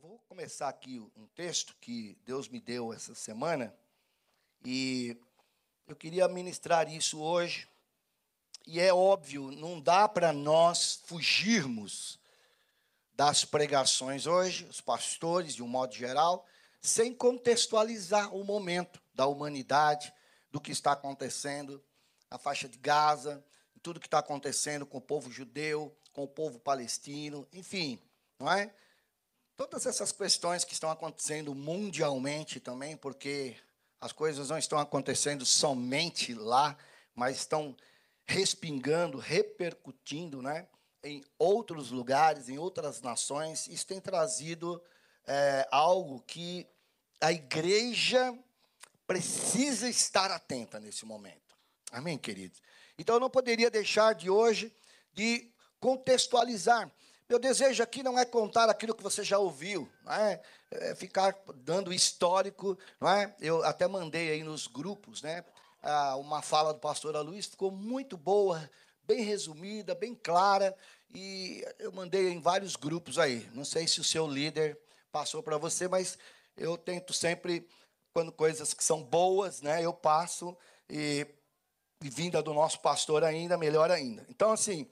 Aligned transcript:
vou 0.00 0.18
começar 0.20 0.70
aqui 0.70 0.98
um 1.14 1.26
texto 1.34 1.76
que 1.78 2.16
Deus 2.24 2.48
me 2.48 2.58
deu 2.58 2.90
essa 2.90 3.14
semana 3.14 3.74
e 4.64 5.14
eu 5.86 5.94
queria 5.94 6.26
ministrar 6.26 6.90
isso 6.90 7.20
hoje. 7.20 7.68
E 8.66 8.80
é 8.80 8.94
óbvio, 8.94 9.50
não 9.50 9.78
dá 9.78 10.08
para 10.08 10.32
nós 10.32 11.02
fugirmos 11.04 12.18
das 13.12 13.44
pregações 13.44 14.26
hoje, 14.26 14.64
os 14.64 14.80
pastores, 14.80 15.54
de 15.54 15.62
um 15.62 15.68
modo 15.68 15.94
geral, 15.94 16.46
sem 16.80 17.12
contextualizar 17.12 18.34
o 18.34 18.42
momento 18.42 19.02
da 19.12 19.26
humanidade, 19.26 20.10
do 20.50 20.60
que 20.60 20.72
está 20.72 20.92
acontecendo 20.92 21.84
na 22.30 22.38
faixa 22.38 22.66
de 22.66 22.78
Gaza, 22.78 23.44
tudo 23.82 24.00
que 24.00 24.06
está 24.06 24.20
acontecendo 24.20 24.86
com 24.86 24.96
o 24.96 25.02
povo 25.02 25.30
judeu, 25.30 25.94
com 26.14 26.24
o 26.24 26.28
povo 26.28 26.58
palestino, 26.58 27.46
enfim, 27.52 28.00
não 28.38 28.50
é? 28.50 28.74
Todas 29.60 29.84
essas 29.84 30.10
questões 30.10 30.64
que 30.64 30.72
estão 30.72 30.90
acontecendo 30.90 31.54
mundialmente 31.54 32.58
também, 32.58 32.96
porque 32.96 33.54
as 34.00 34.10
coisas 34.10 34.48
não 34.48 34.56
estão 34.56 34.78
acontecendo 34.78 35.44
somente 35.44 36.32
lá, 36.32 36.78
mas 37.14 37.36
estão 37.36 37.76
respingando, 38.24 39.18
repercutindo, 39.18 40.40
né? 40.40 40.66
Em 41.04 41.22
outros 41.38 41.90
lugares, 41.90 42.48
em 42.48 42.56
outras 42.56 43.02
nações, 43.02 43.66
isso 43.66 43.86
tem 43.86 44.00
trazido 44.00 44.82
é, 45.26 45.68
algo 45.70 46.22
que 46.22 46.66
a 47.20 47.30
igreja 47.30 48.34
precisa 49.06 49.90
estar 49.90 50.30
atenta 50.30 50.80
nesse 50.80 51.04
momento. 51.04 51.54
Amém, 51.92 52.16
queridos? 52.16 52.62
Então 52.96 53.16
eu 53.16 53.20
não 53.20 53.28
poderia 53.28 53.70
deixar 53.70 54.14
de 54.14 54.30
hoje 54.30 54.74
de 55.12 55.52
contextualizar. 55.78 56.90
Meu 57.30 57.38
desejo 57.38 57.80
aqui 57.80 58.02
não 58.02 58.18
é 58.18 58.24
contar 58.24 58.68
aquilo 58.68 58.92
que 58.92 59.04
você 59.04 59.22
já 59.22 59.38
ouviu, 59.38 59.88
não 60.04 60.12
é? 60.12 60.42
é 60.68 60.96
ficar 60.96 61.32
dando 61.58 61.92
histórico, 61.92 62.76
não 63.00 63.08
é? 63.08 63.32
Eu 63.40 63.64
até 63.64 63.86
mandei 63.86 64.32
aí 64.32 64.42
nos 64.42 64.66
grupos, 64.66 65.22
né? 65.22 65.44
uma 66.18 66.42
fala 66.42 66.74
do 66.74 66.80
pastor 66.80 67.16
Luiz 67.24 67.46
ficou 67.46 67.70
muito 67.70 68.16
boa, 68.16 68.68
bem 69.04 69.22
resumida, 69.22 69.94
bem 69.94 70.12
clara, 70.12 70.76
e 71.14 71.64
eu 71.78 71.92
mandei 71.92 72.30
em 72.30 72.40
vários 72.40 72.74
grupos 72.74 73.16
aí. 73.16 73.48
Não 73.54 73.64
sei 73.64 73.86
se 73.86 74.00
o 74.00 74.04
seu 74.04 74.26
líder 74.26 74.76
passou 75.12 75.40
para 75.40 75.56
você, 75.56 75.86
mas 75.86 76.18
eu 76.56 76.76
tento 76.76 77.12
sempre, 77.12 77.64
quando 78.12 78.32
coisas 78.32 78.74
que 78.74 78.82
são 78.82 79.04
boas, 79.04 79.62
né, 79.62 79.84
eu 79.84 79.92
passo, 79.92 80.56
e, 80.88 81.24
e 82.02 82.10
vinda 82.10 82.42
do 82.42 82.52
nosso 82.52 82.80
pastor 82.80 83.22
ainda, 83.22 83.56
melhor 83.56 83.88
ainda. 83.88 84.26
Então, 84.28 84.50
assim, 84.50 84.90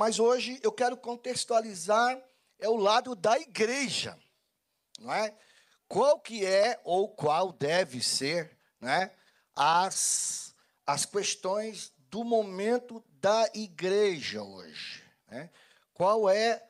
mas 0.00 0.18
hoje 0.18 0.58
eu 0.62 0.72
quero 0.72 0.96
contextualizar 0.96 2.18
é 2.58 2.66
o 2.66 2.76
lado 2.76 3.14
da 3.14 3.38
igreja, 3.38 4.18
não 4.98 5.12
é? 5.12 5.36
Qual 5.86 6.18
que 6.18 6.42
é 6.42 6.80
ou 6.84 7.06
qual 7.06 7.52
deve 7.52 8.02
ser, 8.02 8.56
né, 8.80 9.10
as 9.54 10.54
as 10.86 11.04
questões 11.04 11.92
do 12.08 12.24
momento 12.24 13.04
da 13.20 13.46
igreja 13.52 14.42
hoje, 14.42 15.04
né? 15.28 15.50
Qual 15.92 16.30
é, 16.30 16.66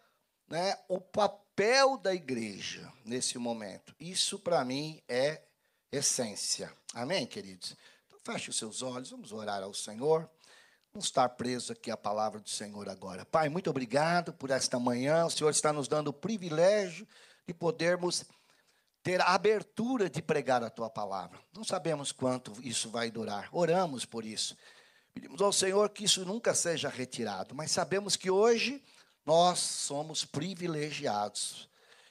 né, 0.48 0.76
o 0.88 1.00
papel 1.00 1.98
da 1.98 2.12
igreja 2.12 2.92
nesse 3.04 3.38
momento? 3.38 3.94
Isso 4.00 4.40
para 4.40 4.64
mim 4.64 5.00
é 5.08 5.40
essência. 5.92 6.74
Amém, 6.92 7.28
queridos. 7.28 7.76
Então 8.08 8.18
feche 8.24 8.50
os 8.50 8.58
seus 8.58 8.82
olhos, 8.82 9.10
vamos 9.10 9.30
orar 9.30 9.62
ao 9.62 9.72
Senhor. 9.72 10.28
Vamos 10.92 11.06
estar 11.06 11.28
presos 11.30 11.70
aqui 11.70 11.88
à 11.88 11.96
palavra 11.96 12.40
do 12.40 12.50
Senhor 12.50 12.88
agora. 12.88 13.24
Pai, 13.24 13.48
muito 13.48 13.70
obrigado 13.70 14.32
por 14.32 14.50
esta 14.50 14.76
manhã. 14.76 15.24
O 15.24 15.30
Senhor 15.30 15.50
está 15.50 15.72
nos 15.72 15.86
dando 15.86 16.08
o 16.08 16.12
privilégio 16.12 17.06
de 17.46 17.54
podermos 17.54 18.24
ter 19.00 19.20
a 19.20 19.26
abertura 19.26 20.10
de 20.10 20.20
pregar 20.20 20.64
a 20.64 20.68
tua 20.68 20.90
palavra. 20.90 21.38
Não 21.54 21.62
sabemos 21.62 22.10
quanto 22.10 22.52
isso 22.60 22.90
vai 22.90 23.08
durar. 23.08 23.48
Oramos 23.52 24.04
por 24.04 24.24
isso. 24.24 24.56
Pedimos 25.14 25.40
ao 25.40 25.52
Senhor 25.52 25.90
que 25.90 26.04
isso 26.04 26.24
nunca 26.24 26.56
seja 26.56 26.88
retirado, 26.88 27.54
mas 27.54 27.70
sabemos 27.70 28.16
que 28.16 28.28
hoje 28.28 28.82
nós 29.24 29.60
somos 29.60 30.24
privilegiados. 30.24 31.68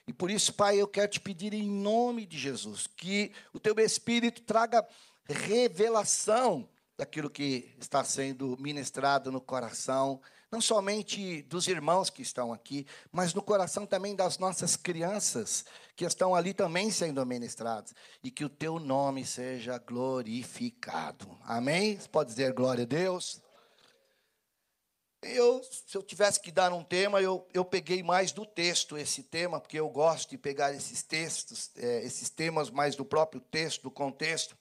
E 0.08 0.14
por 0.14 0.32
isso, 0.32 0.54
Pai, 0.54 0.78
eu 0.78 0.88
quero 0.88 1.12
te 1.12 1.20
pedir 1.20 1.54
em 1.54 1.70
nome 1.70 2.26
de 2.26 2.40
Jesus 2.40 2.88
que 2.88 3.34
o 3.54 3.60
teu 3.60 3.78
espírito 3.78 4.42
traga 4.44 4.88
revelação 5.28 6.68
daquilo 7.00 7.30
que 7.30 7.74
está 7.80 8.04
sendo 8.04 8.58
ministrado 8.60 9.32
no 9.32 9.40
coração, 9.40 10.20
não 10.52 10.60
somente 10.60 11.42
dos 11.44 11.66
irmãos 11.66 12.10
que 12.10 12.22
estão 12.22 12.52
aqui, 12.52 12.86
mas 13.10 13.34
no 13.34 13.42
coração 13.42 13.86
também 13.86 14.18
das 14.18 14.38
nossas 14.38 14.76
crianças 14.76 15.64
que 15.96 16.04
estão 16.04 16.36
ali 16.36 16.54
também 16.54 16.92
sendo 16.92 17.26
ministradas, 17.26 17.96
e 18.22 18.30
que 18.30 18.44
o 18.44 18.50
teu 18.50 18.80
nome 18.80 19.26
seja 19.26 19.78
glorificado. 19.78 21.40
Amém? 21.44 21.98
Você 21.98 22.10
pode 22.10 22.32
dizer 22.32 22.52
glória 22.52 22.84
a 22.84 22.88
Deus? 22.88 23.42
Eu, 25.22 25.62
se 25.64 25.98
eu 25.98 26.04
tivesse 26.04 26.42
que 26.42 26.52
dar 26.52 26.74
um 26.74 26.84
tema, 26.84 27.22
eu, 27.22 27.48
eu 27.54 27.64
peguei 27.64 28.04
mais 28.04 28.34
do 28.34 28.46
texto 28.46 28.98
esse 28.98 29.24
tema, 29.24 29.62
porque 29.62 29.80
eu 29.80 29.90
gosto 29.90 30.32
de 30.32 30.38
pegar 30.38 30.74
esses 30.74 31.02
textos, 31.02 31.72
é, 31.78 32.04
esses 32.04 32.30
temas 32.30 32.70
mais 32.70 32.94
do 32.94 33.06
próprio 33.06 33.40
texto, 33.40 33.84
do 33.84 33.92
contexto 33.92 34.58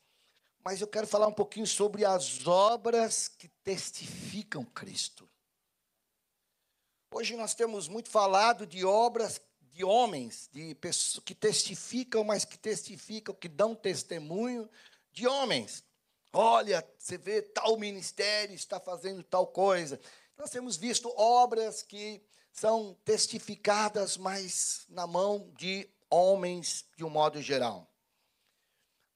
mas 0.69 0.83
eu 0.83 0.87
quero 0.87 1.07
falar 1.07 1.27
um 1.27 1.33
pouquinho 1.33 1.67
sobre 1.67 2.05
as 2.05 2.47
obras 2.47 3.27
que 3.27 3.49
testificam 3.65 4.63
Cristo. 4.67 5.27
Hoje 7.11 7.35
nós 7.37 7.55
temos 7.55 7.89
muito 7.89 8.11
falado 8.11 8.67
de 8.67 8.85
obras 8.85 9.41
de 9.73 9.83
homens, 9.83 10.47
de 10.53 10.75
pessoas 10.75 11.25
que 11.25 11.35
testificam, 11.35 12.23
mas 12.23 12.45
que 12.45 12.59
testificam, 12.59 13.35
que 13.35 13.49
dão 13.49 13.75
testemunho 13.75 14.69
de 15.11 15.27
homens. 15.27 15.83
Olha, 16.35 16.87
você 16.99 17.17
vê 17.17 17.41
tal 17.41 17.79
ministério 17.79 18.55
está 18.55 18.79
fazendo 18.79 19.23
tal 19.23 19.47
coisa. 19.47 19.99
Nós 20.37 20.51
temos 20.51 20.77
visto 20.77 21.09
obras 21.17 21.83
que 21.83 22.23
são 22.53 22.93
testificadas, 23.07 24.19
mas 24.19 24.85
na 24.91 25.07
mão 25.07 25.51
de 25.57 25.89
homens 26.11 26.85
de 26.95 27.05
um 27.05 27.09
modo 27.09 27.41
geral. 27.41 27.88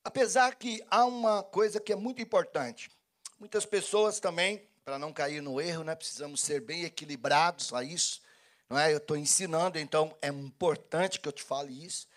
Apesar 0.05 0.57
que 0.57 0.85
há 0.91 1.05
uma 1.05 1.43
coisa 1.43 1.81
que 1.81 1.93
é 1.93 1.97
muito 1.97 2.21
importante. 2.21 2.91
Muitas 3.39 3.65
pessoas 3.65 4.19
também, 4.19 4.63
para 4.85 4.99
não 4.99 5.13
cair 5.13 5.41
no 5.41 5.61
erro, 5.61 5.85
né, 5.85 5.95
precisamos 5.95 6.41
ser 6.41 6.61
bem 6.61 6.85
equilibrados 6.85 7.73
a 7.73 7.85
isso. 7.85 8.21
Não 8.69 8.79
é? 8.79 8.93
Eu 8.93 8.99
estou 8.99 9.17
ensinando, 9.17 9.79
então 9.79 10.17
é 10.23 10.29
importante 10.29 11.21
que 11.21 11.29
eu 11.29 11.33
te 11.33 11.43
fale 11.43 11.85
isso. 11.85 12.09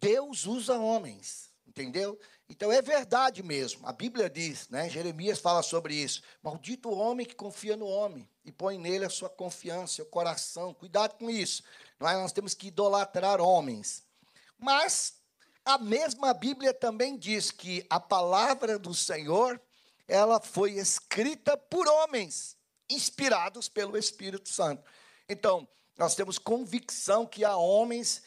Deus 0.00 0.44
usa 0.44 0.78
homens, 0.78 1.50
entendeu? 1.66 2.18
Então 2.48 2.72
é 2.72 2.80
verdade 2.80 3.42
mesmo. 3.42 3.86
A 3.86 3.92
Bíblia 3.92 4.28
diz, 4.28 4.68
né? 4.68 4.88
Jeremias 4.88 5.38
fala 5.38 5.62
sobre 5.62 5.94
isso. 5.94 6.22
Maldito 6.42 6.88
o 6.88 6.98
homem 6.98 7.26
que 7.26 7.34
confia 7.34 7.76
no 7.76 7.86
homem 7.86 8.28
e 8.44 8.50
põe 8.50 8.78
nele 8.78 9.04
a 9.04 9.10
sua 9.10 9.28
confiança, 9.28 9.94
seu 9.94 10.06
coração. 10.06 10.72
Cuidado 10.74 11.14
com 11.14 11.28
isso. 11.28 11.62
Não 12.00 12.08
é? 12.08 12.14
Nós 12.14 12.32
temos 12.32 12.54
que 12.54 12.68
idolatrar 12.68 13.40
homens. 13.40 14.02
Mas 14.58 15.17
a 15.68 15.76
mesma 15.76 16.32
Bíblia 16.32 16.72
também 16.72 17.14
diz 17.14 17.50
que 17.50 17.84
a 17.90 18.00
palavra 18.00 18.78
do 18.78 18.94
Senhor, 18.94 19.60
ela 20.08 20.40
foi 20.40 20.72
escrita 20.72 21.58
por 21.58 21.86
homens, 21.86 22.56
inspirados 22.88 23.68
pelo 23.68 23.98
Espírito 23.98 24.48
Santo. 24.48 24.82
Então, 25.28 25.68
nós 25.98 26.14
temos 26.14 26.38
convicção 26.38 27.26
que 27.26 27.44
há 27.44 27.54
homens 27.54 28.22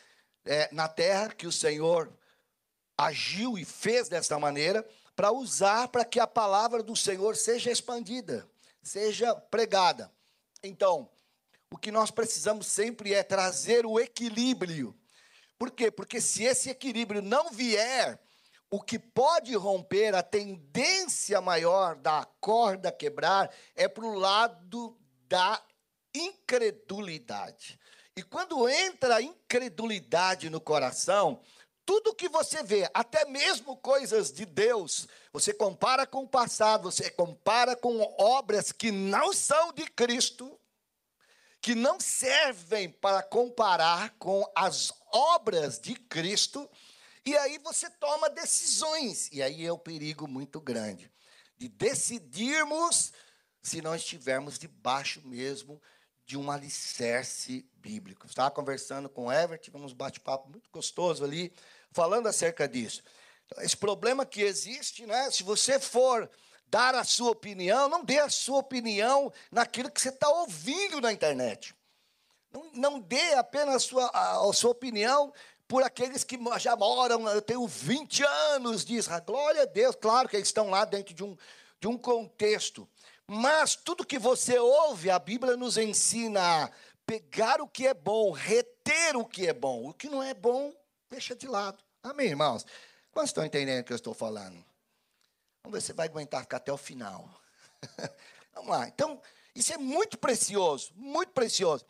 é, 0.46 0.69
na 0.72 0.88
terra 0.88 1.29
que 1.29 1.47
o 1.47 1.52
Senhor 1.52 2.16
agiu 2.96 3.58
e 3.58 3.66
fez 3.66 4.08
dessa 4.08 4.38
maneira 4.38 4.88
para 5.16 5.31
usar 5.31 5.88
para 5.88 6.06
que 6.06 6.19
a 6.19 6.28
palavra 6.28 6.84
do 6.84 6.96
Senhor 6.96 7.35
seja 7.35 7.72
expandida, 7.72 8.47
seja 8.84 9.34
pregada. 9.34 10.12
Então, 10.62 11.09
o 11.73 11.78
que 11.78 11.91
nós 11.91 12.12
precisamos 12.12 12.68
sempre 12.68 13.16
é 13.16 13.23
trazer 13.23 13.84
o 13.84 14.00
equilíbrio 14.00 14.96
por 15.61 15.69
quê? 15.69 15.91
Porque 15.91 16.19
se 16.19 16.43
esse 16.43 16.72
equilíbrio 16.72 17.22
não 17.22 17.52
vier, 17.52 18.19
o 18.67 18.81
que 18.81 18.97
pode 18.97 19.55
romper, 19.55 20.16
a 20.16 20.23
tendência 20.23 21.40
maior 21.40 21.96
da 21.97 22.28
corda 22.40 22.91
quebrar, 22.91 23.53
é 23.75 23.87
para 23.87 24.03
o 24.03 24.16
lado 24.16 24.97
da 25.28 25.61
incredulidade. 26.16 27.79
E 28.17 28.23
quando 28.23 28.67
entra 28.67 29.17
a 29.17 29.22
incredulidade 29.22 30.49
no 30.49 30.59
coração, 30.59 31.40
tudo 31.85 32.16
que 32.16 32.28
você 32.28 32.64
vê, 32.64 32.90
até 32.91 33.23
mesmo 33.25 33.78
coisas 33.78 34.31
de 34.34 34.47
Deus, 34.47 35.07
você 35.31 35.53
compara 35.53 36.07
com 36.07 36.23
o 36.23 36.28
passado, 36.28 36.91
você 36.91 37.11
compara 37.11 37.75
com 37.75 38.02
obras 38.17 38.72
que 38.72 38.90
não 38.90 39.31
são 39.31 39.72
de 39.73 39.85
Cristo, 39.85 40.59
que 41.61 41.75
não 41.75 41.99
servem 41.99 42.90
para 42.90 43.22
comparar 43.22 44.16
com 44.17 44.43
as 44.55 44.91
obras 45.11 45.79
de 45.79 45.96
Cristo, 45.96 46.69
e 47.25 47.37
aí 47.37 47.58
você 47.59 47.90
toma 47.90 48.29
decisões, 48.29 49.29
e 49.31 49.41
aí 49.41 49.66
é 49.66 49.72
o 49.72 49.78
perigo 49.78 50.28
muito 50.28 50.59
grande 50.59 51.11
de 51.58 51.69
decidirmos 51.69 53.13
se 53.61 53.81
não 53.81 53.93
estivermos 53.93 54.58
debaixo 54.58 55.22
mesmo 55.23 55.79
de 56.25 56.35
um 56.35 56.49
alicerce 56.49 57.69
bíblico. 57.75 58.25
Estava 58.25 58.49
conversando 58.49 59.08
com 59.08 59.25
o 59.25 59.31
Everett, 59.31 59.66
tivemos 59.66 59.91
um 59.91 59.96
bate-papo 59.96 60.49
muito 60.49 60.69
gostoso 60.72 61.23
ali, 61.23 61.53
falando 61.91 62.28
acerca 62.28 62.67
disso. 62.67 63.03
Então, 63.46 63.64
esse 63.64 63.78
problema 63.78 64.25
que 64.25 64.41
existe, 64.41 65.05
né? 65.05 65.29
Se 65.29 65.43
você 65.43 65.79
for 65.79 66.29
dar 66.66 66.96
a 66.96 67.03
sua 67.03 67.31
opinião, 67.31 67.90
não 67.90 68.03
dê 68.03 68.17
a 68.17 68.29
sua 68.29 68.59
opinião 68.59 69.31
naquilo 69.52 69.91
que 69.91 70.02
você 70.02 70.09
está 70.09 70.29
ouvindo 70.29 71.02
na 71.02 71.11
internet. 71.11 71.75
Não, 72.52 72.72
não 72.74 73.00
dê 73.00 73.34
apenas 73.36 73.76
a 73.76 73.80
sua, 73.80 74.06
a, 74.08 74.50
a 74.50 74.53
sua 74.53 74.72
opinião 74.72 75.34
por 75.72 75.84
aqueles 75.84 76.26
que 76.26 76.38
já 76.59 76.76
moram, 76.76 77.30
eu 77.30 77.42
tenho 77.42 77.66
20 77.66 78.24
anos 78.24 78.84
de 78.84 78.96
Israel. 78.96 79.24
Glória 79.26 79.62
a 79.62 79.66
Deus, 79.66 79.96
claro 79.96 80.28
que 80.28 80.36
eles 80.36 80.50
estão 80.50 80.70
lá 80.70 80.84
dentro 80.84 81.14
de 81.14 81.24
um, 81.24 81.38
de 81.80 81.88
um 81.88 81.98
contexto. 81.98 82.86
Mas 83.26 83.74
tudo 83.74 84.06
que 84.06 84.20
você 84.20 84.59
ouve, 84.59 85.09
a 85.09 85.18
Bíblia 85.18 85.56
nos 85.56 85.78
ensina 85.78 86.66
a 86.66 86.72
pegar 87.06 87.62
o 87.62 87.68
que 87.70 87.88
é 87.88 87.94
bom, 87.94 88.32
reter 88.32 89.16
o 89.16 89.24
que 89.24 89.48
é 89.48 89.53
bom. 89.53 89.88
O 89.88 89.94
que 89.94 90.09
não 90.09 90.22
é 90.22 90.34
bom, 90.34 90.74
deixa 91.09 91.34
de 91.34 91.48
lado. 91.48 91.82
Amém, 92.03 92.28
irmãos? 92.28 92.66
Quantos 93.14 93.30
estão 93.30 93.46
entendendo 93.46 93.80
o 93.80 93.84
que 93.86 93.94
eu 93.94 93.96
estou 93.96 94.14
falando? 94.14 94.62
Vamos 95.64 95.80
ver 95.80 95.82
se 95.82 95.94
vai 95.94 96.08
aguentar 96.08 96.42
ficar 96.42 96.58
até 96.58 96.74
o 96.74 96.78
final. 96.78 97.30
Vamos 98.53 98.72
lá. 98.72 98.90
Então, 98.90 99.22
isso 99.56 99.74
é 99.74 99.78
muito 99.78 100.18
precioso, 100.18 100.92
muito 100.98 101.32
precioso. 101.32 101.86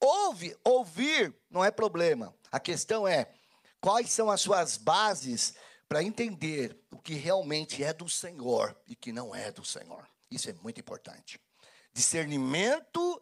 Ouve, 0.00 0.56
ouvir 0.62 1.34
não 1.50 1.64
é 1.64 1.70
problema. 1.70 2.34
A 2.50 2.60
questão 2.60 3.06
é 3.06 3.30
quais 3.80 4.10
são 4.10 4.30
as 4.30 4.40
suas 4.40 4.76
bases 4.76 5.54
para 5.88 6.02
entender 6.02 6.78
o 6.90 6.98
que 6.98 7.14
realmente 7.14 7.82
é 7.82 7.92
do 7.92 8.08
Senhor 8.08 8.76
e 8.86 8.94
que 8.96 9.12
não 9.12 9.34
é 9.34 9.50
do 9.50 9.64
Senhor. 9.64 10.08
Isso 10.30 10.50
é 10.50 10.52
muito 10.54 10.80
importante. 10.80 11.40
Discernimento 11.92 13.20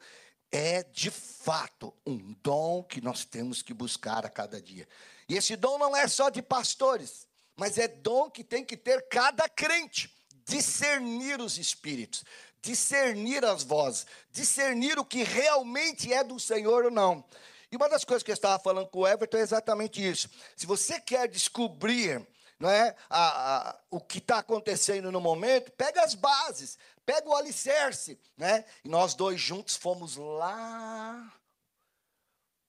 é 0.50 0.82
de 0.82 1.10
fato 1.10 1.94
um 2.06 2.32
dom 2.42 2.82
que 2.82 3.00
nós 3.00 3.24
temos 3.24 3.60
que 3.60 3.74
buscar 3.74 4.24
a 4.24 4.30
cada 4.30 4.60
dia. 4.60 4.88
E 5.28 5.36
esse 5.36 5.56
dom 5.56 5.78
não 5.78 5.96
é 5.96 6.08
só 6.08 6.30
de 6.30 6.40
pastores, 6.40 7.26
mas 7.56 7.78
é 7.78 7.88
dom 7.88 8.30
que 8.30 8.42
tem 8.42 8.64
que 8.64 8.76
ter 8.76 9.08
cada 9.08 9.48
crente. 9.48 10.12
Discernir 10.46 11.40
os 11.40 11.56
espíritos, 11.58 12.24
discernir 12.64 13.44
as 13.44 13.62
vozes, 13.62 14.06
discernir 14.32 14.98
o 14.98 15.04
que 15.04 15.22
realmente 15.22 16.12
é 16.12 16.24
do 16.24 16.40
Senhor 16.40 16.86
ou 16.86 16.90
não. 16.90 17.24
E 17.70 17.76
uma 17.76 17.88
das 17.88 18.04
coisas 18.04 18.22
que 18.22 18.30
eu 18.30 18.34
estava 18.34 18.62
falando 18.62 18.88
com 18.88 19.00
o 19.00 19.06
Everton 19.06 19.36
é 19.36 19.40
exatamente 19.40 20.04
isso. 20.04 20.28
Se 20.56 20.66
você 20.66 21.00
quer 21.00 21.28
descobrir 21.28 22.26
não 22.58 22.70
é, 22.70 22.96
a, 23.10 23.70
a, 23.70 23.80
o 23.90 24.00
que 24.00 24.18
está 24.18 24.38
acontecendo 24.38 25.10
no 25.10 25.20
momento, 25.20 25.72
pega 25.72 26.02
as 26.02 26.14
bases, 26.14 26.78
pega 27.04 27.28
o 27.28 27.34
alicerce. 27.34 28.18
Né? 28.36 28.64
E 28.84 28.88
nós 28.88 29.14
dois 29.14 29.40
juntos 29.40 29.76
fomos 29.76 30.16
lá 30.16 31.32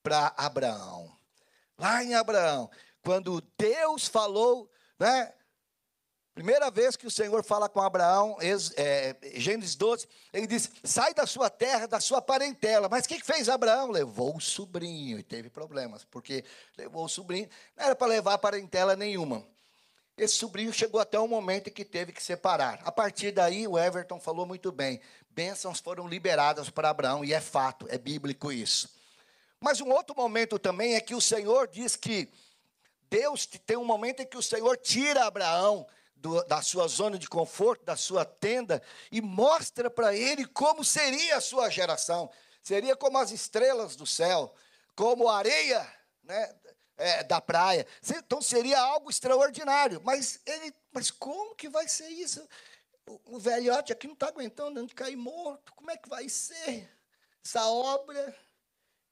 para 0.04 0.34
Abraão. 0.36 1.16
Lá 1.78 2.04
em 2.04 2.16
Abraão, 2.16 2.70
quando 3.04 3.42
Deus 3.58 4.08
falou, 4.08 4.70
né? 5.00 5.34
Primeira 6.36 6.70
vez 6.70 6.98
que 6.98 7.08
o 7.08 7.12
Senhor 7.12 7.42
fala 7.46 7.70
com 7.70 7.80
Abraão, 7.80 8.38
é, 8.76 9.16
Gênesis 9.36 9.74
12, 9.74 10.06
ele 10.34 10.46
diz: 10.46 10.70
sai 10.84 11.14
da 11.14 11.26
sua 11.26 11.50
terra, 11.50 11.88
da 11.88 12.02
sua 12.02 12.22
parentela. 12.22 12.90
Mas 12.90 13.06
o 13.06 13.08
que, 13.08 13.20
que 13.20 13.26
fez 13.26 13.48
Abraão? 13.48 13.90
Levou 13.90 14.36
o 14.36 14.42
sobrinho 14.42 15.18
e 15.18 15.24
teve 15.24 15.50
problemas, 15.50 16.04
porque 16.04 16.44
levou 16.78 17.06
o 17.06 17.10
sobrinho, 17.10 17.48
não 17.78 17.86
era 17.86 17.96
para 17.96 18.08
levar 18.08 18.38
parentela 18.38 18.98
nenhuma. 18.98 19.48
Esse 20.18 20.34
sobrinho 20.36 20.74
chegou 20.74 21.00
até 21.00 21.18
um 21.18 21.28
momento 21.28 21.70
em 21.70 21.74
que 21.74 21.86
teve 21.86 22.12
que 22.12 22.22
separar. 22.22 22.82
A 22.84 22.92
partir 22.92 23.32
daí, 23.32 23.66
o 23.66 23.80
Everton 23.80 24.20
falou 24.20 24.46
muito 24.46 24.74
bem: 24.74 25.00
bênçãos 25.30 25.80
foram 25.80 26.06
liberadas 26.06 26.70
para 26.70 26.90
Abraão, 26.90 27.24
e 27.24 27.32
é 27.32 27.40
fato, 27.40 27.88
é 27.90 27.98
bíblico 27.98 28.52
isso. 28.52 28.90
Mas 29.58 29.80
um 29.80 29.90
outro 29.90 30.14
momento 30.14 30.60
também 30.60 30.96
é 30.96 31.00
que 31.00 31.16
o 31.16 31.22
Senhor 31.22 31.66
diz 31.70 31.96
que 31.96 32.30
Deus 33.10 33.46
tem 33.46 33.78
um 33.78 33.86
momento 33.86 34.20
em 34.22 34.26
que 34.26 34.38
o 34.38 34.44
Senhor 34.44 34.76
tira 34.76 35.24
Abraão 35.24 35.88
do, 36.16 36.44
da 36.46 36.62
sua 36.62 36.88
zona 36.88 37.18
de 37.18 37.28
conforto, 37.28 37.86
da 37.86 37.96
sua 37.96 38.26
tenda, 38.26 38.82
e 39.12 39.22
mostra 39.22 39.90
para 39.90 40.16
ele 40.16 40.46
como 40.46 40.84
seria 40.84 41.38
a 41.38 41.42
sua 41.42 41.70
geração. 41.70 42.32
Seria 42.64 42.96
como 42.96 43.18
as 43.18 43.32
estrelas 43.32 43.96
do 43.96 44.08
céu, 44.08 44.54
como 44.96 45.30
a 45.30 45.38
areia 45.38 45.88
né, 46.24 46.56
é, 46.98 47.24
da 47.24 47.40
praia. 47.40 47.86
Então 48.18 48.42
seria 48.42 48.80
algo 48.80 49.10
extraordinário. 49.10 50.02
Mas 50.04 50.40
ele, 50.46 50.74
mas 50.92 51.12
como 51.12 51.56
que 51.56 51.70
vai 51.70 51.88
ser 51.88 52.10
isso? 52.10 52.48
O, 53.26 53.38
velhote 53.38 53.94
aqui 53.94 54.08
não 54.08 54.16
está 54.16 54.28
aguentando 54.28 54.86
de 54.86 54.96
cair 54.96 55.16
morto. 55.16 55.74
Como 55.76 55.92
é 55.92 55.98
que 55.98 56.10
vai 56.10 56.28
ser 56.28 56.90
essa 57.44 57.68
obra? 57.68 58.36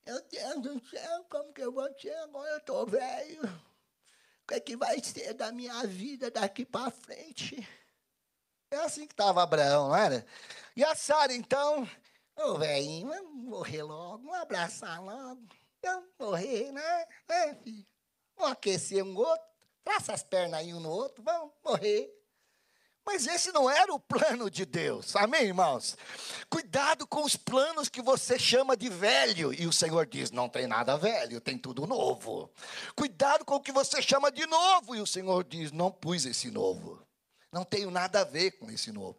Meu 0.05 0.21
Deus 0.23 0.61
do 0.61 0.89
céu, 0.89 1.25
como 1.29 1.53
que 1.53 1.61
eu 1.61 1.71
vou 1.71 1.87
ter 1.93 2.15
agora? 2.15 2.49
Eu 2.49 2.57
estou 2.57 2.85
velho. 2.87 3.72
O 4.43 4.47
que 4.47 4.53
é 4.55 4.59
que 4.59 4.75
vai 4.75 5.01
ser 5.01 5.33
da 5.33 5.51
minha 5.51 5.85
vida 5.87 6.29
daqui 6.29 6.65
para 6.65 6.91
frente? 6.91 7.67
É 8.69 8.77
assim 8.77 9.07
que 9.07 9.13
estava 9.13 9.41
Abraão, 9.41 9.89
não 9.89 9.95
era? 9.95 10.25
E 10.75 10.83
a 10.83 10.95
Sara, 10.95 11.33
então, 11.33 11.83
ô 12.35 12.41
oh, 12.41 12.57
velhinho, 12.57 13.07
vamos 13.07 13.45
morrer 13.45 13.83
logo, 13.83 14.23
vamos 14.23 14.41
abraçar 14.41 15.01
logo. 15.01 15.41
Vamos 15.81 16.09
morrer, 16.19 16.71
né? 16.71 17.07
É, 17.29 17.53
filho. 17.55 17.85
Vamos 18.35 18.51
aquecer 18.53 19.03
um 19.03 19.15
outro, 19.15 19.45
traça 19.83 20.13
as 20.13 20.23
pernas 20.23 20.59
aí 20.59 20.73
um 20.73 20.79
no 20.79 20.89
outro, 20.89 21.23
vamos 21.23 21.53
morrer. 21.63 22.11
Mas 23.05 23.27
esse 23.27 23.51
não 23.51 23.69
era 23.69 23.93
o 23.93 23.99
plano 23.99 24.49
de 24.49 24.65
Deus, 24.65 25.15
amém, 25.15 25.43
irmãos? 25.43 25.97
Cuidado 26.49 27.05
com 27.05 27.23
os 27.23 27.35
planos 27.35 27.89
que 27.89 28.01
você 28.01 28.39
chama 28.39 28.77
de 28.77 28.87
velho, 28.87 29.53
e 29.53 29.67
o 29.67 29.73
Senhor 29.73 30.05
diz: 30.05 30.31
não 30.31 30.47
tem 30.47 30.67
nada 30.67 30.97
velho, 30.97 31.41
tem 31.41 31.57
tudo 31.57 31.85
novo. 31.85 32.49
Cuidado 32.95 33.43
com 33.43 33.55
o 33.55 33.61
que 33.61 33.71
você 33.71 34.01
chama 34.01 34.31
de 34.31 34.45
novo, 34.45 34.95
e 34.95 35.01
o 35.01 35.07
Senhor 35.07 35.43
diz: 35.43 35.71
não 35.71 35.91
pus 35.91 36.25
esse 36.25 36.49
novo, 36.49 37.05
não 37.51 37.65
tenho 37.65 37.91
nada 37.91 38.21
a 38.21 38.23
ver 38.23 38.51
com 38.51 38.71
esse 38.71 38.91
novo. 38.91 39.17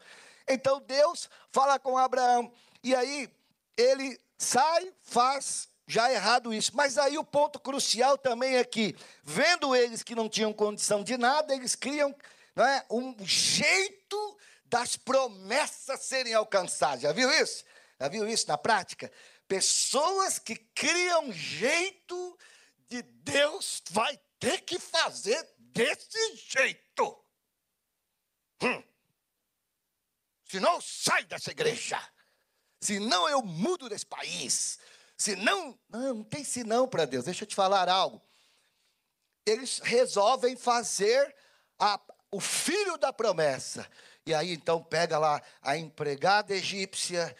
Então 0.48 0.80
Deus 0.80 1.28
fala 1.52 1.78
com 1.78 1.98
Abraão, 1.98 2.50
e 2.82 2.94
aí 2.94 3.30
ele 3.76 4.18
sai, 4.38 4.92
faz 5.02 5.68
já 5.86 6.10
errado 6.10 6.52
isso. 6.52 6.72
Mas 6.74 6.96
aí 6.96 7.18
o 7.18 7.24
ponto 7.24 7.58
crucial 7.58 8.16
também 8.16 8.56
é 8.56 8.64
que, 8.64 8.96
vendo 9.22 9.76
eles 9.76 10.02
que 10.02 10.14
não 10.14 10.28
tinham 10.28 10.52
condição 10.52 11.02
de 11.04 11.16
nada, 11.18 11.54
eles 11.54 11.74
criam 11.74 12.14
não 12.54 12.64
é, 12.64 12.86
um 12.90 13.16
jeito 13.26 14.38
das 14.66 14.96
promessas 14.96 16.00
serem 16.00 16.34
alcançadas. 16.34 17.02
Já 17.02 17.12
viu 17.12 17.30
isso? 17.32 17.64
Já 18.00 18.08
viu 18.08 18.28
isso 18.28 18.46
na 18.48 18.58
prática? 18.58 19.10
Pessoas 19.46 20.38
que 20.38 20.56
criam 20.56 21.32
jeito 21.32 22.38
de 22.88 23.02
Deus 23.02 23.82
vai 23.90 24.18
ter 24.38 24.60
que 24.62 24.78
fazer 24.78 25.46
desse 25.58 26.36
jeito. 26.36 27.24
Hum. 28.62 28.82
Senão, 30.44 30.80
sai 30.80 31.24
dessa 31.24 31.50
igreja. 31.50 32.00
Senão, 32.80 33.28
eu 33.28 33.42
mudo 33.42 33.88
desse 33.88 34.06
país 34.06 34.78
se 35.16 35.36
não, 35.36 35.78
não, 35.88 36.14
não 36.14 36.24
tem 36.24 36.44
senão 36.44 36.88
para 36.88 37.04
Deus. 37.04 37.24
Deixa 37.24 37.44
eu 37.44 37.48
te 37.48 37.54
falar 37.54 37.88
algo. 37.88 38.22
Eles 39.46 39.78
resolvem 39.78 40.56
fazer 40.56 41.34
a, 41.78 42.00
o 42.34 42.40
filho 42.40 42.98
da 42.98 43.12
promessa. 43.12 43.88
E 44.26 44.34
aí 44.34 44.52
então 44.52 44.82
pega 44.82 45.18
lá 45.18 45.40
a 45.62 45.76
empregada 45.76 46.52
egípcia, 46.52 47.34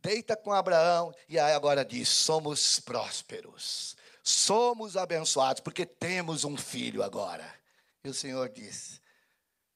deita 0.00 0.34
com 0.34 0.52
Abraão, 0.52 1.14
e 1.28 1.38
aí 1.38 1.52
agora 1.52 1.84
diz: 1.84 2.08
somos 2.08 2.80
prósperos, 2.80 3.96
somos 4.22 4.96
abençoados, 4.96 5.60
porque 5.60 5.84
temos 5.84 6.44
um 6.44 6.56
filho 6.56 7.02
agora. 7.02 7.54
E 8.02 8.08
o 8.08 8.14
Senhor 8.14 8.48
diz: 8.48 9.00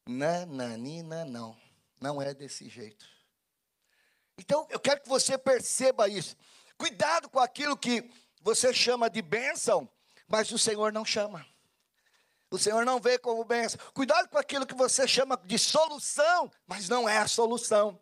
nananina, 0.06 1.26
não, 1.26 1.54
não 2.00 2.22
é 2.22 2.32
desse 2.32 2.68
jeito. 2.68 3.06
Então 4.38 4.66
eu 4.70 4.80
quero 4.80 5.02
que 5.02 5.08
você 5.08 5.36
perceba 5.36 6.08
isso. 6.08 6.36
Cuidado 6.78 7.28
com 7.28 7.38
aquilo 7.38 7.76
que 7.76 8.10
você 8.40 8.72
chama 8.72 9.10
de 9.10 9.20
bênção, 9.20 9.88
mas 10.26 10.50
o 10.50 10.58
Senhor 10.58 10.90
não 10.90 11.04
chama. 11.04 11.46
O 12.54 12.58
Senhor 12.58 12.84
não 12.84 13.00
vê 13.00 13.18
como 13.18 13.44
bênção. 13.44 13.80
Cuidado 13.92 14.28
com 14.28 14.38
aquilo 14.38 14.64
que 14.64 14.76
você 14.76 15.08
chama 15.08 15.36
de 15.44 15.58
solução, 15.58 16.48
mas 16.68 16.88
não 16.88 17.08
é 17.08 17.18
a 17.18 17.26
solução. 17.26 17.98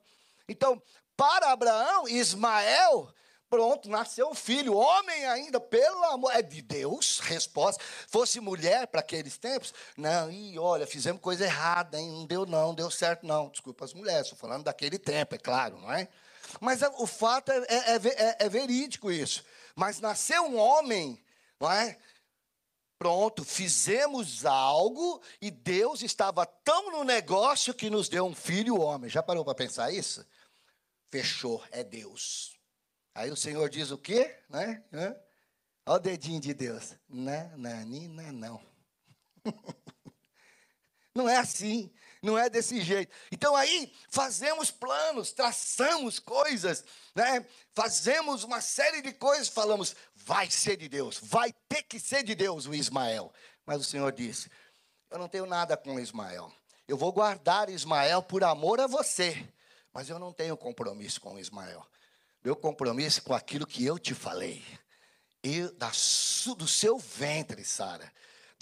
Então, 0.46 0.80
para 1.16 1.52
Abraão, 1.52 2.06
Ismael, 2.06 3.10
pronto, 3.48 3.88
nasceu 3.88 4.28
um 4.28 4.34
filho, 4.34 4.76
homem 4.76 5.24
ainda, 5.24 5.58
pelo 5.58 6.04
amor, 6.04 6.32
é 6.34 6.42
de 6.42 6.60
Deus, 6.60 7.18
resposta. 7.20 7.82
Fosse 8.06 8.40
mulher 8.40 8.86
para 8.88 9.00
aqueles 9.00 9.38
tempos, 9.38 9.72
não, 9.96 10.30
e 10.30 10.58
olha, 10.58 10.86
fizemos 10.86 11.22
coisa 11.22 11.44
errada, 11.44 11.98
hein? 11.98 12.10
não 12.10 12.26
deu 12.26 12.44
não, 12.44 12.74
deu 12.74 12.90
certo 12.90 13.26
não. 13.26 13.48
Desculpa 13.48 13.86
as 13.86 13.94
mulheres, 13.94 14.26
estou 14.26 14.38
falando 14.38 14.64
daquele 14.64 14.98
tempo, 14.98 15.34
é 15.34 15.38
claro, 15.38 15.78
não 15.78 15.90
é? 15.90 16.08
Mas 16.60 16.82
o 16.98 17.06
fato 17.06 17.50
é, 17.50 17.64
é, 17.68 17.94
é, 17.94 18.36
é 18.40 18.48
verídico 18.50 19.10
isso. 19.10 19.42
Mas 19.74 19.98
nasceu 19.98 20.44
um 20.44 20.58
homem, 20.58 21.18
não 21.58 21.72
é? 21.72 21.96
Pronto, 23.02 23.44
fizemos 23.44 24.46
algo 24.46 25.20
e 25.40 25.50
Deus 25.50 26.02
estava 26.02 26.46
tão 26.46 26.92
no 26.92 27.02
negócio 27.02 27.74
que 27.74 27.90
nos 27.90 28.08
deu 28.08 28.24
um 28.24 28.32
filho 28.32 28.80
homem. 28.80 29.10
Já 29.10 29.20
parou 29.20 29.44
para 29.44 29.56
pensar 29.56 29.92
isso? 29.92 30.24
Fechou, 31.10 31.60
é 31.72 31.82
Deus. 31.82 32.56
Aí 33.12 33.28
o 33.28 33.36
Senhor 33.36 33.68
diz 33.68 33.90
o 33.90 33.98
quê? 33.98 34.38
Né? 34.48 34.84
Olha 35.84 35.96
o 35.96 35.98
dedinho 35.98 36.40
de 36.40 36.54
Deus. 36.54 36.94
Não, 37.08 37.58
não. 37.58 38.62
Não 41.12 41.28
é 41.28 41.38
assim, 41.38 41.92
não 42.22 42.38
é 42.38 42.48
desse 42.48 42.80
jeito. 42.80 43.12
Então 43.32 43.56
aí 43.56 43.92
fazemos 44.08 44.70
planos, 44.70 45.32
traçamos 45.32 46.20
coisas, 46.20 46.84
né? 47.14 47.44
Fazemos 47.74 48.44
uma 48.44 48.60
série 48.60 49.02
de 49.02 49.12
coisas, 49.12 49.48
falamos, 49.48 49.96
vai 50.14 50.48
ser 50.48 50.76
de 50.76 50.88
Deus, 50.88 51.18
vai 51.20 51.52
ter 51.68 51.82
que 51.82 51.98
ser 51.98 52.22
de 52.22 52.34
Deus 52.36 52.66
o 52.66 52.74
Ismael. 52.74 53.32
Mas 53.66 53.80
o 53.80 53.84
Senhor 53.84 54.12
disse: 54.12 54.48
Eu 55.10 55.18
não 55.18 55.28
tenho 55.28 55.46
nada 55.46 55.76
com 55.76 55.98
Ismael. 55.98 56.52
Eu 56.86 56.96
vou 56.96 57.12
guardar 57.12 57.68
Ismael 57.68 58.22
por 58.22 58.44
amor 58.44 58.80
a 58.80 58.86
você, 58.86 59.48
mas 59.92 60.08
eu 60.08 60.18
não 60.18 60.32
tenho 60.32 60.56
compromisso 60.56 61.20
com 61.20 61.38
Ismael. 61.38 61.84
Meu 62.44 62.56
compromisso 62.56 63.20
é 63.20 63.22
com 63.22 63.34
aquilo 63.34 63.66
que 63.66 63.84
eu 63.84 63.98
te 63.98 64.14
falei. 64.14 64.64
E 65.42 65.62
da, 65.72 65.90
do 66.56 66.68
seu 66.68 66.98
ventre, 66.98 67.64
Sara, 67.64 68.12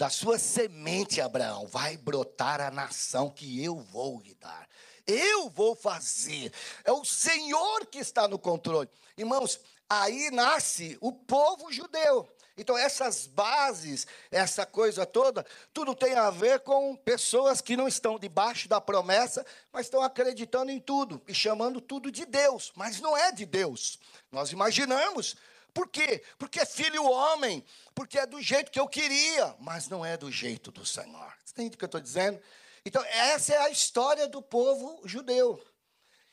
da 0.01 0.09
sua 0.09 0.39
semente, 0.39 1.21
Abraão, 1.21 1.67
vai 1.67 1.95
brotar 1.95 2.59
a 2.59 2.71
nação 2.71 3.29
que 3.29 3.63
eu 3.63 3.77
vou 3.77 4.19
lhe 4.19 4.33
dar. 4.33 4.67
Eu 5.05 5.47
vou 5.47 5.75
fazer. 5.75 6.51
É 6.83 6.91
o 6.91 7.05
Senhor 7.05 7.85
que 7.85 7.99
está 7.99 8.27
no 8.27 8.39
controle. 8.39 8.89
Irmãos, 9.15 9.59
aí 9.87 10.31
nasce 10.31 10.97
o 10.99 11.11
povo 11.13 11.71
judeu. 11.71 12.27
Então, 12.57 12.75
essas 12.75 13.27
bases, 13.27 14.07
essa 14.31 14.65
coisa 14.65 15.05
toda, 15.05 15.45
tudo 15.71 15.93
tem 15.93 16.15
a 16.15 16.31
ver 16.31 16.61
com 16.61 16.95
pessoas 16.95 17.61
que 17.61 17.77
não 17.77 17.87
estão 17.87 18.17
debaixo 18.17 18.67
da 18.67 18.81
promessa, 18.81 19.45
mas 19.71 19.85
estão 19.85 20.01
acreditando 20.01 20.71
em 20.71 20.79
tudo 20.79 21.21
e 21.27 21.33
chamando 21.33 21.79
tudo 21.79 22.11
de 22.11 22.25
Deus, 22.25 22.71
mas 22.75 22.99
não 22.99 23.15
é 23.15 23.31
de 23.31 23.45
Deus. 23.45 23.99
Nós 24.31 24.51
imaginamos, 24.51 25.35
por 25.73 25.87
quê? 25.87 26.23
Porque 26.37 26.59
é 26.59 26.65
filho 26.65 27.03
homem, 27.03 27.63
porque 27.95 28.19
é 28.19 28.25
do 28.25 28.41
jeito 28.41 28.71
que 28.71 28.79
eu 28.79 28.87
queria, 28.87 29.55
mas 29.59 29.87
não 29.87 30.05
é 30.05 30.17
do 30.17 30.31
jeito 30.31 30.71
do 30.71 30.85
Senhor. 30.85 31.33
Você 31.43 31.53
entende 31.53 31.75
o 31.75 31.77
que 31.77 31.85
eu 31.85 31.87
estou 31.87 32.01
dizendo? 32.01 32.41
Então, 32.85 33.03
essa 33.05 33.53
é 33.53 33.57
a 33.57 33.69
história 33.69 34.27
do 34.27 34.41
povo 34.41 35.01
judeu. 35.05 35.63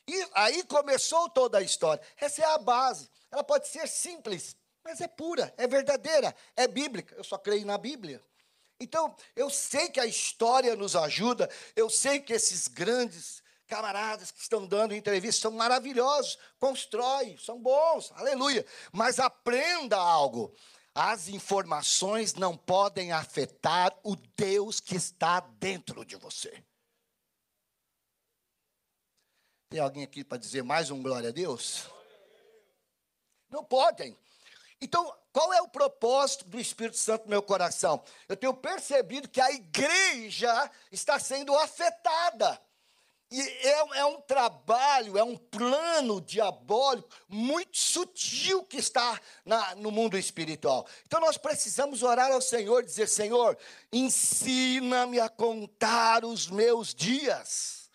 E 0.08 0.28
aí 0.34 0.64
começou 0.64 1.28
toda 1.28 1.58
a 1.58 1.62
história. 1.62 2.02
Essa 2.16 2.42
é 2.42 2.46
a 2.46 2.58
base. 2.58 3.08
Ela 3.30 3.44
pode 3.44 3.68
ser 3.68 3.86
simples, 3.86 4.56
mas 4.82 5.00
é 5.00 5.06
pura, 5.06 5.52
é 5.58 5.66
verdadeira, 5.66 6.34
é 6.56 6.66
bíblica. 6.66 7.14
Eu 7.14 7.22
só 7.22 7.36
creio 7.36 7.66
na 7.66 7.76
Bíblia. 7.76 8.24
Então, 8.80 9.14
eu 9.36 9.50
sei 9.50 9.88
que 9.90 10.00
a 10.00 10.06
história 10.06 10.74
nos 10.74 10.96
ajuda, 10.96 11.50
eu 11.76 11.90
sei 11.90 12.20
que 12.20 12.32
esses 12.32 12.68
grandes 12.68 13.42
camaradas 13.68 14.30
que 14.30 14.40
estão 14.40 14.66
dando 14.66 14.94
entrevistas 14.94 15.42
são 15.42 15.52
maravilhosos, 15.52 16.38
constrói, 16.58 17.36
são 17.38 17.60
bons, 17.60 18.10
aleluia. 18.12 18.66
Mas 18.90 19.20
aprenda 19.20 19.96
algo. 19.96 20.52
As 20.94 21.28
informações 21.28 22.34
não 22.34 22.56
podem 22.56 23.12
afetar 23.12 23.96
o 24.02 24.16
Deus 24.16 24.80
que 24.80 24.96
está 24.96 25.38
dentro 25.38 26.04
de 26.04 26.16
você. 26.16 26.64
Tem 29.70 29.78
alguém 29.78 30.02
aqui 30.02 30.24
para 30.24 30.38
dizer 30.38 30.64
mais 30.64 30.90
um 30.90 31.02
glória 31.02 31.28
a 31.28 31.32
Deus? 31.32 31.84
Não 33.50 33.62
podem. 33.62 34.16
Então, 34.80 35.14
qual 35.30 35.52
é 35.52 35.60
o 35.60 35.68
propósito 35.68 36.46
do 36.46 36.58
Espírito 36.58 36.96
Santo 36.96 37.24
no 37.24 37.30
meu 37.30 37.42
coração? 37.42 38.02
Eu 38.28 38.36
tenho 38.36 38.54
percebido 38.54 39.28
que 39.28 39.40
a 39.40 39.52
igreja 39.52 40.70
está 40.90 41.18
sendo 41.18 41.56
afetada. 41.56 42.60
E 43.30 43.40
é, 43.40 43.98
é, 43.98 44.04
um 44.06 44.22
trabalho, 44.22 45.18
é 45.18 45.22
um 45.22 45.36
plano 45.36 46.18
diabólico 46.18 47.10
muito 47.28 47.76
sutil 47.76 48.64
que 48.64 48.78
está 48.78 49.20
na, 49.44 49.74
no 49.74 49.90
mundo 49.90 50.16
espiritual. 50.16 50.86
Então 51.04 51.20
nós 51.20 51.36
precisamos 51.36 52.02
orar 52.02 52.32
ao 52.32 52.40
Senhor, 52.40 52.82
dizer: 52.82 53.06
Senhor, 53.06 53.58
ensina-me 53.92 55.20
a 55.20 55.28
contar 55.28 56.24
os 56.24 56.48
meus 56.48 56.94
dias, 56.94 57.90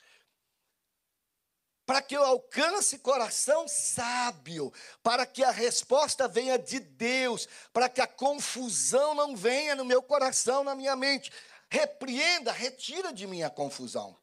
para 1.84 2.00
que 2.00 2.16
eu 2.16 2.24
alcance 2.24 3.00
coração 3.00 3.68
sábio, 3.68 4.72
para 5.02 5.25
que 5.25 5.44
a 5.44 5.50
resposta 5.50 6.28
venha 6.28 6.60
de 6.60 6.80
Deus, 6.80 7.48
para 7.74 7.90
que 7.90 8.02
a 8.02 8.08
confusão 8.08 9.16
não 9.16 9.36
venha 9.36 9.75
no 9.75 9.84
meu 9.84 10.04
coração, 10.04 10.63
na 10.63 10.75
minha 10.75 10.96
mente. 10.96 11.32
Repreenda, 11.72 12.52
retira 12.52 13.12
de 13.12 13.25
mim 13.25 13.42
a 13.42 13.50
confusão. 13.50 14.16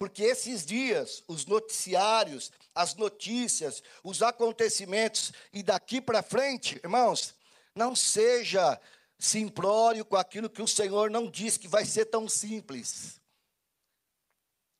Porque 0.00 0.22
esses 0.22 0.64
dias, 0.64 1.22
os 1.28 1.44
noticiários, 1.44 2.50
as 2.74 2.94
notícias, 2.94 3.82
os 4.02 4.22
acontecimentos, 4.22 5.30
e 5.52 5.62
daqui 5.62 6.00
para 6.00 6.22
frente, 6.22 6.80
irmãos, 6.82 7.34
não 7.74 7.94
seja 7.94 8.80
simplório 9.18 10.02
com 10.02 10.16
aquilo 10.16 10.48
que 10.48 10.62
o 10.62 10.66
Senhor 10.66 11.10
não 11.10 11.30
diz 11.30 11.58
que 11.58 11.68
vai 11.68 11.84
ser 11.84 12.06
tão 12.06 12.26
simples. 12.26 13.20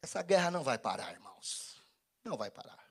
Essa 0.00 0.23
guerra 0.23 0.50
não 0.50 0.62
vai 0.62 0.79
parar, 0.79 1.12
irmãos. 1.12 1.77
Não 2.25 2.39
vai 2.39 2.50
parar. 2.50 2.83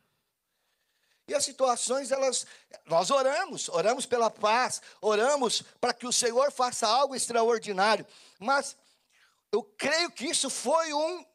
E 1.28 1.34
as 1.34 1.44
situações, 1.44 2.12
elas, 2.12 2.46
nós 2.86 3.10
oramos, 3.10 3.70
oramos 3.70 4.06
pela 4.06 4.30
paz, 4.30 4.84
oramos 5.02 5.64
para 5.82 5.96
que 5.96 6.06
o 6.06 6.14
Senhor 6.14 6.52
faça 6.52 6.88
algo 6.88 7.16
extraordinário. 7.16 8.06
Mas 8.38 8.78
eu 9.52 9.64
creio 9.64 10.12
que 10.12 10.28
isso 10.28 10.48
foi 10.48 10.94
um 10.94 11.26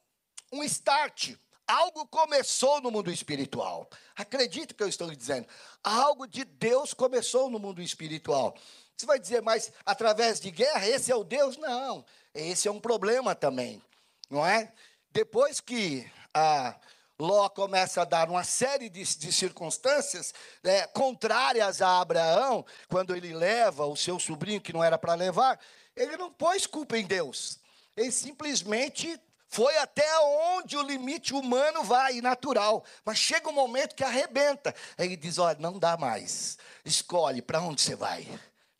um 0.54 0.62
start. 0.62 1.34
Algo 1.66 2.06
começou 2.06 2.80
no 2.80 2.90
mundo 2.90 3.11
espiritual. 3.11 3.88
Acredite 4.14 4.75
que 4.75 4.82
eu 4.82 4.88
estou 4.88 5.11
dizendo. 5.14 5.49
Algo 5.82 6.26
de 6.26 6.44
Deus 6.44 6.92
começou 6.92 7.50
no 7.50 7.58
mundo 7.58 7.82
espiritual. 7.82 8.54
Você 8.96 9.06
vai 9.06 9.18
dizer, 9.18 9.42
mas 9.42 9.73
através 9.84 10.38
de 10.40 10.50
guerra, 10.50 10.87
esse 10.87 11.11
é 11.11 11.16
o 11.16 11.25
Deus? 11.25 11.56
Não. 11.56 12.04
Esse 12.34 12.68
é 12.68 12.70
um 12.70 12.80
problema 12.80 13.34
também. 13.34 13.82
Não 14.30 14.46
é? 14.46 14.73
Depois 15.11 15.61
que 15.61 16.08
a 16.32 16.76
Ló 17.18 17.49
começa 17.49 18.02
a 18.02 18.04
dar 18.04 18.28
uma 18.28 18.44
série 18.44 18.88
de, 18.90 19.02
de 19.02 19.32
circunstâncias 19.32 20.34
é, 20.62 20.87
contrárias 20.88 21.80
a 21.80 22.00
Abraão, 22.00 22.64
quando 22.88 23.16
ele 23.16 23.32
leva 23.32 23.87
o 23.87 23.96
seu 23.96 24.18
sobrinho 24.18 24.61
que 24.61 24.73
não 24.73 24.84
era 24.84 24.99
para 24.99 25.14
levar, 25.14 25.58
ele 25.96 26.16
não 26.16 26.30
pôs 26.30 26.66
culpa 26.66 26.99
em 26.99 27.06
Deus. 27.06 27.58
Ele 27.96 28.11
simplesmente 28.11 29.18
foi 29.54 29.78
até 29.78 30.04
onde 30.18 30.76
o 30.76 30.82
limite 30.82 31.32
humano 31.32 31.84
vai, 31.84 32.20
natural. 32.20 32.84
Mas 33.04 33.18
chega 33.18 33.49
um 33.49 33.52
momento 33.52 33.94
que 33.94 34.02
arrebenta. 34.02 34.75
Aí 34.99 35.06
ele 35.06 35.16
diz: 35.16 35.38
olha, 35.38 35.56
não 35.61 35.78
dá 35.78 35.96
mais. 35.96 36.58
Escolhe 36.84 37.40
para 37.40 37.61
onde 37.61 37.80
você 37.80 37.94
vai. 37.94 38.26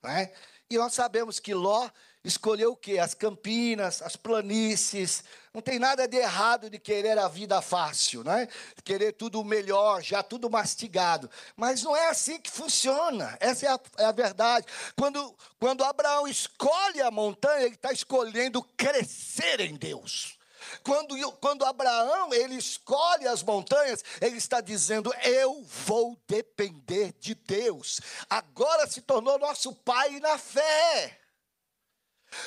Não 0.02 0.10
é? 0.10 0.32
E 0.68 0.76
nós 0.76 0.92
sabemos 0.92 1.38
que 1.38 1.54
Ló 1.54 1.88
escolheu 2.24 2.72
o 2.72 2.76
quê? 2.76 2.98
As 2.98 3.14
campinas, 3.14 4.02
as 4.02 4.16
planícies. 4.16 5.22
Não 5.52 5.62
tem 5.62 5.78
nada 5.78 6.08
de 6.08 6.16
errado 6.16 6.68
de 6.68 6.80
querer 6.80 7.20
a 7.20 7.28
vida 7.28 7.62
fácil, 7.62 8.24
né? 8.24 8.48
Querer 8.82 9.12
tudo 9.12 9.44
melhor, 9.44 10.02
já 10.02 10.24
tudo 10.24 10.50
mastigado. 10.50 11.30
Mas 11.56 11.84
não 11.84 11.96
é 11.96 12.08
assim 12.08 12.40
que 12.40 12.50
funciona. 12.50 13.36
Essa 13.38 13.66
é 13.66 13.68
a, 13.68 13.80
é 13.98 14.04
a 14.06 14.12
verdade. 14.12 14.66
Quando, 14.96 15.36
quando 15.60 15.84
Abraão 15.84 16.26
escolhe 16.26 17.00
a 17.00 17.12
montanha, 17.12 17.66
ele 17.66 17.76
está 17.76 17.92
escolhendo 17.92 18.60
crescer 18.76 19.60
em 19.60 19.76
Deus. 19.76 20.33
Quando, 20.82 21.32
quando 21.32 21.64
Abraão 21.64 22.32
ele 22.32 22.56
escolhe 22.56 23.26
as 23.28 23.42
montanhas, 23.42 24.02
ele 24.20 24.36
está 24.36 24.60
dizendo: 24.60 25.12
Eu 25.22 25.62
vou 25.62 26.18
depender 26.26 27.12
de 27.18 27.34
Deus. 27.34 28.00
Agora 28.28 28.86
se 28.86 29.00
tornou 29.02 29.38
nosso 29.38 29.74
pai 29.74 30.18
na 30.20 30.38
fé. 30.38 31.20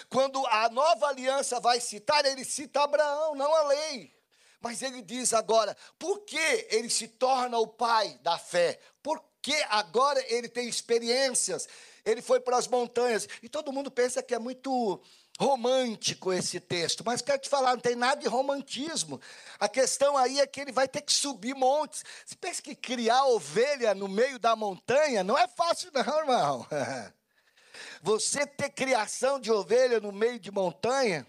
Quando 0.09 0.45
a 0.47 0.69
nova 0.69 1.07
aliança 1.07 1.59
vai 1.59 1.79
citar, 1.79 2.25
ele 2.25 2.43
cita 2.43 2.83
Abraão, 2.83 3.35
não 3.35 3.53
a 3.53 3.63
lei. 3.67 4.15
Mas 4.59 4.81
ele 4.81 5.01
diz 5.01 5.33
agora, 5.33 5.77
por 5.99 6.21
que 6.21 6.67
ele 6.69 6.89
se 6.89 7.07
torna 7.07 7.57
o 7.57 7.67
pai 7.67 8.19
da 8.21 8.37
fé? 8.37 8.79
Porque 9.03 9.53
agora 9.69 10.23
ele 10.27 10.49
tem 10.49 10.67
experiências. 10.67 11.67
Ele 12.03 12.21
foi 12.21 12.39
para 12.39 12.57
as 12.57 12.67
montanhas. 12.67 13.27
E 13.43 13.49
todo 13.49 13.71
mundo 13.71 13.91
pensa 13.91 14.23
que 14.23 14.33
é 14.33 14.39
muito 14.39 15.01
romântico 15.39 16.33
esse 16.33 16.59
texto, 16.59 17.03
mas 17.05 17.21
quero 17.21 17.39
te 17.39 17.47
falar, 17.47 17.73
não 17.73 17.79
tem 17.79 17.95
nada 17.95 18.19
de 18.19 18.27
romantismo. 18.27 19.21
A 19.59 19.69
questão 19.69 20.17
aí 20.17 20.39
é 20.39 20.47
que 20.47 20.59
ele 20.59 20.71
vai 20.71 20.87
ter 20.87 21.01
que 21.01 21.13
subir 21.13 21.53
montes. 21.53 22.03
Você 22.25 22.35
pensa 22.35 22.61
que 22.61 22.75
criar 22.75 23.23
ovelha 23.25 23.93
no 23.93 24.07
meio 24.07 24.39
da 24.39 24.55
montanha 24.55 25.23
não 25.23 25.37
é 25.37 25.47
fácil, 25.47 25.91
não, 25.93 26.19
irmão. 26.19 26.67
Você 28.01 28.45
ter 28.45 28.69
criação 28.69 29.39
de 29.39 29.51
ovelha 29.51 29.99
no 29.99 30.11
meio 30.11 30.39
de 30.39 30.51
montanha. 30.51 31.25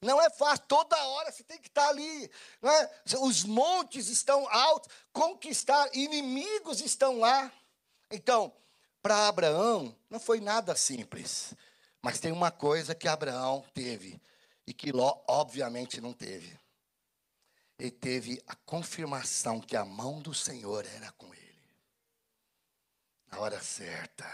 Não 0.00 0.20
é 0.20 0.28
fácil, 0.28 0.66
toda 0.68 1.02
hora 1.02 1.32
você 1.32 1.42
tem 1.42 1.58
que 1.58 1.68
estar 1.68 1.88
ali. 1.88 2.30
É? 2.62 3.16
Os 3.20 3.42
montes 3.42 4.08
estão 4.08 4.46
altos, 4.50 4.92
conquistar, 5.12 5.88
inimigos 5.94 6.82
estão 6.82 7.20
lá. 7.20 7.50
Então, 8.10 8.52
para 9.00 9.28
Abraão, 9.28 9.96
não 10.10 10.20
foi 10.20 10.40
nada 10.40 10.76
simples. 10.76 11.54
Mas 12.04 12.20
tem 12.20 12.30
uma 12.30 12.50
coisa 12.50 12.94
que 12.94 13.08
Abraão 13.08 13.64
teve 13.72 14.20
e 14.66 14.74
que 14.74 14.92
Ló, 14.92 15.24
obviamente, 15.26 16.02
não 16.02 16.12
teve. 16.12 16.54
Ele 17.78 17.90
teve 17.90 18.42
a 18.46 18.54
confirmação 18.54 19.58
que 19.58 19.74
a 19.74 19.86
mão 19.86 20.20
do 20.20 20.34
Senhor 20.34 20.84
era 20.84 21.10
com 21.12 21.32
ele. 21.32 21.42
na 23.32 23.38
hora 23.38 23.58
certa, 23.58 24.26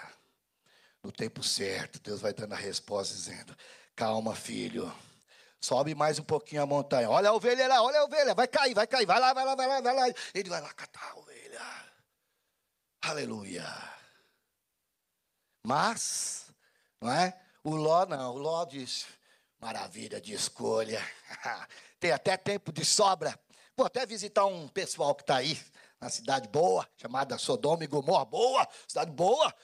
no 1.01 1.13
tempo 1.13 1.45
certo, 1.45 2.01
Deus 2.01 2.21
vai 2.21 2.35
dando 2.35 2.55
a 2.55 2.57
resposta 2.57 3.15
dizendo: 3.15 3.57
Calma, 3.95 4.35
filho. 4.35 4.93
Sobe 5.61 5.95
mais 5.95 6.19
um 6.19 6.25
pouquinho 6.25 6.63
a 6.63 6.67
montanha. 6.67 7.09
Olha 7.09 7.29
a 7.29 7.33
ovelha 7.33 7.69
lá, 7.69 7.81
olha 7.85 8.01
a 8.01 8.05
ovelha. 8.05 8.35
Vai 8.35 8.49
cair, 8.49 8.75
vai 8.75 8.89
cair. 8.89 9.07
Vai 9.07 9.21
lá, 9.21 9.33
vai 9.33 9.45
lá, 9.45 9.55
vai 9.55 9.69
lá, 9.69 9.81
vai 9.81 9.95
lá. 9.95 10.15
Ele 10.35 10.51
vai 10.51 10.61
lá 10.61 10.75
catar 10.75 11.13
a 11.13 11.19
ovelha. 11.19 11.61
Aleluia. 13.01 13.65
Mas, 15.65 16.53
não 17.01 17.13
é? 17.13 17.41
O 17.63 17.77
Ló 17.77 18.07
não. 18.07 18.35
O 18.35 18.39
Ló 18.39 18.65
diz: 18.65 19.07
Maravilha 19.61 20.21
de 20.21 20.33
escolha. 20.33 21.03
Tem 22.01 22.13
até 22.13 22.37
tempo 22.37 22.73
de 22.73 22.85
sobra. 22.85 23.39
Vou 23.77 23.87
até 23.87 24.05
visitar 24.07 24.47
um 24.47 24.69
pessoal 24.69 25.15
que 25.15 25.23
está 25.23 25.37
aí 25.37 25.59
na 26.01 26.09
cidade 26.09 26.49
boa, 26.49 26.89
chamada 26.97 27.37
Sodoma 27.37 27.85
e 27.85 27.87
Gomorra. 27.87 28.25
Boa, 28.25 28.67
cidade 28.89 29.11
boa. 29.11 29.55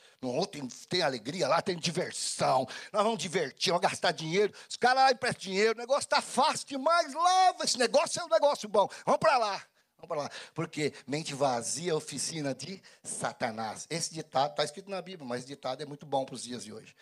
Tem, 0.50 0.68
tem 0.88 1.02
alegria 1.02 1.48
lá, 1.48 1.62
tem 1.62 1.76
diversão. 1.76 2.66
Nós 2.92 3.02
vamos 3.02 3.18
divertir, 3.18 3.72
vamos 3.72 3.88
gastar 3.88 4.12
dinheiro. 4.12 4.52
Os 4.68 4.76
caras 4.76 5.04
lá 5.04 5.12
emprestam 5.12 5.42
dinheiro, 5.42 5.74
o 5.74 5.78
negócio 5.78 6.02
está 6.02 6.20
fácil 6.20 6.66
demais. 6.66 7.14
Lava, 7.14 7.64
esse 7.64 7.78
negócio 7.78 8.20
é 8.20 8.24
um 8.24 8.28
negócio 8.28 8.68
bom. 8.68 8.86
Vamos 9.06 9.18
para 9.18 9.38
lá. 9.38 9.62
Vamos 9.96 10.08
para 10.08 10.22
lá. 10.22 10.30
Porque 10.52 10.92
mente 11.06 11.34
vazia 11.34 11.92
é 11.92 11.94
oficina 11.94 12.54
de 12.54 12.82
Satanás. 13.02 13.86
Esse 13.88 14.12
ditado 14.12 14.50
está 14.50 14.64
escrito 14.64 14.90
na 14.90 15.00
Bíblia, 15.00 15.26
mas 15.26 15.38
esse 15.38 15.48
ditado 15.48 15.82
é 15.82 15.86
muito 15.86 16.04
bom 16.04 16.26
para 16.26 16.34
os 16.34 16.42
dias 16.42 16.64
de 16.64 16.72
hoje. 16.72 16.94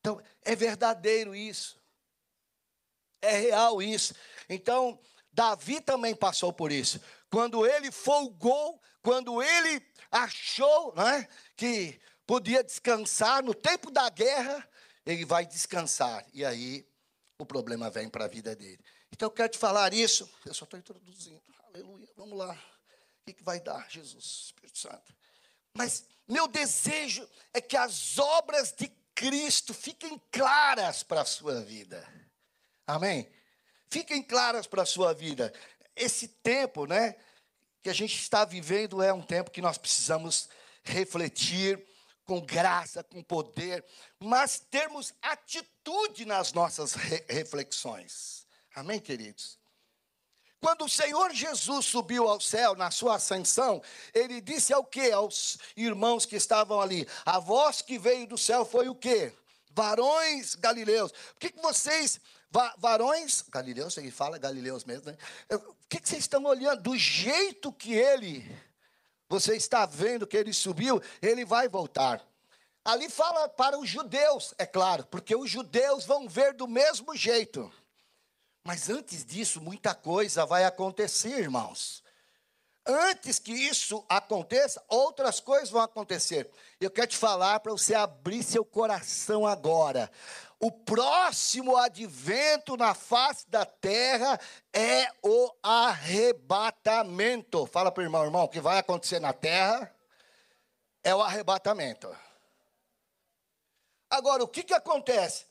Então, 0.00 0.20
é 0.42 0.54
verdadeiro 0.54 1.34
isso. 1.34 1.78
É 3.20 3.36
real 3.36 3.82
isso. 3.82 4.14
Então, 4.48 4.98
Davi 5.32 5.80
também 5.80 6.14
passou 6.14 6.52
por 6.52 6.72
isso. 6.72 7.00
Quando 7.30 7.66
ele 7.66 7.90
folgou, 7.90 8.80
quando 9.02 9.42
ele 9.42 9.84
achou 10.10 10.94
né, 10.94 11.28
que 11.56 12.00
podia 12.26 12.62
descansar 12.64 13.42
no 13.42 13.54
tempo 13.54 13.90
da 13.90 14.08
guerra, 14.08 14.68
ele 15.04 15.24
vai 15.24 15.46
descansar. 15.46 16.26
E 16.32 16.44
aí 16.44 16.86
o 17.38 17.46
problema 17.46 17.90
vem 17.90 18.08
para 18.08 18.24
a 18.24 18.28
vida 18.28 18.54
dele. 18.54 18.82
Então 19.12 19.26
eu 19.26 19.30
quero 19.30 19.48
te 19.48 19.58
falar 19.58 19.92
isso. 19.92 20.28
Eu 20.44 20.54
só 20.54 20.64
estou 20.64 20.78
introduzindo. 20.78 21.42
Aleluia. 21.68 22.08
Vamos 22.16 22.36
lá. 22.36 22.52
O 22.52 23.26
que, 23.26 23.34
que 23.34 23.42
vai 23.42 23.60
dar, 23.60 23.88
Jesus, 23.90 24.46
Espírito 24.46 24.78
Santo? 24.78 25.14
Mas 25.74 26.04
meu 26.26 26.48
desejo 26.48 27.28
é 27.52 27.60
que 27.60 27.76
as 27.76 28.18
obras 28.18 28.72
de 28.72 28.88
Cristo 29.18 29.74
fiquem 29.74 30.16
claras 30.30 31.02
para 31.02 31.22
a 31.22 31.24
sua 31.24 31.60
vida. 31.60 32.06
Amém? 32.86 33.28
Fiquem 33.90 34.22
claras 34.22 34.64
para 34.64 34.82
a 34.82 34.86
sua 34.86 35.12
vida. 35.12 35.52
Esse 35.96 36.28
tempo, 36.28 36.86
né, 36.86 37.16
que 37.82 37.90
a 37.90 37.92
gente 37.92 38.14
está 38.14 38.44
vivendo 38.44 39.02
é 39.02 39.12
um 39.12 39.20
tempo 39.20 39.50
que 39.50 39.60
nós 39.60 39.76
precisamos 39.76 40.48
refletir 40.84 41.84
com 42.24 42.40
graça, 42.40 43.02
com 43.02 43.20
poder, 43.20 43.84
mas 44.20 44.60
termos 44.60 45.12
atitude 45.20 46.24
nas 46.24 46.52
nossas 46.52 46.92
re 46.94 47.24
reflexões. 47.28 48.46
Amém, 48.72 49.00
queridos? 49.00 49.57
Quando 50.60 50.84
o 50.84 50.88
Senhor 50.88 51.32
Jesus 51.32 51.86
subiu 51.86 52.28
ao 52.28 52.40
céu 52.40 52.74
na 52.74 52.90
sua 52.90 53.16
ascensão, 53.16 53.80
ele 54.12 54.40
disse 54.40 54.72
ao 54.72 54.84
que 54.84 55.10
aos 55.12 55.58
irmãos 55.76 56.26
que 56.26 56.36
estavam 56.36 56.80
ali? 56.80 57.06
A 57.24 57.38
voz 57.38 57.80
que 57.80 57.98
veio 57.98 58.26
do 58.26 58.36
céu 58.36 58.64
foi 58.64 58.88
o 58.88 58.94
quê? 58.94 59.32
Varões 59.70 60.56
galileus. 60.56 61.12
Por 61.12 61.40
que, 61.40 61.50
que 61.50 61.62
vocês 61.62 62.20
Va 62.50 62.74
varões, 62.78 63.44
Galileus, 63.50 63.96
ele 63.98 64.10
fala 64.10 64.38
Galileus 64.38 64.84
mesmo, 64.84 65.10
né? 65.10 65.18
O 65.50 65.74
que, 65.88 66.00
que 66.00 66.08
vocês 66.08 66.24
estão 66.24 66.42
olhando? 66.44 66.82
Do 66.82 66.96
jeito 66.96 67.70
que 67.70 67.92
ele, 67.92 68.42
você 69.28 69.54
está 69.54 69.84
vendo 69.84 70.26
que 70.26 70.36
ele 70.36 70.52
subiu, 70.54 71.00
ele 71.20 71.44
vai 71.44 71.68
voltar. 71.68 72.26
Ali 72.82 73.10
fala 73.10 73.50
para 73.50 73.78
os 73.78 73.86
judeus, 73.86 74.54
é 74.56 74.64
claro, 74.64 75.04
porque 75.06 75.36
os 75.36 75.50
judeus 75.50 76.06
vão 76.06 76.26
ver 76.26 76.54
do 76.54 76.66
mesmo 76.66 77.14
jeito. 77.14 77.70
Mas 78.68 78.90
antes 78.90 79.24
disso, 79.24 79.62
muita 79.62 79.94
coisa 79.94 80.44
vai 80.44 80.66
acontecer, 80.66 81.38
irmãos. 81.38 82.04
Antes 82.86 83.38
que 83.38 83.50
isso 83.50 84.04
aconteça, 84.06 84.84
outras 84.86 85.40
coisas 85.40 85.70
vão 85.70 85.80
acontecer. 85.80 86.50
Eu 86.78 86.90
quero 86.90 87.06
te 87.06 87.16
falar 87.16 87.60
para 87.60 87.72
você 87.72 87.94
abrir 87.94 88.42
seu 88.42 88.66
coração 88.66 89.46
agora 89.46 90.10
o 90.60 90.72
próximo 90.72 91.76
advento 91.76 92.76
na 92.76 92.92
face 92.92 93.48
da 93.48 93.64
terra 93.64 94.38
é 94.72 95.08
o 95.22 95.52
arrebatamento. 95.62 97.64
Fala 97.66 97.92
para 97.92 98.02
o 98.02 98.04
irmão, 98.04 98.24
irmão, 98.24 98.44
o 98.44 98.48
que 98.48 98.60
vai 98.60 98.78
acontecer 98.78 99.20
na 99.20 99.32
terra 99.32 99.94
é 101.02 101.14
o 101.14 101.22
arrebatamento. 101.22 102.14
Agora, 104.10 104.42
o 104.42 104.48
que, 104.48 104.64
que 104.64 104.74
acontece? 104.74 105.46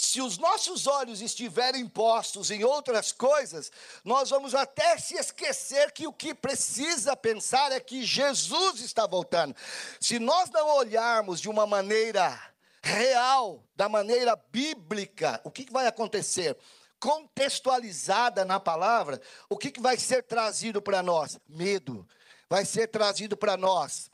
Se 0.00 0.22
os 0.22 0.38
nossos 0.38 0.86
olhos 0.86 1.20
estiverem 1.20 1.86
postos 1.86 2.50
em 2.50 2.64
outras 2.64 3.12
coisas, 3.12 3.70
nós 4.02 4.30
vamos 4.30 4.54
até 4.54 4.96
se 4.96 5.14
esquecer 5.14 5.92
que 5.92 6.06
o 6.06 6.12
que 6.12 6.34
precisa 6.34 7.14
pensar 7.14 7.70
é 7.70 7.78
que 7.78 8.02
Jesus 8.02 8.80
está 8.80 9.06
voltando. 9.06 9.54
Se 10.00 10.18
nós 10.18 10.48
não 10.48 10.74
olharmos 10.74 11.38
de 11.38 11.50
uma 11.50 11.66
maneira 11.66 12.34
real, 12.82 13.62
da 13.76 13.90
maneira 13.90 14.34
bíblica, 14.50 15.38
o 15.44 15.50
que, 15.50 15.70
vai 15.70 15.86
acontecer? 15.86 16.56
Contextualizada 16.98 18.42
na 18.42 18.58
palavra, 18.58 19.20
o 19.50 19.58
que 19.58 19.78
vai 19.78 19.98
ser 19.98 20.22
trazido 20.22 20.80
para 20.80 21.02
nós? 21.02 21.38
Medo. 21.46 22.08
Vai 22.48 22.64
ser 22.64 22.88
trazido 22.88 23.36
para 23.36 23.54
nós 23.54 24.10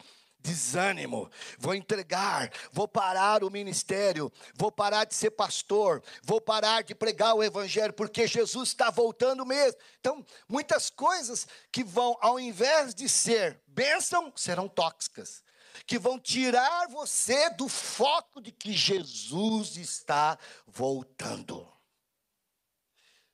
desânimo, 0.46 1.28
vou 1.58 1.74
entregar, 1.74 2.50
vou 2.72 2.86
parar 2.86 3.42
o 3.42 3.50
ministério, 3.50 4.32
vou 4.54 4.70
parar 4.70 5.04
de 5.04 5.14
ser 5.14 5.32
pastor, 5.32 6.02
vou 6.22 6.40
parar 6.40 6.84
de 6.84 6.94
pregar 6.94 7.34
o 7.34 7.42
evangelho, 7.42 7.92
porque 7.92 8.28
Jesus 8.28 8.68
está 8.68 8.88
voltando 8.90 9.44
mesmo. 9.44 9.78
Então, 9.98 10.24
muitas 10.48 10.88
coisas 10.88 11.48
que 11.72 11.82
vão, 11.82 12.16
ao 12.20 12.38
invés 12.38 12.94
de 12.94 13.08
ser 13.08 13.60
bênção, 13.66 14.32
serão 14.36 14.68
tóxicas 14.68 15.44
que 15.86 15.98
vão 15.98 16.18
tirar 16.18 16.88
você 16.88 17.50
do 17.50 17.68
foco 17.68 18.40
de 18.40 18.50
que 18.50 18.72
Jesus 18.72 19.76
está 19.76 20.38
voltando. 20.66 21.68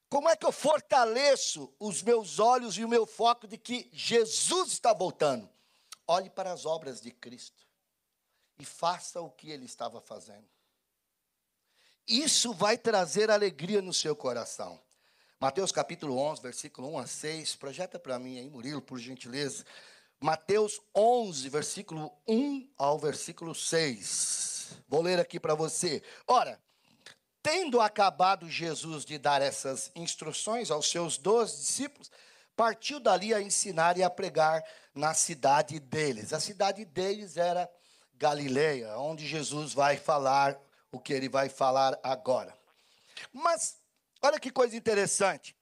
Como 0.09 0.29
é 0.29 0.35
que 0.37 0.45
eu 0.45 0.53
fortaleço 0.53 1.73
os 1.79 2.03
meus 2.03 2.39
olhos 2.39 2.77
e 2.77 2.85
o 2.85 2.89
meu 2.89 3.07
foco 3.07 3.47
de 3.47 3.57
que 3.57 3.89
Jesus 3.93 4.73
está 4.73 4.93
voltando? 4.93 5.49
Olhe 6.13 6.29
para 6.29 6.53
as 6.53 6.67
obras 6.67 7.01
de 7.01 7.11
Cristo 7.11 7.67
e 8.59 8.67
faça 8.67 9.23
o 9.23 9.31
que 9.31 9.51
ele 9.51 9.65
estava 9.65 9.99
fazendo. 9.99 10.47
Isso 12.07 12.53
vai 12.53 12.77
trazer 12.77 13.31
alegria 13.31 13.81
no 13.81 13.95
seu 13.95 14.15
coração. 14.15 14.79
Mateus 15.41 15.73
capítulo 15.73 16.19
11, 16.19 16.43
versículo 16.43 16.93
1 16.97 16.99
a 16.99 17.07
6. 17.07 17.57
Projeta 17.57 17.99
para 17.99 18.19
mim 18.19 18.39
aí, 18.39 18.51
Murilo, 18.51 18.83
por 18.83 18.99
gentileza. 18.99 19.65
Mateus 20.21 20.83
11, 20.95 21.49
versículo 21.49 22.13
1 22.29 22.69
ao 22.77 22.99
versículo 22.99 23.55
6. 23.55 24.83
Vou 24.87 25.01
ler 25.01 25.19
aqui 25.19 25.41
para 25.41 25.55
você. 25.55 26.03
Ora, 26.27 26.61
tendo 27.43 27.81
acabado 27.81 28.51
Jesus 28.51 29.07
de 29.07 29.17
dar 29.17 29.41
essas 29.41 29.91
instruções 29.95 30.71
aos 30.71 30.91
seus 30.91 31.17
doze 31.17 31.57
discípulos, 31.57 32.11
partiu 32.55 33.01
dali 33.01 33.33
a 33.33 33.41
ensinar 33.41 33.97
e 33.97 34.03
a 34.03 34.11
pregar 34.11 34.63
na 34.95 35.15
cidade 35.15 35.79
deles. 35.79 36.33
A 36.33 36.41
cidade 36.41 36.85
deles 36.85 37.37
era 37.37 37.71
Galileia, 38.15 38.97
onde 38.99 39.27
Jesus 39.27 39.73
vai 39.73 39.97
falar 39.97 40.59
o 40.91 40.99
que 40.99 41.13
ele 41.13 41.29
vai 41.29 41.49
falar 41.49 41.99
agora. 42.03 42.57
Mas, 43.33 43.79
olha 44.21 44.39
que 44.39 44.51
coisa 44.51 44.77
interessante. 44.77 45.57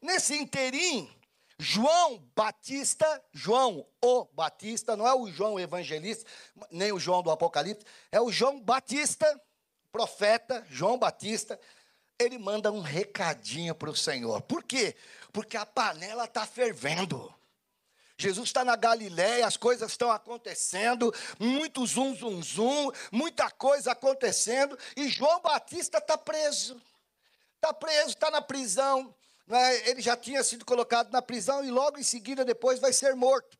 Nesse 0.00 0.34
interim, 0.34 1.10
João 1.58 2.18
Batista, 2.34 3.22
João 3.32 3.86
o 4.02 4.24
Batista, 4.32 4.96
não 4.96 5.06
é 5.06 5.14
o 5.14 5.30
João 5.30 5.58
evangelista, 5.58 6.28
nem 6.70 6.92
o 6.92 6.98
João 6.98 7.22
do 7.22 7.30
Apocalipse, 7.30 7.86
é 8.10 8.20
o 8.20 8.32
João 8.32 8.60
Batista, 8.60 9.40
profeta, 9.92 10.66
João 10.68 10.98
Batista, 10.98 11.58
ele 12.18 12.38
manda 12.38 12.72
um 12.72 12.80
recadinho 12.80 13.74
para 13.74 13.90
o 13.90 13.96
Senhor. 13.96 14.42
Por 14.42 14.62
quê? 14.62 14.96
Porque 15.32 15.56
a 15.56 15.66
panela 15.66 16.24
está 16.24 16.46
fervendo. 16.46 17.32
Jesus 18.16 18.48
está 18.48 18.64
na 18.64 18.76
Galiléia, 18.76 19.46
as 19.46 19.56
coisas 19.56 19.90
estão 19.90 20.10
acontecendo, 20.10 21.12
muito 21.38 21.84
zum, 21.86 22.14
zum, 22.14 22.42
zum, 22.42 22.92
muita 23.10 23.50
coisa 23.50 23.92
acontecendo, 23.92 24.78
e 24.96 25.08
João 25.08 25.40
Batista 25.40 25.98
está 25.98 26.16
preso. 26.16 26.80
Está 27.56 27.72
preso, 27.72 28.10
está 28.10 28.30
na 28.30 28.42
prisão, 28.42 29.14
é? 29.50 29.90
ele 29.90 30.00
já 30.00 30.16
tinha 30.16 30.42
sido 30.42 30.64
colocado 30.64 31.10
na 31.10 31.20
prisão 31.20 31.64
e 31.64 31.70
logo 31.70 31.98
em 31.98 32.02
seguida 32.02 32.44
depois 32.44 32.78
vai 32.78 32.92
ser 32.92 33.14
morto. 33.14 33.58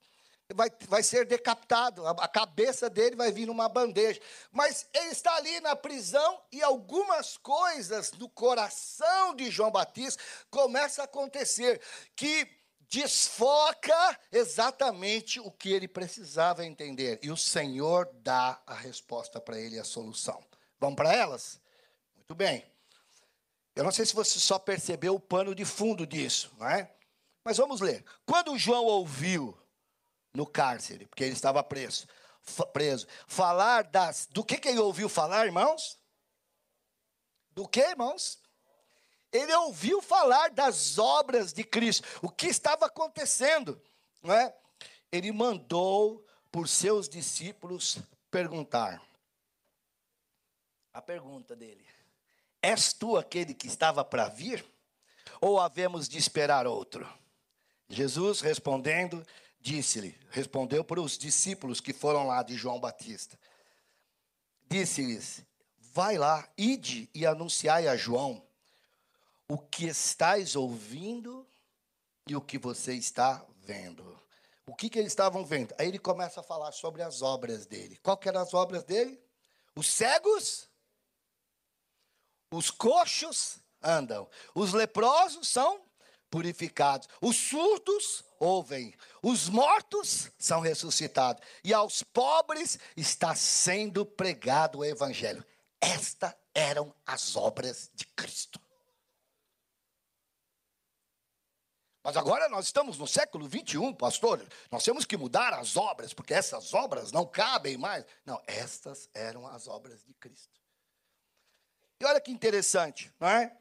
Vai, 0.55 0.71
vai 0.88 1.03
ser 1.03 1.25
decapitado, 1.25 2.07
a, 2.07 2.11
a 2.11 2.29
cabeça 2.29 2.90
dele 2.90 3.17
vai 3.17 3.33
vir 3.33 3.47
numa 3.47 3.67
bandeja. 3.67 4.21
Mas 4.53 4.87
ele 4.93 5.09
está 5.09 5.35
ali 5.37 5.59
na 5.61 5.75
prisão 5.75 6.38
e 6.53 6.62
algumas 6.62 7.38
coisas 7.38 8.11
do 8.11 8.29
coração 8.29 9.35
de 9.35 9.51
João 9.51 9.71
Batista 9.71 10.23
começam 10.51 11.03
a 11.03 11.07
acontecer. 11.07 11.81
Que 12.14 12.47
desfoca 12.88 14.18
exatamente 14.31 15.40
o 15.40 15.51
que 15.51 15.73
ele 15.73 15.88
precisava 15.88 16.64
entender. 16.64 17.18
E 17.23 17.31
o 17.31 17.37
Senhor 17.37 18.11
dá 18.23 18.61
a 18.66 18.75
resposta 18.75 19.40
para 19.40 19.59
ele, 19.59 19.79
a 19.79 19.85
solução. 19.85 20.42
Vamos 20.79 20.97
para 20.97 21.14
elas? 21.14 21.61
Muito 22.16 22.35
bem. 22.35 22.64
Eu 23.75 23.85
não 23.85 23.90
sei 23.90 24.07
se 24.07 24.14
você 24.14 24.38
só 24.38 24.59
percebeu 24.59 25.14
o 25.14 25.20
pano 25.20 25.55
de 25.55 25.64
fundo 25.64 26.07
disso, 26.07 26.53
não 26.59 26.68
é? 26.68 26.94
Mas 27.44 27.57
vamos 27.57 27.81
ler. 27.81 28.05
Quando 28.25 28.57
João 28.57 28.85
ouviu 28.85 29.59
no 30.33 30.47
cárcere, 30.47 31.07
porque 31.07 31.25
ele 31.25 31.33
estava 31.33 31.62
preso, 31.62 32.07
preso, 32.73 33.07
falar 33.27 33.85
das. 33.85 34.27
Do 34.31 34.44
que, 34.44 34.59
que 34.59 34.68
ele 34.68 34.79
ouviu 34.79 35.09
falar, 35.09 35.47
irmãos? 35.47 35.99
Do 37.51 37.68
que, 37.68 37.81
irmãos? 37.81 38.38
Ele 39.35 39.53
ouviu 39.53 40.01
falar 40.01 40.51
das 40.51 40.97
obras 40.97 41.53
de 41.53 41.64
Cristo, 41.64 42.07
o 42.23 42.31
que 42.31 42.47
estava 42.47 42.87
acontecendo, 42.87 43.83
não 44.23 44.33
é? 44.33 44.57
Ele 45.11 45.33
mandou 45.33 46.25
por 46.53 46.68
seus 46.68 47.09
discípulos 47.09 47.99
perguntar. 48.31 49.03
A 50.92 51.03
pergunta 51.03 51.57
dele: 51.57 51.85
És 52.62 52.92
tu 52.92 53.16
aquele 53.16 53.55
que 53.55 53.66
estava 53.66 54.05
para 54.05 54.29
vir? 54.29 54.64
Ou 55.40 55.59
havemos 55.59 56.09
de 56.09 56.16
esperar 56.16 56.64
outro? 56.64 57.05
Jesus 57.88 58.40
respondendo, 58.40 59.27
disse-lhe, 59.59 60.16
respondeu 60.31 60.85
para 60.85 61.01
os 61.01 61.18
discípulos 61.18 61.81
que 61.81 61.92
foram 61.92 62.29
lá 62.29 62.40
de 62.44 62.57
João 62.57 62.79
Batista. 62.79 63.37
Disse-lhes: 64.70 65.44
Vai 65.77 66.18
lá, 66.18 66.49
ide 66.57 67.11
e 67.12 67.27
anunciai 67.27 67.88
a 67.88 67.97
João 67.97 68.40
o 69.48 69.59
que 69.59 69.87
estáis 69.87 70.57
ouvindo 70.57 71.46
e 72.28 72.35
o 72.35 72.40
que 72.40 72.59
você 72.59 72.94
está 72.94 73.44
vendo. 73.59 74.18
O 74.66 74.74
que, 74.74 74.88
que 74.88 74.98
eles 74.98 75.12
estavam 75.12 75.44
vendo? 75.44 75.74
Aí 75.78 75.88
ele 75.88 75.98
começa 75.98 76.40
a 76.40 76.44
falar 76.44 76.72
sobre 76.72 77.02
as 77.02 77.20
obras 77.20 77.66
dele. 77.66 77.98
Qual 78.02 78.16
que 78.16 78.28
eram 78.28 78.40
as 78.40 78.54
obras 78.54 78.83
dele? 78.85 79.22
Os 79.76 79.88
cegos, 79.88 80.68
os 82.50 82.70
coxos 82.70 83.59
andam, 83.83 84.28
os 84.54 84.72
leprosos 84.72 85.48
são 85.48 85.83
purificados, 86.30 87.09
os 87.20 87.37
surdos 87.37 88.24
ouvem, 88.40 88.94
os 89.22 89.48
mortos 89.48 90.30
são 90.38 90.61
ressuscitados, 90.61 91.42
e 91.62 91.72
aos 91.72 92.02
pobres 92.02 92.78
está 92.96 93.35
sendo 93.35 94.07
pregado 94.07 94.78
o 94.78 94.85
evangelho. 94.85 95.44
Estas 95.80 96.35
eram 96.54 96.94
as 97.07 97.37
obras 97.37 97.90
de 97.94 98.07
Cristo. 98.07 98.63
Mas 102.05 102.19
agora 102.19 102.51
nós 102.51 102.67
estamos 102.67 102.99
no 102.99 103.07
século 103.07 103.49
21, 103.49 103.95
pastor. 103.95 104.47
Nós 104.71 104.85
temos 104.85 105.07
que 105.07 105.17
mudar 105.17 105.55
as 105.55 105.75
obras, 105.75 106.12
porque 106.12 106.35
essas 106.35 106.75
obras 106.75 107.11
não 107.11 107.25
cabem 107.25 107.79
mais. 107.79 108.05
Não, 108.27 108.38
estas 108.47 109.09
eram 109.14 109.47
as 109.47 109.67
obras 109.67 110.05
de 110.05 110.12
Cristo. 110.12 110.61
E 111.99 112.05
olha 112.05 112.21
que 112.21 112.31
interessante, 112.31 113.11
não 113.19 113.27
é? 113.27 113.57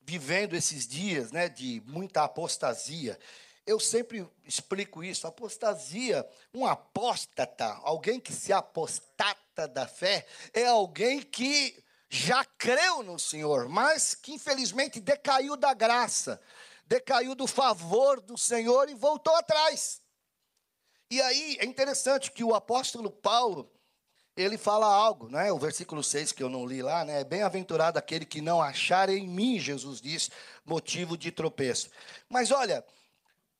Vivendo 0.00 0.54
esses 0.56 0.88
dias 0.88 1.30
né, 1.30 1.48
de 1.48 1.80
muita 1.86 2.24
apostasia. 2.24 3.16
Eu 3.64 3.78
sempre 3.78 4.28
explico 4.44 5.04
isso. 5.04 5.28
Apostasia, 5.28 6.28
um 6.52 6.66
apóstata, 6.66 7.78
alguém 7.84 8.18
que 8.18 8.32
se 8.32 8.52
apostata 8.52 9.68
da 9.68 9.86
fé, 9.86 10.26
é 10.52 10.66
alguém 10.66 11.22
que 11.22 11.80
já 12.08 12.44
creu 12.44 13.04
no 13.04 13.20
Senhor, 13.20 13.68
mas 13.68 14.16
que 14.16 14.32
infelizmente 14.32 14.98
decaiu 14.98 15.56
da 15.56 15.72
graça 15.72 16.40
decaiu 16.86 17.34
do 17.34 17.46
favor 17.46 18.20
do 18.20 18.36
Senhor 18.36 18.88
e 18.88 18.94
voltou 18.94 19.34
atrás. 19.36 20.02
E 21.10 21.20
aí 21.20 21.56
é 21.60 21.64
interessante 21.64 22.30
que 22.30 22.42
o 22.42 22.54
apóstolo 22.54 23.10
Paulo, 23.10 23.70
ele 24.36 24.58
fala 24.58 24.86
algo, 24.86 25.28
né? 25.28 25.52
O 25.52 25.58
versículo 25.58 26.02
6 26.02 26.32
que 26.32 26.42
eu 26.42 26.48
não 26.48 26.66
li 26.66 26.82
lá, 26.82 27.04
né? 27.04 27.22
Bem-aventurado 27.22 27.98
aquele 27.98 28.24
que 28.24 28.40
não 28.40 28.60
achar 28.60 29.08
em 29.08 29.28
mim, 29.28 29.58
Jesus 29.58 30.00
diz, 30.00 30.30
motivo 30.64 31.16
de 31.16 31.30
tropeço. 31.30 31.90
Mas 32.28 32.50
olha, 32.50 32.84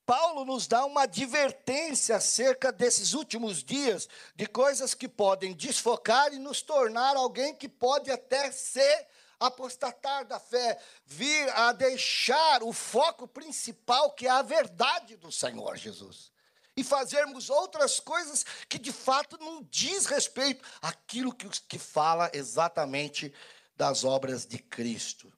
Paulo 0.07 0.45
nos 0.45 0.67
dá 0.67 0.85
uma 0.85 1.03
advertência 1.03 2.17
acerca 2.17 2.71
desses 2.71 3.15
últimos 3.15 3.63
dias, 3.63 4.09
de 4.35 4.47
coisas 4.47 4.93
que 4.93 5.09
podem 5.09 5.55
desfocar 5.55 6.33
e 6.33 6.39
nos 6.39 6.61
tornar 6.61 7.17
alguém 7.17 7.55
que 7.55 7.69
pode 7.69 8.11
até 8.11 8.51
ser 8.51 9.07
apostatar 9.39 10.25
da 10.25 10.39
fé, 10.39 10.79
vir 11.05 11.49
a 11.51 11.73
deixar 11.73 12.63
o 12.63 12.73
foco 12.73 13.27
principal, 13.27 14.13
que 14.13 14.27
é 14.27 14.31
a 14.31 14.43
verdade 14.43 15.17
do 15.17 15.31
Senhor 15.31 15.77
Jesus. 15.77 16.33
E 16.77 16.83
fazermos 16.83 17.51
outras 17.51 18.01
coisas 18.01 18.45
que 18.69 18.79
de 18.79 18.93
fato 18.93 19.39
não 19.39 19.63
diz 19.63 20.07
respeito 20.07 20.65
àquilo 20.83 21.33
que, 21.33 21.49
que 21.69 21.79
fala 21.79 22.31
exatamente 22.33 23.33
das 23.77 24.05
obras 24.05 24.45
de 24.45 24.59
Cristo. 24.59 25.33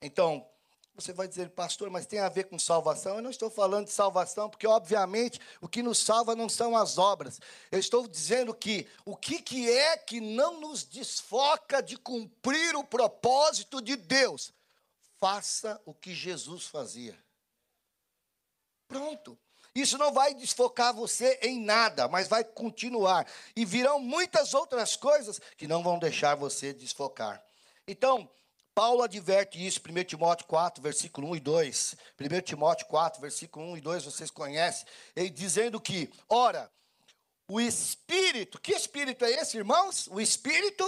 Então, 0.00 0.46
você 0.96 1.12
vai 1.12 1.28
dizer, 1.28 1.50
pastor, 1.50 1.90
mas 1.90 2.06
tem 2.06 2.20
a 2.20 2.28
ver 2.28 2.44
com 2.44 2.58
salvação? 2.58 3.16
Eu 3.16 3.22
não 3.22 3.30
estou 3.30 3.50
falando 3.50 3.84
de 3.84 3.92
salvação, 3.92 4.48
porque, 4.48 4.66
obviamente, 4.66 5.38
o 5.60 5.68
que 5.68 5.82
nos 5.82 5.98
salva 5.98 6.34
não 6.34 6.48
são 6.48 6.74
as 6.74 6.96
obras. 6.96 7.38
Eu 7.70 7.78
estou 7.78 8.08
dizendo 8.08 8.54
que 8.54 8.88
o 9.04 9.14
que, 9.14 9.42
que 9.42 9.70
é 9.70 9.98
que 9.98 10.20
não 10.20 10.58
nos 10.58 10.84
desfoca 10.84 11.82
de 11.82 11.98
cumprir 11.98 12.74
o 12.74 12.82
propósito 12.82 13.82
de 13.82 13.94
Deus? 13.94 14.54
Faça 15.20 15.80
o 15.84 15.92
que 15.92 16.14
Jesus 16.14 16.64
fazia. 16.64 17.16
Pronto. 18.88 19.38
Isso 19.74 19.98
não 19.98 20.10
vai 20.10 20.32
desfocar 20.32 20.94
você 20.94 21.38
em 21.42 21.60
nada, 21.60 22.08
mas 22.08 22.26
vai 22.26 22.42
continuar. 22.42 23.26
E 23.54 23.66
virão 23.66 24.00
muitas 24.00 24.54
outras 24.54 24.96
coisas 24.96 25.38
que 25.58 25.68
não 25.68 25.82
vão 25.82 25.98
deixar 25.98 26.34
você 26.34 26.72
desfocar. 26.72 27.44
Então, 27.86 28.26
Paulo 28.76 29.02
adverte 29.02 29.66
isso, 29.66 29.80
1 29.80 30.04
Timóteo 30.04 30.46
4, 30.46 30.80
versículo 30.82 31.30
1 31.30 31.36
e 31.36 31.40
2. 31.40 31.96
1 32.20 32.40
Timóteo 32.42 32.86
4, 32.88 33.22
versículo 33.22 33.72
1 33.72 33.78
e 33.78 33.80
2, 33.80 34.04
vocês 34.04 34.30
conhecem. 34.30 34.86
Ele 35.16 35.30
dizendo 35.30 35.80
que, 35.80 36.12
ora, 36.28 36.70
o 37.48 37.58
Espírito, 37.58 38.60
que 38.60 38.72
Espírito 38.72 39.24
é 39.24 39.30
esse, 39.30 39.56
irmãos? 39.56 40.08
O 40.08 40.20
Espírito? 40.20 40.84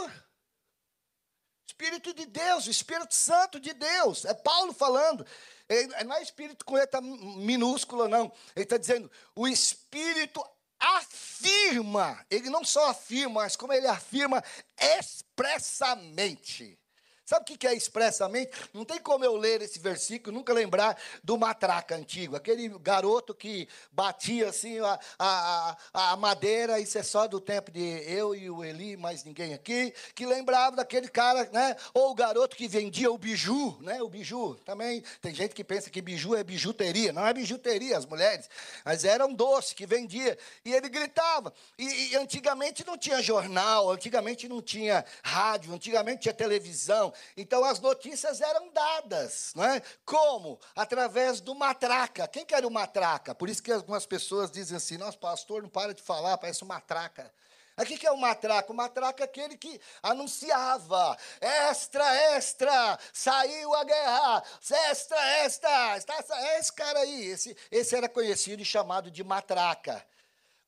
Espírito 1.66 2.12
de 2.12 2.26
Deus, 2.26 2.66
o 2.66 2.70
Espírito 2.70 3.14
Santo 3.14 3.58
de 3.58 3.72
Deus. 3.72 4.26
É 4.26 4.34
Paulo 4.34 4.74
falando. 4.74 5.26
Ele, 5.66 5.88
não 6.04 6.14
é 6.14 6.22
Espírito 6.22 6.66
com 6.66 6.74
letra 6.74 7.00
minúscula, 7.00 8.06
não. 8.06 8.30
Ele 8.54 8.64
está 8.64 8.76
dizendo, 8.76 9.10
o 9.34 9.48
Espírito 9.48 10.44
afirma. 10.78 12.22
Ele 12.28 12.50
não 12.50 12.66
só 12.66 12.90
afirma, 12.90 13.40
mas 13.40 13.56
como 13.56 13.72
ele 13.72 13.86
afirma 13.86 14.44
expressamente. 14.78 16.78
Sabe 17.28 17.52
o 17.52 17.58
que 17.58 17.66
é 17.66 17.74
expressamente? 17.74 18.52
Não 18.72 18.86
tem 18.86 18.98
como 18.98 19.22
eu 19.22 19.36
ler 19.36 19.60
esse 19.60 19.78
versículo 19.78 20.34
nunca 20.34 20.50
lembrar 20.50 20.96
do 21.22 21.36
matraca 21.36 21.94
antigo, 21.94 22.34
aquele 22.34 22.70
garoto 22.78 23.34
que 23.34 23.68
batia 23.92 24.48
assim 24.48 24.78
a, 24.78 24.98
a, 25.18 25.76
a, 25.92 26.16
madeira, 26.16 26.80
isso 26.80 26.96
é 26.96 27.02
só 27.02 27.28
do 27.28 27.38
tempo 27.38 27.70
de 27.70 27.82
eu 28.10 28.34
e 28.34 28.48
o 28.48 28.64
Eli, 28.64 28.96
mais 28.96 29.24
ninguém 29.24 29.52
aqui, 29.52 29.92
que 30.14 30.24
lembrava 30.24 30.76
daquele 30.76 31.06
cara, 31.06 31.46
né? 31.52 31.76
Ou 31.92 32.12
o 32.12 32.14
garoto 32.14 32.56
que 32.56 32.66
vendia 32.66 33.12
o 33.12 33.18
biju, 33.18 33.76
né? 33.82 34.02
O 34.02 34.08
biju. 34.08 34.54
Também 34.64 35.04
tem 35.20 35.34
gente 35.34 35.54
que 35.54 35.62
pensa 35.62 35.90
que 35.90 36.00
biju 36.00 36.34
é 36.34 36.42
bijuteria. 36.42 37.12
Não 37.12 37.26
é 37.26 37.34
bijuteria, 37.34 37.98
as 37.98 38.06
mulheres, 38.06 38.48
mas 38.82 39.04
era 39.04 39.26
um 39.26 39.34
doce 39.34 39.74
que 39.74 39.84
vendia. 39.84 40.38
E 40.64 40.72
ele 40.72 40.88
gritava. 40.88 41.52
E, 41.78 42.12
e 42.12 42.16
antigamente 42.16 42.86
não 42.86 42.96
tinha 42.96 43.20
jornal, 43.20 43.90
antigamente 43.90 44.48
não 44.48 44.62
tinha 44.62 45.04
rádio, 45.22 45.74
antigamente 45.74 46.22
tinha 46.22 46.32
televisão. 46.32 47.12
Então 47.36 47.64
as 47.64 47.80
notícias 47.80 48.40
eram 48.40 48.70
dadas, 48.72 49.52
não 49.54 49.64
é? 49.64 49.82
Como? 50.04 50.58
Através 50.74 51.40
do 51.40 51.54
matraca. 51.54 52.26
Quem 52.28 52.44
que 52.44 52.54
era 52.54 52.66
o 52.66 52.70
matraca? 52.70 53.34
Por 53.34 53.48
isso 53.48 53.62
que 53.62 53.72
algumas 53.72 54.06
pessoas 54.06 54.50
dizem 54.50 54.76
assim: 54.76 54.96
nosso 54.96 55.18
pastor 55.18 55.62
não 55.62 55.68
para 55.68 55.94
de 55.94 56.02
falar, 56.02 56.38
parece 56.38 56.62
uma 56.62 56.74
matraca. 56.74 57.32
O 57.78 57.84
que 57.84 58.04
é 58.04 58.10
o 58.10 58.16
matraca? 58.16 58.72
O 58.72 58.74
matraca 58.74 59.22
é 59.22 59.26
aquele 59.26 59.56
que 59.56 59.80
anunciava: 60.02 61.16
extra, 61.40 62.34
extra, 62.36 62.98
saiu 63.12 63.72
a 63.74 63.84
guerra, 63.84 64.42
extra, 64.90 65.44
extra, 65.44 65.96
está, 65.96 66.16
é 66.38 66.58
esse 66.58 66.72
cara 66.72 66.98
aí. 66.98 67.26
Esse, 67.26 67.56
esse 67.70 67.94
era 67.94 68.08
conhecido 68.08 68.60
e 68.60 68.64
chamado 68.64 69.10
de 69.10 69.22
matraca. 69.22 70.04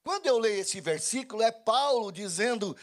Quando 0.04 0.26
eu 0.26 0.38
leio 0.38 0.60
esse 0.60 0.80
versículo, 0.80 1.42
é 1.42 1.50
Paulo 1.50 2.12
dizendo: 2.12 2.76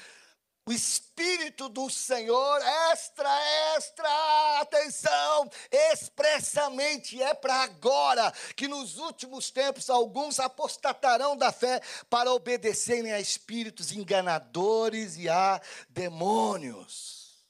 o 0.68 0.72
Espírito 0.74 1.70
do 1.70 1.90
Senhor, 1.90 2.62
extra, 2.92 3.30
extra, 3.78 4.60
atenção, 4.60 5.50
expressamente 5.72 7.24
é 7.24 7.34
para 7.34 7.62
agora, 7.62 8.34
que 8.54 8.68
nos 8.68 8.98
últimos 8.98 9.50
tempos 9.50 9.90
alguns 9.90 10.42
apostatarão 10.42 11.38
da 11.38 11.54
fé 11.54 11.82
para 12.10 12.34
obedecerem 12.34 13.14
a 13.14 13.20
espíritos 13.20 13.94
enganadores 13.94 15.16
e 15.16 15.30
a 15.30 15.62
demônios. 15.88 17.48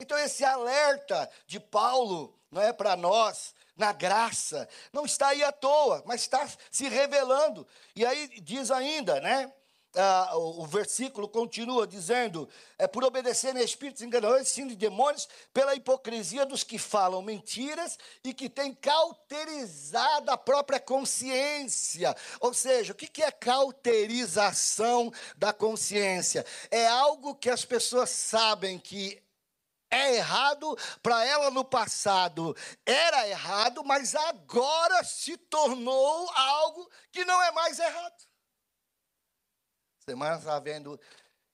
Então, 0.00 0.16
esse 0.16 0.42
alerta 0.42 1.30
de 1.46 1.60
Paulo, 1.60 2.34
não 2.50 2.62
é 2.62 2.72
para 2.72 2.96
nós, 2.96 3.54
na 3.76 3.92
graça, 3.92 4.66
não 4.94 5.04
está 5.04 5.28
aí 5.28 5.44
à 5.44 5.52
toa, 5.52 6.02
mas 6.06 6.22
está 6.22 6.48
se 6.70 6.88
revelando. 6.88 7.66
E 7.94 8.06
aí 8.06 8.28
diz 8.40 8.70
ainda, 8.70 9.20
né? 9.20 9.52
Ah, 9.96 10.36
o, 10.36 10.64
versículo 10.66 11.28
continua 11.28 11.86
dizendo: 11.86 12.48
é 12.78 12.86
por 12.86 13.02
obedecerem 13.04 13.60
a 13.60 13.64
espíritos 13.64 14.02
enganosos, 14.02 14.48
sim 14.48 14.66
de 14.66 14.76
demônios, 14.76 15.28
pela 15.52 15.74
hipocrisia 15.74 16.46
dos 16.46 16.62
que 16.62 16.78
falam 16.78 17.22
mentiras 17.22 17.98
e 18.22 18.32
que 18.32 18.48
têm 18.48 18.72
cauterizado 18.72 20.30
a 20.30 20.36
própria 20.36 20.78
consciência. 20.78 22.14
Ou 22.40 22.54
seja, 22.54 22.92
o 22.92 22.96
que 22.96 23.22
é 23.22 23.32
cauterização 23.32 25.12
da 25.36 25.52
consciência? 25.52 26.46
É 26.70 26.86
algo 26.86 27.34
que 27.34 27.50
as 27.50 27.64
pessoas 27.64 28.10
sabem 28.10 28.78
que 28.78 29.20
é 29.90 30.14
errado 30.14 30.78
para 31.02 31.24
ela 31.24 31.50
no 31.50 31.64
passado 31.64 32.56
era 32.86 33.26
errado, 33.26 33.82
mas 33.84 34.14
agora 34.14 35.02
se 35.02 35.36
tornou 35.36 36.30
algo 36.32 36.88
que 37.10 37.24
não 37.24 37.42
é 37.42 37.50
mais 37.50 37.80
errado. 37.80 38.29
Semana 40.10 40.38
estava 40.38 40.58
vendo, 40.58 41.00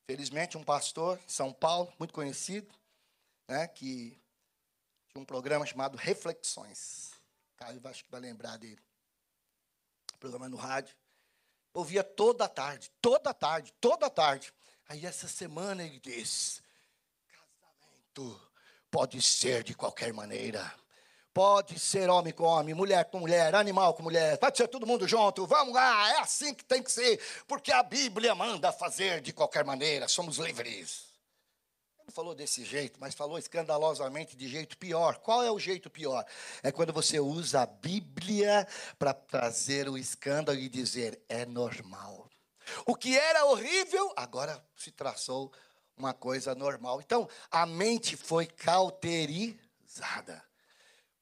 felizmente, 0.06 0.56
um 0.56 0.64
pastor 0.64 1.18
em 1.18 1.28
São 1.28 1.52
Paulo, 1.52 1.92
muito 1.98 2.14
conhecido, 2.14 2.74
né, 3.46 3.68
que 3.68 4.18
tinha 5.10 5.20
um 5.20 5.26
programa 5.26 5.66
chamado 5.66 5.98
Reflexões. 5.98 7.10
Caio 7.58 7.78
acho 7.84 8.02
que 8.02 8.10
vai 8.10 8.18
lembrar 8.18 8.56
dele. 8.56 8.80
Programa 10.18 10.48
no 10.48 10.56
rádio. 10.56 10.96
Ouvia 11.74 12.02
toda 12.02 12.46
a 12.46 12.48
tarde, 12.48 12.90
toda 13.02 13.28
a 13.28 13.34
tarde, 13.34 13.74
toda 13.78 14.06
a 14.06 14.10
tarde. 14.10 14.54
Aí 14.88 15.04
essa 15.04 15.28
semana 15.28 15.84
ele 15.84 16.00
disse: 16.00 16.62
casamento 17.28 18.50
pode 18.90 19.20
ser 19.20 19.62
de 19.64 19.74
qualquer 19.74 20.14
maneira. 20.14 20.74
Pode 21.36 21.78
ser 21.78 22.08
homem 22.08 22.32
com 22.32 22.44
homem, 22.44 22.74
mulher 22.74 23.04
com 23.10 23.20
mulher, 23.20 23.54
animal 23.54 23.92
com 23.92 24.02
mulher, 24.02 24.38
pode 24.38 24.56
ser 24.56 24.68
todo 24.68 24.86
mundo 24.86 25.06
junto, 25.06 25.46
vamos 25.46 25.74
lá, 25.74 26.12
é 26.12 26.20
assim 26.20 26.54
que 26.54 26.64
tem 26.64 26.82
que 26.82 26.90
ser, 26.90 27.20
porque 27.46 27.70
a 27.70 27.82
Bíblia 27.82 28.34
manda 28.34 28.72
fazer 28.72 29.20
de 29.20 29.34
qualquer 29.34 29.62
maneira, 29.62 30.08
somos 30.08 30.38
livres. 30.38 31.04
Ele 32.00 32.10
falou 32.10 32.34
desse 32.34 32.64
jeito, 32.64 32.98
mas 32.98 33.14
falou 33.14 33.36
escandalosamente 33.36 34.34
de 34.34 34.48
jeito 34.48 34.78
pior. 34.78 35.18
Qual 35.18 35.44
é 35.44 35.50
o 35.50 35.58
jeito 35.58 35.90
pior? 35.90 36.24
É 36.62 36.72
quando 36.72 36.90
você 36.90 37.20
usa 37.20 37.64
a 37.64 37.66
Bíblia 37.66 38.66
para 38.98 39.12
trazer 39.12 39.90
o 39.90 39.98
escândalo 39.98 40.58
e 40.58 40.70
dizer 40.70 41.20
é 41.28 41.44
normal. 41.44 42.30
O 42.86 42.94
que 42.94 43.14
era 43.14 43.44
horrível, 43.44 44.10
agora 44.16 44.64
se 44.74 44.90
traçou 44.90 45.52
uma 45.98 46.14
coisa 46.14 46.54
normal. 46.54 47.02
Então, 47.02 47.28
a 47.50 47.66
mente 47.66 48.16
foi 48.16 48.46
cauterizada. 48.46 50.45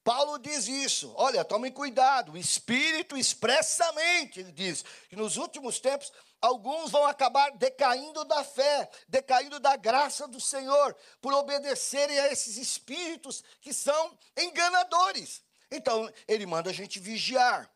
Paulo 0.04 0.38
diz 0.38 0.68
isso. 0.68 1.14
Olha, 1.16 1.42
tomem 1.42 1.72
cuidado. 1.72 2.32
O 2.32 2.36
Espírito 2.36 3.16
expressamente 3.16 4.38
ele 4.38 4.52
diz 4.52 4.84
que 5.08 5.16
nos 5.16 5.38
últimos 5.38 5.80
tempos 5.80 6.12
alguns 6.42 6.90
vão 6.90 7.06
acabar 7.06 7.50
decaindo 7.52 8.22
da 8.26 8.44
fé, 8.44 8.90
decaindo 9.08 9.58
da 9.58 9.76
graça 9.76 10.28
do 10.28 10.38
Senhor, 10.38 10.94
por 11.22 11.32
obedecerem 11.32 12.20
a 12.20 12.30
esses 12.30 12.58
espíritos 12.58 13.42
que 13.62 13.72
são 13.72 14.18
enganadores. 14.36 15.42
Então, 15.70 16.12
ele 16.28 16.44
manda 16.44 16.68
a 16.68 16.74
gente 16.74 17.00
vigiar. 17.00 17.68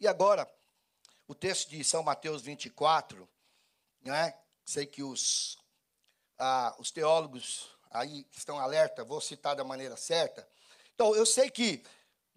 E 0.00 0.08
agora, 0.08 0.50
o 1.28 1.34
texto 1.34 1.70
de 1.70 1.84
São 1.84 2.02
Mateus 2.02 2.42
24, 2.42 3.28
né? 4.02 4.34
Sei 4.64 4.84
que 4.84 5.02
os, 5.02 5.56
ah, 6.38 6.74
os 6.78 6.90
teólogos 6.90 7.70
aí 7.88 8.26
estão 8.32 8.58
alerta, 8.58 9.04
vou 9.04 9.20
citar 9.20 9.54
da 9.54 9.64
maneira 9.64 9.96
certa 9.96 10.46
então, 10.98 11.14
eu 11.14 11.24
sei 11.24 11.48
que 11.48 11.80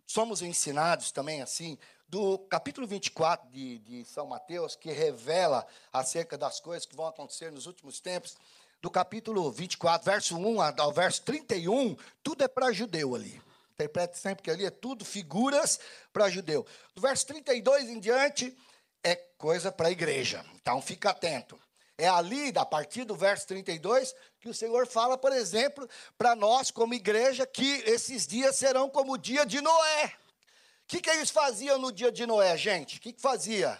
somos 0.06 0.44
ensinados 0.44 1.12
também 1.12 1.42
assim, 1.42 1.80
do 2.08 2.38
capítulo 2.38 2.86
24 2.86 3.50
de, 3.50 3.80
de 3.80 4.06
São 4.06 4.28
Mateus, 4.28 4.76
que 4.76 4.92
revela 4.92 5.66
acerca 5.92 6.38
das 6.38 6.60
coisas 6.60 6.86
que 6.86 6.96
vão 6.96 7.08
acontecer 7.08 7.52
nos 7.52 7.66
últimos 7.66 8.00
tempos, 8.00 8.38
do 8.80 8.92
capítulo 8.92 9.52
24, 9.52 10.06
verso 10.06 10.38
1 10.38 10.62
ao 10.80 10.94
verso 10.94 11.24
31, 11.24 11.98
tudo 12.22 12.44
é 12.44 12.48
para 12.48 12.72
judeu 12.72 13.16
ali. 13.16 13.42
Interprete 13.74 14.20
sempre 14.20 14.44
que 14.44 14.52
ali 14.52 14.64
é 14.64 14.70
tudo 14.70 15.04
figuras 15.04 15.80
para 16.14 16.30
judeu. 16.30 16.64
Do 16.94 17.02
verso 17.02 17.26
32 17.26 17.90
em 17.90 18.00
diante, 18.00 18.56
é 19.04 19.16
coisa 19.16 19.72
para 19.72 19.88
a 19.88 19.92
igreja. 19.92 20.46
Então, 20.62 20.80
fica 20.84 21.10
atento. 21.10 21.60
É 22.02 22.08
ali, 22.08 22.52
a 22.56 22.66
partir 22.66 23.04
do 23.04 23.14
verso 23.14 23.46
32, 23.46 24.16
que 24.40 24.50
o 24.50 24.54
Senhor 24.56 24.88
fala, 24.88 25.20
por 25.20 25.32
exemplo, 25.32 25.88
para 26.18 26.36
nós, 26.36 26.72
como 26.72 26.96
igreja, 26.96 27.46
que 27.46 27.84
esses 27.86 28.26
dias 28.26 28.56
serão 28.56 28.90
como 28.90 29.14
o 29.14 29.18
dia 29.20 29.46
de 29.46 29.62
Noé. 29.62 30.08
O 30.08 30.88
que, 30.88 31.00
que 31.00 31.12
eles 31.12 31.30
faziam 31.30 31.78
no 31.78 31.92
dia 31.92 32.12
de 32.12 32.26
Noé, 32.26 32.58
gente? 32.58 32.98
O 32.98 33.02
que, 33.02 33.14
que 33.14 33.22
fazia? 33.22 33.80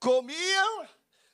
Comiam, 0.00 0.88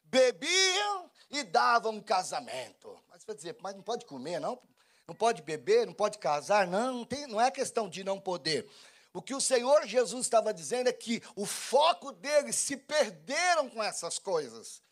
bebiam 0.04 1.10
e 1.30 1.42
davam 1.42 1.98
casamento. 2.02 2.94
Mas 3.08 3.24
vai 3.24 3.34
dizer, 3.34 3.56
mas 3.62 3.74
não 3.74 3.82
pode 3.82 4.04
comer, 4.04 4.38
não? 4.38 4.60
Não 5.08 5.14
pode 5.14 5.40
beber, 5.40 5.86
não 5.86 5.94
pode 5.94 6.18
casar? 6.18 6.66
Não, 6.66 6.98
não, 6.98 7.04
tem, 7.06 7.26
não 7.26 7.40
é 7.40 7.50
questão 7.50 7.88
de 7.88 8.04
não 8.04 8.20
poder. 8.20 8.70
O 9.14 9.22
que 9.22 9.34
o 9.34 9.40
Senhor 9.40 9.86
Jesus 9.86 10.26
estava 10.26 10.52
dizendo 10.52 10.90
é 10.90 10.92
que 10.92 11.22
o 11.34 11.46
foco 11.46 12.12
deles 12.12 12.56
se 12.56 12.76
perderam 12.76 13.70
com 13.70 13.82
essas 13.82 14.18
coisas. 14.18 14.84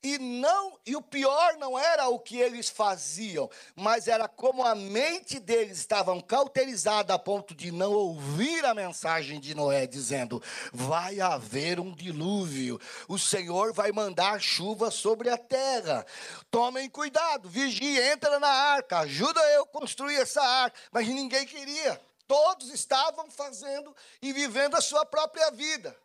E 0.00 0.16
não, 0.16 0.78
e 0.86 0.94
o 0.94 1.02
pior 1.02 1.56
não 1.56 1.76
era 1.76 2.08
o 2.08 2.20
que 2.20 2.38
eles 2.38 2.68
faziam, 2.68 3.50
mas 3.74 4.06
era 4.06 4.28
como 4.28 4.64
a 4.64 4.72
mente 4.72 5.40
deles 5.40 5.78
estava 5.78 6.22
cauterizada 6.22 7.12
a 7.14 7.18
ponto 7.18 7.52
de 7.52 7.72
não 7.72 7.92
ouvir 7.92 8.64
a 8.64 8.72
mensagem 8.72 9.40
de 9.40 9.56
Noé 9.56 9.88
dizendo: 9.88 10.40
vai 10.72 11.20
haver 11.20 11.80
um 11.80 11.92
dilúvio, 11.92 12.80
o 13.08 13.18
Senhor 13.18 13.72
vai 13.72 13.90
mandar 13.90 14.40
chuva 14.40 14.88
sobre 14.88 15.30
a 15.30 15.36
terra. 15.36 16.06
Tomem 16.48 16.88
cuidado, 16.88 17.48
vigie, 17.48 18.00
entra 18.00 18.38
na 18.38 18.48
arca, 18.48 19.00
ajuda 19.00 19.40
eu 19.54 19.64
a 19.64 19.66
construir 19.66 20.20
essa 20.20 20.40
arca, 20.40 20.78
mas 20.92 21.08
ninguém 21.08 21.44
queria. 21.44 22.00
Todos 22.28 22.70
estavam 22.70 23.28
fazendo 23.28 23.92
e 24.22 24.32
vivendo 24.32 24.76
a 24.76 24.80
sua 24.80 25.04
própria 25.04 25.50
vida 25.50 25.96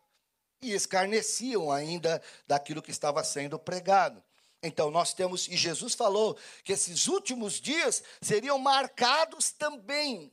e 0.64 0.74
escarneciam 0.74 1.72
ainda 1.72 2.22
daquilo 2.48 2.82
que 2.82 2.92
estava 2.92 3.24
sendo 3.24 3.60
pregado. 3.60 4.24
Então 4.62 4.90
nós 4.90 5.14
temos, 5.14 5.48
e 5.48 5.58
Jesus 5.58 5.94
falou 5.94 6.38
que 6.64 6.72
esses 6.72 7.08
últimos 7.08 7.60
dias 7.60 8.02
seriam 8.22 8.58
marcados 8.58 9.52
também 9.52 10.32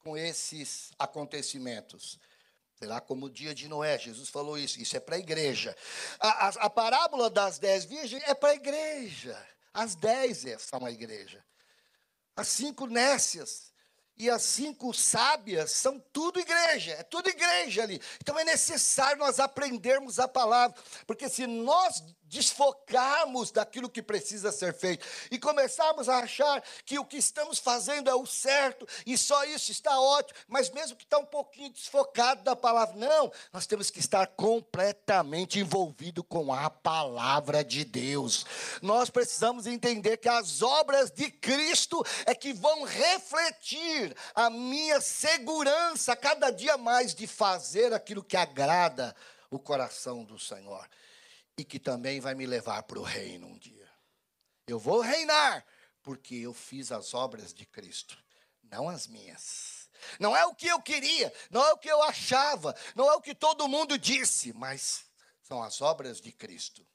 com 0.00 0.16
esses 0.16 0.90
acontecimentos. 0.98 2.18
Será 2.74 3.00
como 3.00 3.26
o 3.26 3.30
dia 3.30 3.54
de 3.54 3.68
Noé, 3.68 3.98
Jesus 3.98 4.28
falou 4.28 4.58
isso, 4.58 4.80
isso 4.80 4.96
é 4.96 5.00
para 5.00 5.16
a 5.16 5.18
igreja. 5.18 5.76
A, 6.18 6.68
parábola 6.70 7.28
das 7.28 7.58
dez 7.58 7.84
virgens 7.84 8.22
é 8.24 8.34
para 8.34 8.50
a 8.50 8.54
igreja. 8.54 9.46
As 9.72 9.94
dez 9.94 10.44
são 10.58 10.84
a 10.84 10.90
igreja. 10.90 11.44
As 12.34 12.48
cinco 12.48 12.86
nécias 12.86 13.69
e 14.20 14.28
as 14.28 14.42
cinco 14.42 14.92
sábias 14.92 15.70
são 15.70 15.98
tudo 16.12 16.38
igreja, 16.38 16.92
é 16.92 17.02
tudo 17.02 17.30
igreja 17.30 17.82
ali. 17.82 17.98
Então 18.20 18.38
é 18.38 18.44
necessário 18.44 19.18
nós 19.18 19.40
aprendermos 19.40 20.18
a 20.18 20.28
palavra, 20.28 20.76
porque 21.06 21.26
se 21.26 21.46
nós 21.46 22.04
desfocarmos 22.30 23.50
daquilo 23.50 23.90
que 23.90 24.00
precisa 24.00 24.52
ser 24.52 24.72
feito 24.72 25.04
e 25.30 25.38
começarmos 25.38 26.08
a 26.08 26.18
achar 26.18 26.62
que 26.84 26.98
o 26.98 27.04
que 27.04 27.16
estamos 27.16 27.58
fazendo 27.58 28.08
é 28.08 28.14
o 28.14 28.24
certo 28.24 28.86
e 29.04 29.18
só 29.18 29.44
isso 29.44 29.72
está 29.72 30.00
ótimo, 30.00 30.38
mas 30.46 30.70
mesmo 30.70 30.96
que 30.96 31.02
está 31.02 31.18
um 31.18 31.26
pouquinho 31.26 31.70
desfocado 31.70 32.42
da 32.42 32.54
palavra, 32.54 32.94
não, 32.96 33.32
nós 33.52 33.66
temos 33.66 33.90
que 33.90 33.98
estar 33.98 34.28
completamente 34.28 35.58
envolvido 35.58 36.22
com 36.22 36.52
a 36.52 36.70
palavra 36.70 37.64
de 37.64 37.84
Deus. 37.84 38.46
Nós 38.80 39.10
precisamos 39.10 39.66
entender 39.66 40.16
que 40.18 40.28
as 40.28 40.62
obras 40.62 41.10
de 41.10 41.30
Cristo 41.32 42.04
é 42.24 42.34
que 42.34 42.52
vão 42.52 42.84
refletir 42.84 44.16
a 44.34 44.48
minha 44.48 45.00
segurança 45.00 46.14
cada 46.14 46.50
dia 46.50 46.78
mais 46.78 47.12
de 47.12 47.26
fazer 47.26 47.92
aquilo 47.92 48.22
que 48.22 48.36
agrada 48.36 49.16
o 49.50 49.58
coração 49.58 50.22
do 50.22 50.38
Senhor 50.38 50.88
e 51.56 51.64
que 51.64 51.78
também 51.78 52.20
vai 52.20 52.34
me 52.34 52.46
levar 52.46 52.82
para 52.84 52.98
o 52.98 53.02
reino 53.02 53.46
um 53.46 53.58
dia. 53.58 53.88
Eu 54.66 54.78
vou 54.78 55.00
reinar 55.00 55.64
porque 56.02 56.34
eu 56.36 56.54
fiz 56.54 56.90
as 56.92 57.14
obras 57.14 57.52
de 57.52 57.66
Cristo, 57.66 58.16
não 58.62 58.88
as 58.88 59.06
minhas. 59.06 59.88
Não 60.18 60.34
é 60.36 60.46
o 60.46 60.54
que 60.54 60.66
eu 60.66 60.80
queria, 60.80 61.32
não 61.50 61.62
é 61.62 61.72
o 61.72 61.78
que 61.78 61.90
eu 61.90 62.02
achava, 62.02 62.74
não 62.94 63.10
é 63.10 63.14
o 63.14 63.20
que 63.20 63.34
todo 63.34 63.68
mundo 63.68 63.98
disse, 63.98 64.52
mas 64.54 65.04
são 65.42 65.62
as 65.62 65.80
obras 65.80 66.20
de 66.20 66.32
Cristo. 66.32 66.86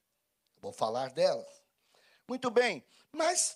Vou 0.59 0.73
falar 0.73 1.11
delas. 1.11 1.45
Muito 2.27 2.49
bem, 2.49 2.83
mas, 3.11 3.55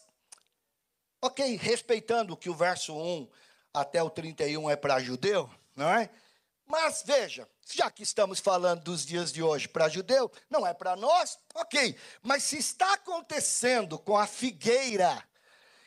ok, 1.21 1.55
respeitando 1.57 2.37
que 2.37 2.49
o 2.49 2.55
verso 2.55 2.95
1 2.95 3.27
até 3.73 4.03
o 4.03 4.09
31 4.09 4.69
é 4.69 4.75
para 4.75 4.99
judeu, 4.99 5.49
não 5.75 5.89
é? 5.89 6.11
Mas 6.65 7.01
veja, 7.03 7.49
já 7.71 7.89
que 7.91 8.03
estamos 8.03 8.39
falando 8.39 8.83
dos 8.83 9.05
dias 9.05 9.31
de 9.31 9.43
hoje 9.43 9.67
para 9.67 9.89
judeu, 9.89 10.31
não 10.49 10.65
é 10.65 10.73
para 10.73 10.95
nós, 10.95 11.37
ok. 11.53 11.95
Mas 12.21 12.43
se 12.43 12.57
está 12.57 12.93
acontecendo 12.93 13.97
com 13.99 14.17
a 14.17 14.25
figueira 14.25 15.23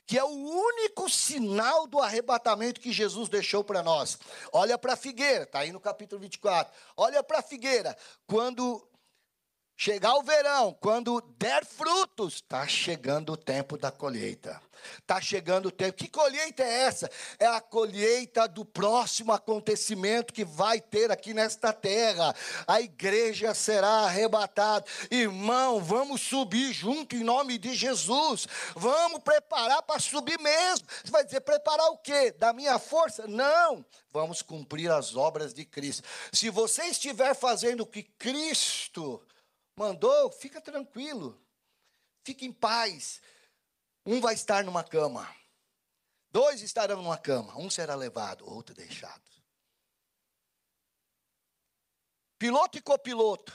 que 0.05 0.18
é 0.18 0.25
o 0.25 0.29
único 0.29 1.09
sinal 1.09 1.87
do 1.87 1.99
arrebatamento 2.01 2.81
que 2.81 2.92
Jesus 2.92 3.29
deixou 3.29 3.64
para 3.64 3.83
nós. 3.83 4.18
Olha 4.53 4.77
para 4.77 4.92
a 4.92 4.97
figueira, 4.97 5.45
está 5.45 5.61
aí 5.61 5.73
no 5.73 5.81
capítulo 5.81 6.21
24. 6.21 6.71
Olha 6.97 7.23
para 7.23 7.38
a 7.38 7.42
figueira, 7.42 7.97
quando 8.27 8.87
chegar 9.83 10.14
o 10.14 10.23
verão, 10.23 10.77
quando 10.81 11.21
der 11.37 11.66
frutos, 11.66 12.35
está 12.35 12.68
chegando 12.68 13.33
o 13.33 13.37
tempo 13.37 13.77
da 13.77 13.90
colheita. 13.90 14.62
Está 15.01 15.21
chegando 15.21 15.66
o 15.66 15.71
tempo. 15.73 15.99
Que 15.99 16.07
colheita 16.07 16.62
é 16.62 16.83
essa? 16.83 17.11
É 17.37 17.47
a 17.47 17.61
colheita 17.61 18.47
do 18.47 18.64
próximo 18.64 19.33
acontecimento 19.33 20.33
que 20.33 20.45
vai 20.45 20.81
ter 20.81 21.11
aqui 21.11 21.35
nesta 21.35 21.73
terra. 21.73 22.33
A 22.64 22.81
igreja 22.81 23.55
será 23.55 24.05
arrebatada. 24.05 24.85
Irmão, 25.11 25.81
vamos 25.83 26.21
subir 26.21 26.73
junto 26.73 27.16
em 27.16 27.25
nome 27.25 27.59
de 27.59 27.75
Jesus. 27.75 28.47
Vamos 28.77 29.21
preparar 29.21 29.83
para 29.83 29.99
subir 29.99 30.38
mesmo. 30.38 30.87
Você 31.05 31.11
vai 31.11 31.25
dizer, 31.25 31.40
preparar 31.40 31.88
o 31.88 31.99
quê? 31.99 32.31
Da 32.38 32.53
minha 32.53 32.79
força? 32.79 33.27
Não. 33.27 33.85
Vamos 34.12 34.42
cumprir 34.42 34.92
as 34.92 35.16
obras 35.16 35.53
de 35.53 35.64
Cristo. 35.64 36.05
Se 36.33 36.51
você 36.51 36.85
estiver 36.85 37.35
fazendo 37.35 37.81
o 37.81 37.87
que 37.87 38.05
Cristo 38.05 39.21
mandou, 39.77 40.31
fica 40.33 40.61
tranquilo. 40.61 41.41
Fique 42.25 42.47
em 42.47 42.53
paz 42.53 43.21
um 44.05 44.21
vai 44.21 44.35
estar 44.35 44.65
numa 44.65 44.83
cama, 44.83 45.33
dois 46.31 46.61
estarão 46.61 47.03
numa 47.03 47.17
cama, 47.17 47.57
um 47.57 47.71
será 47.71 47.95
levado, 47.95 48.49
outro 48.49 48.75
deixado. 48.75 49.23
Piloto 52.39 52.77
e 52.77 52.83
copiloto, 52.83 53.53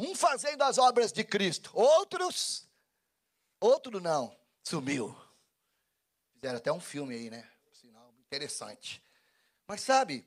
um 0.00 0.14
fazendo 0.14 0.62
as 0.62 0.78
obras 0.78 1.12
de 1.12 1.22
Cristo, 1.22 1.70
outros, 1.72 2.68
outro 3.60 4.00
não, 4.00 4.36
sumiu. 4.64 5.16
Fizeram 6.34 6.58
até 6.58 6.72
um 6.72 6.80
filme 6.80 7.14
aí, 7.14 7.30
né? 7.30 7.48
Sinal 7.72 8.12
interessante. 8.18 9.02
Mas 9.68 9.82
sabe, 9.82 10.26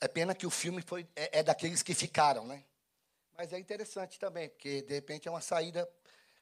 é 0.00 0.08
pena 0.08 0.34
que 0.34 0.46
o 0.46 0.50
filme 0.50 0.80
foi, 0.80 1.06
é, 1.14 1.40
é 1.40 1.42
daqueles 1.42 1.82
que 1.82 1.94
ficaram, 1.94 2.46
né? 2.46 2.64
Mas 3.40 3.52
é 3.52 3.58
interessante 3.60 4.18
também, 4.18 4.48
porque 4.48 4.82
de 4.82 4.94
repente 4.94 5.28
é 5.28 5.30
uma 5.30 5.40
saída 5.40 5.88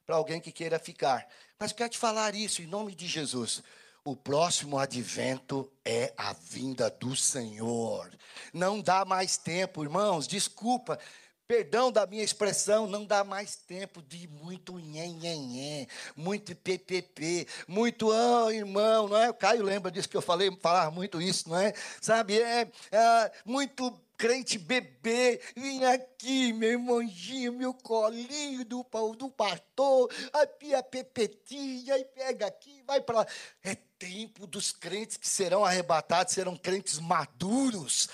para 0.06 0.16
alguém 0.16 0.40
que 0.40 0.50
queira 0.50 0.78
ficar. 0.78 1.28
Mas 1.58 1.70
quero 1.70 1.90
te 1.90 1.98
falar 1.98 2.34
isso 2.34 2.62
em 2.62 2.66
nome 2.66 2.94
de 2.94 3.06
Jesus. 3.06 3.62
O 4.02 4.16
próximo 4.16 4.78
advento 4.78 5.70
é 5.84 6.14
a 6.16 6.32
vinda 6.32 6.88
do 6.88 7.14
Senhor. 7.14 8.10
Não 8.50 8.80
dá 8.80 9.04
mais 9.04 9.36
tempo, 9.36 9.82
irmãos, 9.82 10.26
desculpa. 10.26 10.98
Perdão 11.46 11.92
da 11.92 12.06
minha 12.06 12.24
expressão, 12.24 12.86
não 12.86 13.04
dá 13.04 13.22
mais 13.22 13.56
tempo 13.56 14.00
de 14.02 14.26
muito 14.26 14.78
nhenhenhé, 14.78 15.86
muito 16.16 16.56
ppp, 16.56 17.46
muito, 17.68 18.08
oh, 18.08 18.50
irmão, 18.50 19.06
não 19.06 19.16
é? 19.18 19.28
O 19.28 19.34
Caio 19.34 19.62
lembra 19.62 19.90
disso 19.90 20.08
que 20.08 20.16
eu 20.16 20.22
falei, 20.22 20.50
falar 20.60 20.90
muito 20.90 21.20
isso, 21.20 21.48
não 21.48 21.58
é? 21.58 21.74
Sabe, 22.00 22.40
é, 22.40 22.62
é 22.90 23.32
muito 23.44 23.92
crente 24.16 24.58
bebê, 24.58 25.40
vem 25.54 25.84
aqui, 25.84 26.52
meu 26.52 26.70
irmãozinho, 26.70 27.52
meu 27.52 27.74
colinho 27.74 28.64
do, 28.64 28.86
do 29.16 29.30
pastor, 29.30 30.10
a 30.32 30.46
pia 30.46 30.82
pepetinha, 30.82 31.98
e 31.98 32.04
pega 32.04 32.46
aqui, 32.46 32.82
vai 32.86 33.00
para 33.00 33.18
lá. 33.18 33.26
É 33.62 33.74
tempo 33.98 34.46
dos 34.46 34.72
crentes 34.72 35.16
que 35.16 35.28
serão 35.28 35.64
arrebatados, 35.64 36.34
serão 36.34 36.56
crentes 36.56 36.98
maduros, 36.98 38.08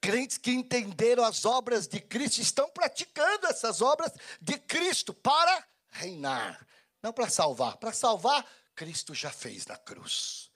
crentes 0.00 0.36
que 0.36 0.50
entenderam 0.50 1.24
as 1.24 1.44
obras 1.44 1.86
de 1.86 2.00
Cristo, 2.00 2.40
estão 2.40 2.68
praticando 2.68 3.46
essas 3.46 3.80
obras 3.80 4.12
de 4.40 4.58
Cristo 4.58 5.14
para 5.14 5.66
reinar, 5.90 6.66
não 7.02 7.12
para 7.12 7.28
salvar. 7.28 7.76
Para 7.76 7.92
salvar, 7.92 8.46
Cristo 8.74 9.14
já 9.14 9.30
fez 9.30 9.66
na 9.66 9.76
cruz. 9.76 10.50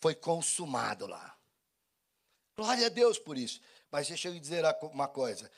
Foi 0.00 0.14
consumado 0.14 1.06
lá. 1.06 1.36
Glória 2.56 2.86
a 2.86 2.90
Deus 2.90 3.18
por 3.18 3.36
isso. 3.36 3.60
Mas 3.94 4.08
deixa 4.08 4.26
eu 4.26 4.32
lhe 4.32 4.40
dizer 4.40 4.64
uma 4.92 5.06
coisa. 5.06 5.48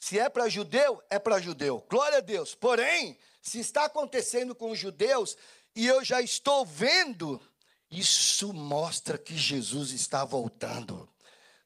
Se 0.00 0.18
é 0.18 0.30
para 0.30 0.48
judeu, 0.48 1.02
é 1.10 1.18
para 1.18 1.38
judeu. 1.38 1.84
Glória 1.86 2.16
a 2.16 2.22
Deus. 2.22 2.54
Porém, 2.54 3.18
se 3.42 3.60
está 3.60 3.84
acontecendo 3.84 4.54
com 4.54 4.70
os 4.70 4.78
judeus 4.78 5.36
e 5.76 5.86
eu 5.86 6.02
já 6.02 6.22
estou 6.22 6.64
vendo, 6.64 7.38
isso 7.90 8.54
mostra 8.54 9.18
que 9.18 9.36
Jesus 9.36 9.90
está 9.90 10.24
voltando. 10.24 11.06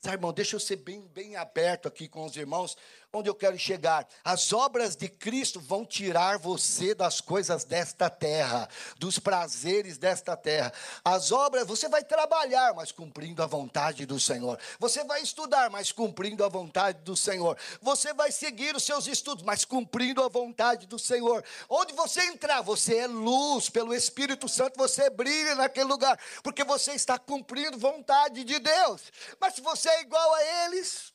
Sabe, 0.01 0.17
irmão, 0.17 0.33
deixa 0.33 0.57
eu 0.57 0.61
ser 0.61 0.75
bem, 0.75 1.07
bem 1.07 1.37
aberto 1.37 1.87
aqui 1.87 2.09
com 2.09 2.25
os 2.25 2.37
irmãos, 2.37 2.77
onde 3.15 3.29
eu 3.29 3.35
quero 3.35 3.59
chegar. 3.59 4.09
As 4.25 4.55
obras 4.55 4.97
de 4.97 5.07
Cristo 5.07 5.61
vão 5.61 5.85
tirar 5.85 6.39
você 6.39 6.95
das 6.95 7.21
coisas 7.21 7.63
desta 7.63 8.09
terra, 8.09 8.67
dos 8.99 9.19
prazeres 9.19 9.99
desta 9.99 10.35
terra. 10.35 10.73
As 11.05 11.31
obras, 11.31 11.67
você 11.67 11.91
vai 11.91 12.03
trabalhar, 12.03 12.73
mas 12.75 12.91
cumprindo 12.91 13.43
a 13.43 13.47
vontade 13.47 14.07
do 14.07 14.19
Senhor. 14.19 14.59
Você 14.79 15.05
vai 15.05 15.21
estudar, 15.21 15.69
mas 15.69 15.93
cumprindo 15.93 16.43
a 16.43 16.49
vontade 16.49 17.01
do 17.01 17.15
Senhor. 17.15 17.59
Você 17.83 18.15
vai 18.15 18.33
seguir 18.33 18.75
os 18.75 18.83
seus 18.83 19.07
estudos, 19.07 19.45
mas 19.45 19.63
cumprindo 19.63 20.23
a 20.23 20.29
vontade 20.29 20.87
do 20.87 20.99
Senhor. 20.99 21.45
Onde 21.69 21.93
você 21.93 22.23
entrar, 22.23 22.63
você 22.63 22.97
é 22.97 23.07
luz, 23.07 23.69
pelo 23.69 23.95
Espírito 23.95 24.49
Santo 24.49 24.79
você 24.79 25.11
brilha 25.11 25.55
naquele 25.55 25.85
lugar, 25.87 26.19
porque 26.43 26.65
você 26.65 26.93
está 26.93 27.19
cumprindo 27.19 27.77
vontade 27.77 28.43
de 28.43 28.59
Deus. 28.59 29.03
Mas 29.39 29.55
se 29.55 29.61
você 29.61 29.91
é 29.91 30.01
igual 30.01 30.35
a 30.35 30.65
eles, 30.65 31.12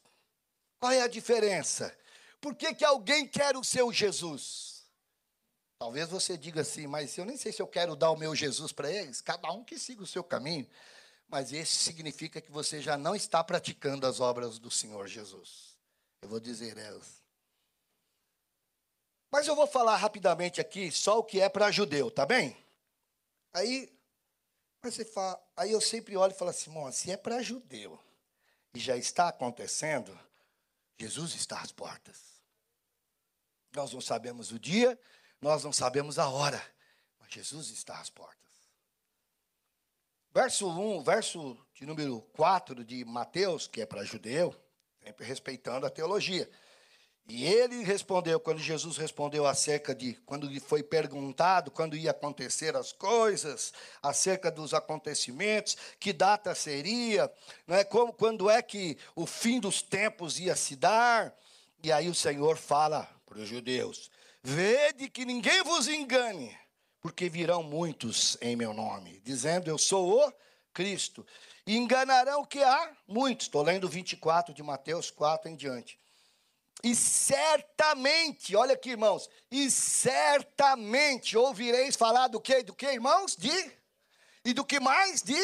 qual 0.79 0.91
é 0.91 1.01
a 1.01 1.07
diferença? 1.07 1.95
Por 2.39 2.55
que, 2.55 2.73
que 2.73 2.85
alguém 2.85 3.27
quer 3.27 3.55
o 3.57 3.63
seu 3.63 3.91
Jesus? 3.91 4.85
Talvez 5.79 6.09
você 6.09 6.37
diga 6.37 6.61
assim, 6.61 6.87
mas 6.87 7.17
eu 7.17 7.25
nem 7.25 7.37
sei 7.37 7.51
se 7.51 7.61
eu 7.61 7.67
quero 7.67 7.95
dar 7.95 8.11
o 8.11 8.17
meu 8.17 8.35
Jesus 8.35 8.71
para 8.71 8.91
eles. 8.91 9.21
Cada 9.21 9.51
um 9.51 9.63
que 9.63 9.77
siga 9.77 10.01
o 10.01 10.07
seu 10.07 10.23
caminho. 10.23 10.67
Mas 11.27 11.51
isso 11.51 11.75
significa 11.75 12.41
que 12.41 12.51
você 12.51 12.81
já 12.81 12.97
não 12.97 13.15
está 13.15 13.43
praticando 13.43 14.07
as 14.07 14.19
obras 14.19 14.57
do 14.57 14.71
Senhor 14.71 15.07
Jesus. 15.07 15.77
Eu 16.21 16.29
vou 16.29 16.39
dizer 16.39 16.77
elas. 16.77 17.21
Mas 19.31 19.45
eu 19.45 19.55
vou 19.55 19.67
falar 19.67 19.97
rapidamente 19.97 20.61
aqui 20.61 20.91
só 20.91 21.19
o 21.19 21.23
que 21.23 21.41
é 21.41 21.49
para 21.49 21.69
judeu, 21.69 22.09
tá 22.09 22.25
bem? 22.25 22.57
Aí, 23.53 23.91
você 24.81 25.03
fala, 25.03 25.39
aí 25.55 25.71
eu 25.71 25.81
sempre 25.81 26.15
olho 26.15 26.31
e 26.31 26.37
falo 26.37 26.51
assim, 26.51 26.71
se 26.91 27.11
é 27.11 27.17
para 27.17 27.41
judeu 27.41 27.99
e 28.73 28.79
já 28.79 28.95
está 28.95 29.27
acontecendo, 29.27 30.17
Jesus 30.97 31.35
está 31.35 31.61
às 31.61 31.71
portas. 31.71 32.41
Nós 33.75 33.93
não 33.93 34.01
sabemos 34.01 34.51
o 34.51 34.59
dia, 34.59 34.99
nós 35.39 35.63
não 35.63 35.71
sabemos 35.71 36.17
a 36.17 36.27
hora, 36.27 36.61
mas 37.19 37.29
Jesus 37.31 37.69
está 37.69 37.99
às 37.99 38.09
portas. 38.09 38.37
Verso 40.33 40.67
1, 40.67 41.03
verso 41.03 41.57
de 41.73 41.85
número 41.85 42.21
4 42.33 42.83
de 42.83 43.05
Mateus, 43.05 43.67
que 43.67 43.81
é 43.81 43.85
para 43.85 44.03
judeu, 44.03 44.55
sempre 45.03 45.25
respeitando 45.25 45.85
a 45.85 45.89
teologia. 45.89 46.49
E 47.29 47.45
ele 47.45 47.83
respondeu, 47.83 48.39
quando 48.39 48.59
Jesus 48.59 48.95
respondeu 48.95 49.45
acerca 49.45 49.93
de, 49.93 50.13
quando 50.25 50.47
lhe 50.47 50.61
foi 50.61 50.81
perguntado 50.81 51.69
quando 51.69 51.97
ia 51.97 52.11
acontecer 52.11 52.73
as 52.77 52.93
coisas, 52.93 53.73
acerca 54.01 54.49
dos 54.49 54.73
acontecimentos, 54.73 55.75
que 55.99 56.13
data 56.13 56.55
seria, 56.55 57.29
não 57.67 57.75
é, 57.75 57.83
como, 57.83 58.13
quando 58.13 58.49
é 58.49 58.61
que 58.61 58.97
o 59.13 59.25
fim 59.25 59.59
dos 59.59 59.81
tempos 59.81 60.39
ia 60.39 60.55
se 60.55 60.77
dar. 60.77 61.35
E 61.83 61.91
aí 61.91 62.07
o 62.07 62.15
Senhor 62.15 62.55
fala 62.55 63.09
para 63.25 63.39
os 63.39 63.49
judeus: 63.49 64.09
Vede 64.41 65.09
que 65.09 65.25
ninguém 65.25 65.61
vos 65.63 65.89
engane, 65.89 66.57
porque 67.01 67.27
virão 67.27 67.61
muitos 67.61 68.37
em 68.39 68.55
meu 68.55 68.73
nome, 68.73 69.21
dizendo: 69.25 69.69
Eu 69.69 69.77
sou 69.77 70.25
o 70.25 70.33
Cristo. 70.73 71.25
E 71.65 71.75
enganarão 71.75 72.45
que 72.45 72.63
há 72.63 72.95
muitos. 73.05 73.47
Estou 73.47 73.61
lendo 73.61 73.89
24 73.89 74.53
de 74.53 74.63
Mateus 74.63 75.11
4 75.11 75.51
em 75.51 75.55
diante. 75.57 75.99
E 76.83 76.95
certamente, 76.95 78.55
olha 78.55 78.75
aqui, 78.75 78.91
irmãos, 78.91 79.29
e 79.49 79.69
certamente 79.71 81.35
ouvireis 81.35 81.95
falar 81.95 82.27
do 82.27 82.39
que? 82.39 82.61
Do 82.63 82.75
que, 82.75 82.85
irmãos? 82.85 83.35
De 83.35 83.77
e 84.45 84.53
do 84.53 84.63
que 84.63 84.79
mais? 84.79 85.23
De 85.23 85.35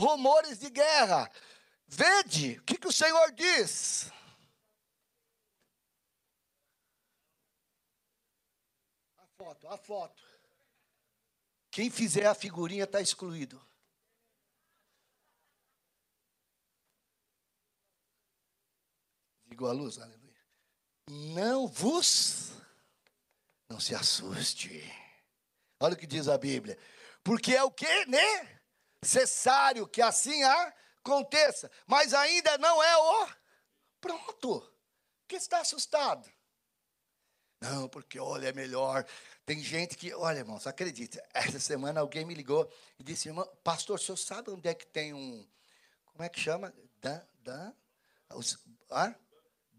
rumores 0.00 0.58
de 0.58 0.70
guerra. 0.70 1.30
Vede, 1.86 2.58
o 2.58 2.62
que, 2.62 2.78
que 2.78 2.88
o 2.88 2.92
Senhor 2.92 3.32
diz? 3.32 4.10
A 9.18 9.26
foto, 9.36 9.68
a 9.68 9.76
foto. 9.76 10.22
Quem 11.70 11.90
fizer 11.90 12.26
a 12.26 12.34
figurinha 12.34 12.84
está 12.84 13.00
excluído. 13.00 13.60
Ligou 19.46 19.68
a 19.68 19.72
luz, 19.72 19.98
aleluia 19.98 20.21
não 21.08 21.66
vos, 21.66 22.52
não 23.68 23.80
se 23.80 23.94
assuste. 23.94 24.82
Olha 25.80 25.94
o 25.94 25.96
que 25.96 26.06
diz 26.06 26.28
a 26.28 26.38
Bíblia. 26.38 26.78
Porque 27.24 27.54
é 27.54 27.62
o 27.62 27.70
que? 27.70 27.86
Necessário 29.02 29.86
que 29.86 30.00
assim 30.00 30.42
aconteça. 30.42 31.70
Mas 31.86 32.14
ainda 32.14 32.56
não 32.58 32.82
é 32.82 32.96
o 32.96 33.28
pronto. 34.00 34.72
que 35.26 35.36
está 35.36 35.60
assustado? 35.60 36.30
Não, 37.60 37.88
porque 37.88 38.18
olha, 38.18 38.48
é 38.48 38.52
melhor 38.52 39.06
Tem 39.46 39.62
gente 39.62 39.96
que, 39.96 40.12
olha, 40.14 40.38
irmãos, 40.38 40.66
acredita, 40.66 41.24
essa 41.32 41.60
semana 41.60 42.00
alguém 42.00 42.24
me 42.24 42.34
ligou 42.34 42.70
e 42.98 43.02
disse, 43.02 43.28
irmão, 43.28 43.46
pastor, 43.62 43.96
o 43.96 44.02
senhor 44.02 44.16
sabe 44.16 44.50
onde 44.50 44.68
é 44.68 44.74
que 44.74 44.86
tem 44.86 45.12
um, 45.12 45.46
como 46.06 46.24
é 46.24 46.28
que 46.28 46.38
chama? 46.38 46.72
Dan, 47.00 47.20
dan, 47.40 47.74
os, 48.34 48.58
ah? 48.90 49.14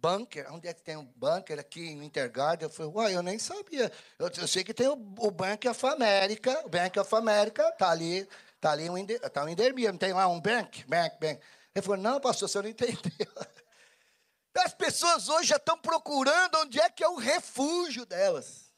Bunker, 0.03 0.45
onde 0.51 0.67
é 0.67 0.73
que 0.73 0.81
tem 0.81 0.97
um 0.97 1.05
bunker 1.15 1.57
aqui 1.57 1.95
no 1.95 2.03
Intergarden? 2.03 2.67
Eu 2.67 2.69
falei, 2.69 2.91
uai, 2.91 3.15
eu 3.15 3.23
nem 3.23 3.39
sabia. 3.39 3.89
Eu, 4.19 4.29
eu 4.37 4.47
sei 4.49 4.61
que 4.61 4.73
tem 4.73 4.89
o, 4.89 4.93
o, 5.19 5.31
Bank 5.31 5.65
of 5.65 5.85
America, 5.85 6.61
o 6.65 6.69
Bank 6.69 6.99
of 6.99 7.15
America 7.15 7.71
tá 7.71 7.89
ali, 7.89 8.27
tá 8.59 8.71
ali 8.71 8.89
um, 8.89 9.05
tá 9.05 9.45
um 9.45 9.49
endermia, 9.49 9.93
não 9.93 9.97
tem 9.97 10.11
lá 10.11 10.27
um 10.27 10.41
bank, 10.41 10.83
bank, 10.85 11.17
bank. 11.21 11.41
Ele 11.73 11.81
falou, 11.81 11.97
não, 11.97 12.19
pastor, 12.19 12.49
você 12.49 12.61
não 12.61 12.67
entendeu. 12.67 13.31
As 14.57 14.73
pessoas 14.73 15.29
hoje 15.29 15.47
já 15.47 15.55
estão 15.55 15.77
procurando 15.77 16.57
onde 16.57 16.81
é 16.81 16.89
que 16.89 17.03
é 17.03 17.07
o 17.07 17.15
refúgio 17.15 18.05
delas. 18.05 18.71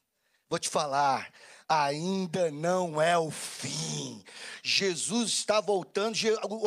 Vou 0.48 0.60
te 0.60 0.70
falar, 0.70 1.30
ainda 1.68 2.52
não 2.52 3.02
é 3.02 3.18
o 3.18 3.32
fim. 3.32 4.24
Jesus 4.64 5.32
está 5.32 5.62
voltando. 5.62 6.18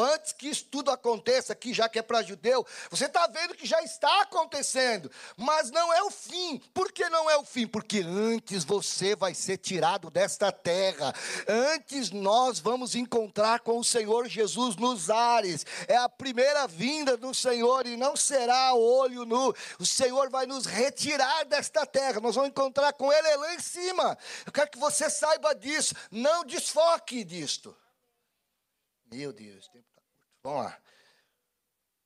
Antes 0.01 0.33
que 0.33 0.49
isso 0.49 0.65
tudo 0.71 0.91
aconteça 0.91 1.53
aqui, 1.53 1.75
já 1.75 1.89
que 1.89 1.99
é 1.99 2.03
para 2.03 2.23
judeu, 2.23 2.65
você 2.91 3.07
está 3.07 3.27
vendo 3.27 3.55
que 3.55 3.67
já 3.67 3.83
está 3.83 4.23
acontecendo, 4.23 5.11
mas 5.37 5.71
não 5.71 5.93
é 5.93 6.03
o 6.03 6.11
fim. 6.11 6.61
Por 6.73 6.93
que 6.93 7.09
não 7.09 7.29
é 7.29 7.37
o 7.37 7.45
fim? 7.45 7.67
Porque 7.67 8.01
antes 8.01 8.65
você 8.65 9.17
vai 9.17 9.35
ser 9.35 9.59
tirado 9.59 10.11
desta 10.11 10.53
terra. 10.53 11.13
Antes 11.49 12.11
nós 12.11 12.61
vamos 12.61 12.95
encontrar 12.95 13.61
com 13.61 13.79
o 13.79 13.85
Senhor 13.85 14.29
Jesus 14.29 14.77
nos 14.77 15.11
ares. 15.11 15.67
É 15.89 15.97
a 15.97 16.09
primeira 16.09 16.69
vinda 16.69 17.17
do 17.17 17.35
Senhor 17.35 17.87
e 17.87 17.97
não 17.97 18.15
será 18.15 18.75
olho 18.75 19.25
nu. 19.25 19.55
O 19.79 19.87
Senhor 19.87 20.31
vai 20.31 20.47
nos 20.47 20.67
retirar 20.67 21.45
desta 21.45 21.85
terra. 21.85 22.21
Nós 22.21 22.35
vamos 22.37 22.51
encontrar 22.51 22.93
com 22.93 23.13
Ele 23.13 23.37
lá 23.37 23.55
em 23.55 23.61
cima. 23.61 24.17
Eu 24.47 24.53
quero 24.53 24.71
que 24.71 24.79
você 24.79 24.88
saiba 24.91 25.55
disso. 25.55 25.95
Não 26.11 26.45
desfoque 26.45 27.25
disto. 27.25 27.77
Meu 29.11 29.33
Deus, 29.33 29.67
o 29.67 29.71
tempo 29.71 29.87
está 29.89 30.03
curto. 30.03 30.39
Vamos 30.43 30.65
lá. 30.65 30.79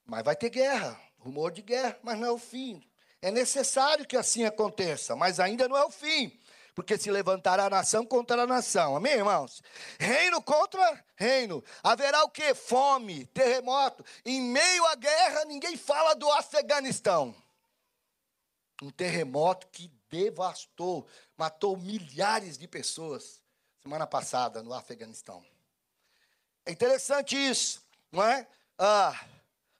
Mas 0.05 0.25
vai 0.25 0.37
ter 0.37 0.51
guerra, 0.51 1.01
rumor 1.19 1.51
de 1.51 1.63
guerra, 1.63 1.99
mas 2.03 2.19
não 2.19 2.27
é 2.27 2.31
o 2.31 2.39
fim. 2.39 2.87
É 3.21 3.31
necessário 3.31 4.07
que 4.07 4.17
assim 4.17 4.45
aconteça, 4.45 5.15
mas 5.15 5.39
ainda 5.39 5.69
não 5.69 5.77
é 5.77 5.85
o 5.85 5.91
fim. 5.91 6.39
Porque 6.75 6.97
se 6.97 7.11
levantará 7.11 7.67
a 7.67 7.71
nação 7.71 8.05
contra 8.05 8.43
a 8.43 8.47
nação. 8.47 8.97
Amém, 8.97 9.13
irmãos? 9.13 9.63
Reino 9.99 10.43
contra 10.43 11.05
reino. 11.17 11.63
Haverá 11.83 12.25
o 12.25 12.31
que? 12.31 12.55
Fome, 12.55 13.27
terremoto. 13.27 14.05
Em 14.25 14.41
meio 14.41 14.87
à 14.87 14.95
guerra, 14.95 15.45
ninguém 15.45 15.77
fala 15.77 16.15
do 16.15 16.31
Afeganistão. 16.33 17.35
Um 18.83 18.91
terremoto 18.91 19.69
que 19.69 19.89
devastou, 20.11 21.07
matou 21.43 21.77
milhares 21.77 22.57
de 22.57 22.69
pessoas 22.69 23.43
semana 23.83 24.07
passada 24.07 24.63
no 24.63 24.73
Afeganistão. 24.73 25.45
É 26.65 26.71
interessante 26.71 27.35
isso, 27.35 27.83
não 28.13 28.23
é? 28.23 28.47
Ah, 28.79 29.13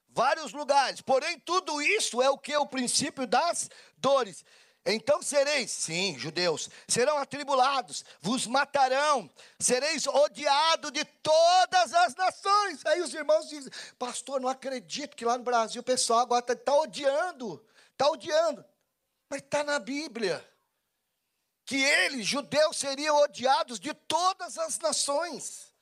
vários 0.09 0.53
lugares. 0.53 1.01
Porém, 1.01 1.39
tudo 1.39 1.81
isso 1.81 2.21
é 2.21 2.29
o 2.29 2.37
que? 2.37 2.57
O 2.57 2.67
princípio 2.67 3.29
das 3.29 3.71
dores. 3.97 4.45
Então 4.85 5.23
sereis, 5.23 5.71
sim, 5.71 6.19
judeus, 6.19 6.69
serão 6.89 7.17
atribulados, 7.19 8.05
vos 8.21 8.45
matarão, 8.45 9.31
sereis 9.61 10.09
odiados 10.09 10.91
de 10.91 11.05
todas 11.05 11.95
as 11.95 12.17
nações. 12.17 12.85
Aí 12.87 13.01
os 13.01 13.15
irmãos 13.15 13.49
dizem, 13.49 13.73
pastor, 13.97 14.41
não 14.41 14.49
acredito 14.49 15.17
que 15.17 15.25
lá 15.25 15.39
no 15.39 15.45
Brasil 15.45 15.81
o 15.81 15.85
pessoal 15.85 16.19
agora 16.19 16.41
está 16.41 16.57
tá 16.57 16.75
odiando, 16.75 17.65
está 17.93 18.09
odiando. 18.09 18.65
Mas 19.31 19.43
está 19.43 19.63
na 19.63 19.79
Bíblia 19.79 20.45
que 21.65 21.77
eles, 21.77 22.27
judeus, 22.27 22.77
seriam 22.77 23.17
odiados 23.17 23.79
de 23.79 23.95
todas 23.95 24.59
as 24.59 24.79
nações. 24.79 25.73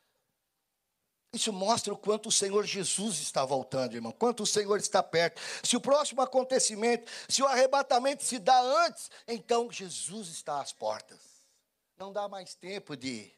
Isso 1.33 1.53
mostra 1.53 1.93
o 1.95 1.97
quanto 1.97 2.29
o 2.29 2.33
Senhor 2.33 2.65
Jesus 2.65 3.19
está 3.21 3.45
voltando, 3.45 3.95
irmão. 3.95 4.11
Quanto 4.11 4.43
o 4.43 4.47
Senhor 4.47 4.77
está 4.79 5.01
perto. 5.01 5.41
Se 5.63 5.77
o 5.77 5.81
próximo 5.81 6.21
acontecimento, 6.21 7.11
se 7.29 7.41
o 7.41 7.47
arrebatamento 7.47 8.25
se 8.25 8.39
dá 8.39 8.61
antes, 8.61 9.11
então 9.29 9.71
Jesus 9.71 10.29
está 10.29 10.61
às 10.61 10.73
portas. 10.73 11.21
Não 11.97 12.13
dá 12.13 12.29
mais 12.29 12.55
tempo 12.55 12.97
de. 12.97 13.33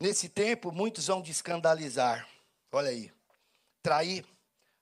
Nesse 0.00 0.30
tempo, 0.30 0.72
muitos 0.72 1.08
vão 1.08 1.20
de 1.20 1.30
escandalizar. 1.30 2.26
Olha 2.72 2.88
aí. 2.88 3.12
Trair, 3.82 4.24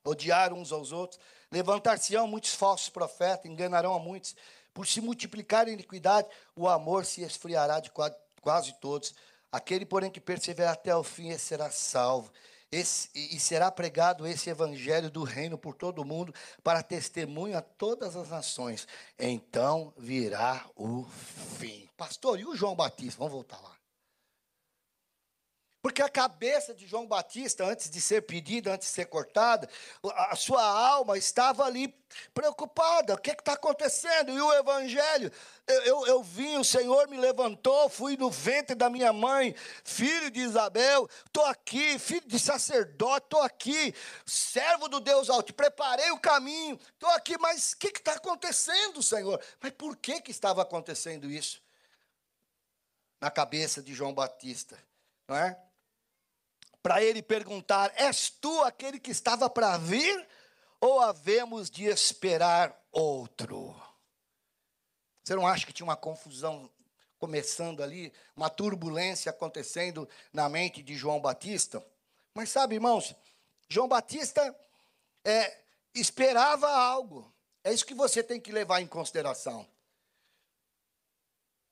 odiar 0.05 0.53
uns 0.53 0.71
aos 0.71 0.93
outros. 0.93 1.21
Levantar-se-ão 1.51 2.27
muitos 2.27 2.55
falsos 2.55 2.89
profetas, 2.89 3.47
enganarão 3.47 3.95
a 3.95 3.99
muitos. 3.99 4.37
Por 4.75 4.87
se 4.87 5.01
multiplicar 5.01 5.67
a 5.67 5.71
iniquidade, 5.71 6.29
o 6.55 6.69
amor 6.69 7.05
se 7.05 7.23
esfriará 7.23 7.81
de 7.81 7.91
quase 8.41 8.73
todos. 8.81 9.15
Aquele, 9.51 9.87
porém, 9.87 10.11
que 10.11 10.21
perseverar 10.21 10.75
até 10.75 10.95
o 10.95 11.03
fim, 11.03 11.31
esse 11.31 11.47
será 11.47 11.71
salvo. 11.71 12.31
Esse, 12.71 13.09
e 13.15 13.41
será 13.41 13.71
pregado 13.71 14.27
esse 14.27 14.51
evangelho 14.51 15.11
do 15.11 15.25
reino 15.25 15.57
por 15.57 15.75
todo 15.75 16.03
o 16.03 16.05
mundo, 16.05 16.35
para 16.63 16.83
testemunho 16.83 17.57
a 17.57 17.63
todas 17.63 18.15
as 18.15 18.29
nações. 18.29 18.87
Então 19.19 19.91
virá 19.97 20.67
o 20.77 21.05
fim. 21.59 21.89
Pastor, 21.97 22.39
e 22.39 22.45
o 22.45 22.55
João 22.55 22.77
Batista? 22.77 23.19
Vamos 23.19 23.33
voltar 23.33 23.59
lá. 23.63 23.78
Porque 25.81 26.03
a 26.03 26.09
cabeça 26.09 26.75
de 26.75 26.87
João 26.87 27.07
Batista, 27.07 27.65
antes 27.65 27.89
de 27.89 28.01
ser 28.01 28.23
pedida, 28.23 28.75
antes 28.75 28.89
de 28.89 28.95
ser 28.95 29.07
cortada, 29.07 29.69
a 30.03 30.35
sua 30.35 30.63
alma 30.63 31.17
estava 31.17 31.65
ali 31.65 31.95
preocupada. 32.35 33.15
O 33.15 33.19
que 33.19 33.31
está 33.31 33.53
acontecendo? 33.53 34.33
E 34.33 34.41
o 34.41 34.53
Evangelho? 34.55 35.31
Eu, 35.69 35.83
eu, 35.83 36.07
eu, 36.07 36.23
vim, 36.23 36.57
o 36.57 36.65
Senhor 36.65 37.09
me 37.09 37.17
levantou, 37.17 37.89
fui 37.89 38.17
no 38.17 38.29
ventre 38.29 38.75
da 38.75 38.91
minha 38.91 39.13
mãe, 39.13 39.55
filho 39.85 40.31
de 40.31 40.41
Isabel, 40.41 41.09
estou 41.27 41.45
aqui, 41.45 41.97
filho 41.99 42.27
de 42.27 42.39
sacerdote, 42.41 43.27
estou 43.27 43.43
aqui, 43.43 43.95
servo 44.27 44.89
do 44.89 44.99
Deus 44.99 45.31
Alto, 45.31 45.55
preparei 45.55 46.11
o 46.11 46.19
caminho, 46.19 46.79
estou 46.93 47.11
aqui, 47.11 47.39
mas 47.39 47.73
o 47.73 47.77
que 47.77 47.89
está 47.89 48.15
acontecendo, 48.15 49.01
Senhor? 49.03 49.41
Mas 49.61 49.73
por 49.73 49.97
que, 49.97 50.21
que 50.23 50.31
estava 50.31 50.63
acontecendo 50.63 51.31
isso? 51.31 51.63
Na 53.21 53.31
cabeça 53.31 53.83
de 53.83 53.95
João 53.95 54.15
Batista, 54.15 54.77
não 55.29 55.37
é? 55.37 55.68
Para 56.89 57.05
ele 57.05 57.21
perguntar: 57.21 57.93
És 57.97 58.31
tu 58.31 58.63
aquele 58.63 58.99
que 58.99 59.11
estava 59.11 59.51
para 59.51 59.77
vir? 59.77 60.27
Ou 60.81 61.01
havemos 61.01 61.69
de 61.69 61.85
esperar 61.85 62.75
outro? 62.91 63.79
Você 65.23 65.35
não 65.35 65.47
acha 65.47 65.67
que 65.67 65.73
tinha 65.73 65.85
uma 65.85 65.97
confusão 65.97 66.71
começando 67.19 67.83
ali, 67.83 68.11
uma 68.35 68.49
turbulência 68.49 69.29
acontecendo 69.29 70.09
na 70.33 70.49
mente 70.49 70.83
de 70.83 70.97
João 70.97 71.21
Batista? 71.21 71.85
Mas 72.33 72.49
sabe, 72.49 72.77
irmãos, 72.77 73.15
João 73.69 73.87
Batista 73.87 74.59
é, 75.23 75.59
esperava 75.95 76.71
algo. 76.71 77.31
É 77.63 77.71
isso 77.71 77.85
que 77.85 77.93
você 77.93 78.23
tem 78.23 78.41
que 78.41 78.51
levar 78.51 78.81
em 78.81 78.87
consideração. 78.87 79.69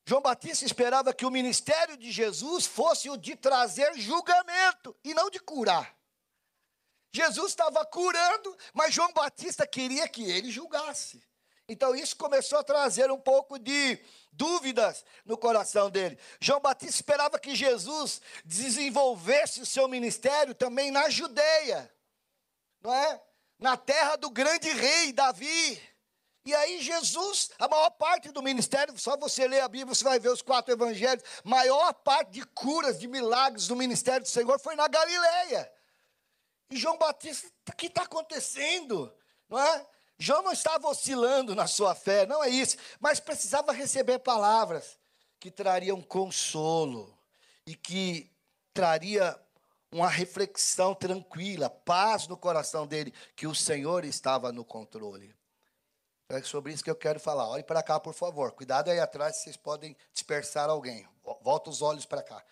João 0.08 0.22
Batista 0.22 0.64
esperava 0.64 1.12
que 1.12 1.26
o 1.26 1.30
ministério 1.30 1.96
de 1.96 2.12
Jesus 2.12 2.64
fosse 2.64 3.10
o 3.10 3.16
de 3.16 3.34
trazer 3.34 3.92
julgamento 3.98 4.96
e 5.02 5.12
não 5.12 5.28
de 5.28 5.40
curar. 5.40 5.96
Jesus 7.12 7.50
estava 7.50 7.84
curando, 7.84 8.56
mas 8.72 8.94
João 8.94 9.12
Batista 9.12 9.66
queria 9.66 10.06
que 10.06 10.22
ele 10.22 10.50
julgasse. 10.50 11.20
Então 11.68 11.96
isso 11.96 12.14
começou 12.16 12.58
a 12.60 12.62
trazer 12.62 13.10
um 13.10 13.18
pouco 13.18 13.58
de 13.58 13.98
dúvidas 14.30 15.04
no 15.24 15.36
coração 15.36 15.90
dele. 15.90 16.16
João 16.40 16.60
Batista 16.60 16.94
esperava 16.94 17.36
que 17.36 17.56
Jesus 17.56 18.20
desenvolvesse 18.44 19.60
o 19.60 19.66
seu 19.66 19.88
ministério 19.88 20.54
também 20.54 20.92
na 20.92 21.10
Judeia, 21.10 21.92
não 22.80 22.94
é? 22.94 23.20
Na 23.58 23.76
terra 23.76 24.14
do 24.14 24.30
grande 24.30 24.68
rei 24.70 25.12
Davi. 25.12 25.95
E 26.46 26.54
aí 26.54 26.80
Jesus, 26.80 27.50
a 27.58 27.66
maior 27.66 27.90
parte 27.90 28.30
do 28.30 28.40
ministério, 28.40 28.96
só 28.96 29.16
você 29.16 29.48
ler 29.48 29.62
a 29.62 29.68
Bíblia, 29.68 29.92
você 29.92 30.04
vai 30.04 30.20
ver 30.20 30.28
os 30.28 30.40
quatro 30.40 30.72
evangelhos, 30.72 31.24
maior 31.42 31.92
parte 31.92 32.30
de 32.30 32.46
curas, 32.46 33.00
de 33.00 33.08
milagres 33.08 33.66
do 33.66 33.74
ministério 33.74 34.22
do 34.22 34.28
Senhor 34.28 34.56
foi 34.60 34.76
na 34.76 34.86
Galileia. 34.86 35.68
E 36.70 36.76
João 36.76 36.96
Batista, 36.98 37.48
o 37.68 37.72
que 37.72 37.86
está 37.86 38.02
acontecendo? 38.02 39.12
Não 39.48 39.58
é? 39.58 39.86
João 40.20 40.40
não 40.40 40.52
estava 40.52 40.86
oscilando 40.86 41.52
na 41.52 41.66
sua 41.66 41.96
fé, 41.96 42.24
não 42.26 42.44
é 42.44 42.48
isso, 42.48 42.76
mas 43.00 43.18
precisava 43.18 43.72
receber 43.72 44.20
palavras 44.20 44.96
que 45.40 45.50
trariam 45.50 46.00
consolo 46.00 47.18
e 47.66 47.74
que 47.74 48.30
traria 48.72 49.36
uma 49.90 50.08
reflexão 50.08 50.94
tranquila, 50.94 51.68
paz 51.68 52.28
no 52.28 52.36
coração 52.36 52.86
dele, 52.86 53.12
que 53.34 53.48
o 53.48 53.54
Senhor 53.54 54.04
estava 54.04 54.52
no 54.52 54.64
controle. 54.64 55.35
É 56.28 56.42
sobre 56.42 56.72
isso 56.72 56.82
que 56.82 56.90
eu 56.90 56.96
quero 56.96 57.20
falar. 57.20 57.48
Olhe 57.48 57.62
para 57.62 57.82
cá, 57.82 58.00
por 58.00 58.12
favor. 58.12 58.50
Cuidado 58.50 58.90
aí 58.90 58.98
atrás, 58.98 59.36
vocês 59.36 59.56
podem 59.56 59.96
dispersar 60.12 60.68
alguém. 60.68 61.06
Volta 61.42 61.70
os 61.70 61.82
olhos 61.82 62.04
para 62.04 62.22
cá. 62.22 62.42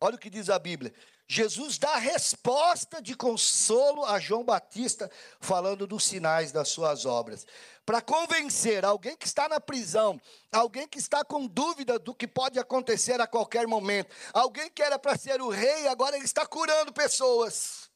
Olha 0.00 0.16
o 0.16 0.18
que 0.18 0.30
diz 0.30 0.48
a 0.48 0.58
Bíblia. 0.58 0.94
Jesus 1.26 1.76
dá 1.76 1.96
resposta 1.96 3.02
de 3.02 3.14
consolo 3.14 4.06
a 4.06 4.18
João 4.18 4.42
Batista, 4.42 5.10
falando 5.40 5.86
dos 5.86 6.04
sinais 6.04 6.52
das 6.52 6.68
suas 6.68 7.04
obras. 7.04 7.46
Para 7.84 8.00
convencer 8.00 8.82
alguém 8.82 9.14
que 9.14 9.26
está 9.26 9.46
na 9.46 9.60
prisão, 9.60 10.18
alguém 10.50 10.88
que 10.88 10.98
está 10.98 11.22
com 11.22 11.46
dúvida 11.46 11.98
do 11.98 12.14
que 12.14 12.26
pode 12.26 12.58
acontecer 12.58 13.20
a 13.20 13.26
qualquer 13.26 13.66
momento, 13.66 14.14
alguém 14.32 14.70
que 14.70 14.82
era 14.82 14.98
para 14.98 15.18
ser 15.18 15.42
o 15.42 15.50
rei, 15.50 15.86
agora 15.86 16.16
ele 16.16 16.24
está 16.24 16.46
curando 16.46 16.94
pessoas. 16.94 17.87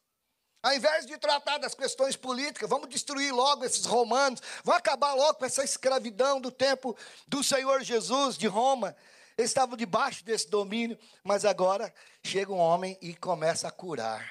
Ao 0.63 0.73
invés 0.73 1.05
de 1.07 1.19
tratar 1.19 1.59
das 1.59 1.75
questões 1.75 2.15
políticas, 2.15 2.71
vamos 2.71 2.89
destruir 2.89 3.35
logo 3.35 3.65
esses 3.65 3.85
romanos, 3.85 4.41
vamos 4.63 4.79
acabar 4.79 5.13
logo 5.15 5.35
com 5.35 5.45
essa 5.45 5.65
escravidão 5.65 6.41
do 6.41 6.53
tempo 6.53 6.97
do 7.27 7.43
Senhor 7.43 7.83
Jesus 7.83 8.39
de 8.39 8.47
Roma. 8.47 8.95
Eles 9.37 9.51
estavam 9.51 9.77
debaixo 9.77 10.25
desse 10.25 10.49
domínio, 10.49 10.97
mas 11.25 11.45
agora 11.45 11.93
chega 12.23 12.53
um 12.53 12.59
homem 12.59 12.97
e 13.03 13.13
começa 13.13 13.67
a 13.67 13.73
curar. 13.73 14.25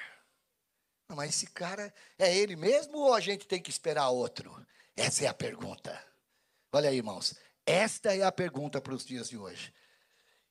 Mas 1.08 1.30
esse 1.30 1.46
cara 1.48 1.92
é 2.18 2.34
ele 2.34 2.56
mesmo 2.56 2.96
ou 2.96 3.12
a 3.12 3.20
gente 3.20 3.46
tem 3.46 3.60
que 3.60 3.70
esperar 3.70 4.08
outro? 4.08 4.66
Essa 4.96 5.26
é 5.26 5.28
a 5.28 5.34
pergunta. 5.34 6.02
Olha 6.72 6.88
aí, 6.88 6.96
irmãos. 6.96 7.34
Esta 7.66 8.16
é 8.16 8.22
a 8.22 8.32
pergunta 8.32 8.80
para 8.80 8.94
os 8.94 9.04
dias 9.04 9.28
de 9.28 9.36
hoje. 9.36 9.72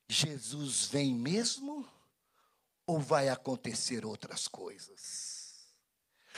Jesus 0.07 0.85
vem 0.85 1.15
mesmo 1.15 1.89
ou 2.85 2.99
vai 2.99 3.29
acontecer 3.29 4.05
outras 4.05 4.47
coisas? 4.47 5.30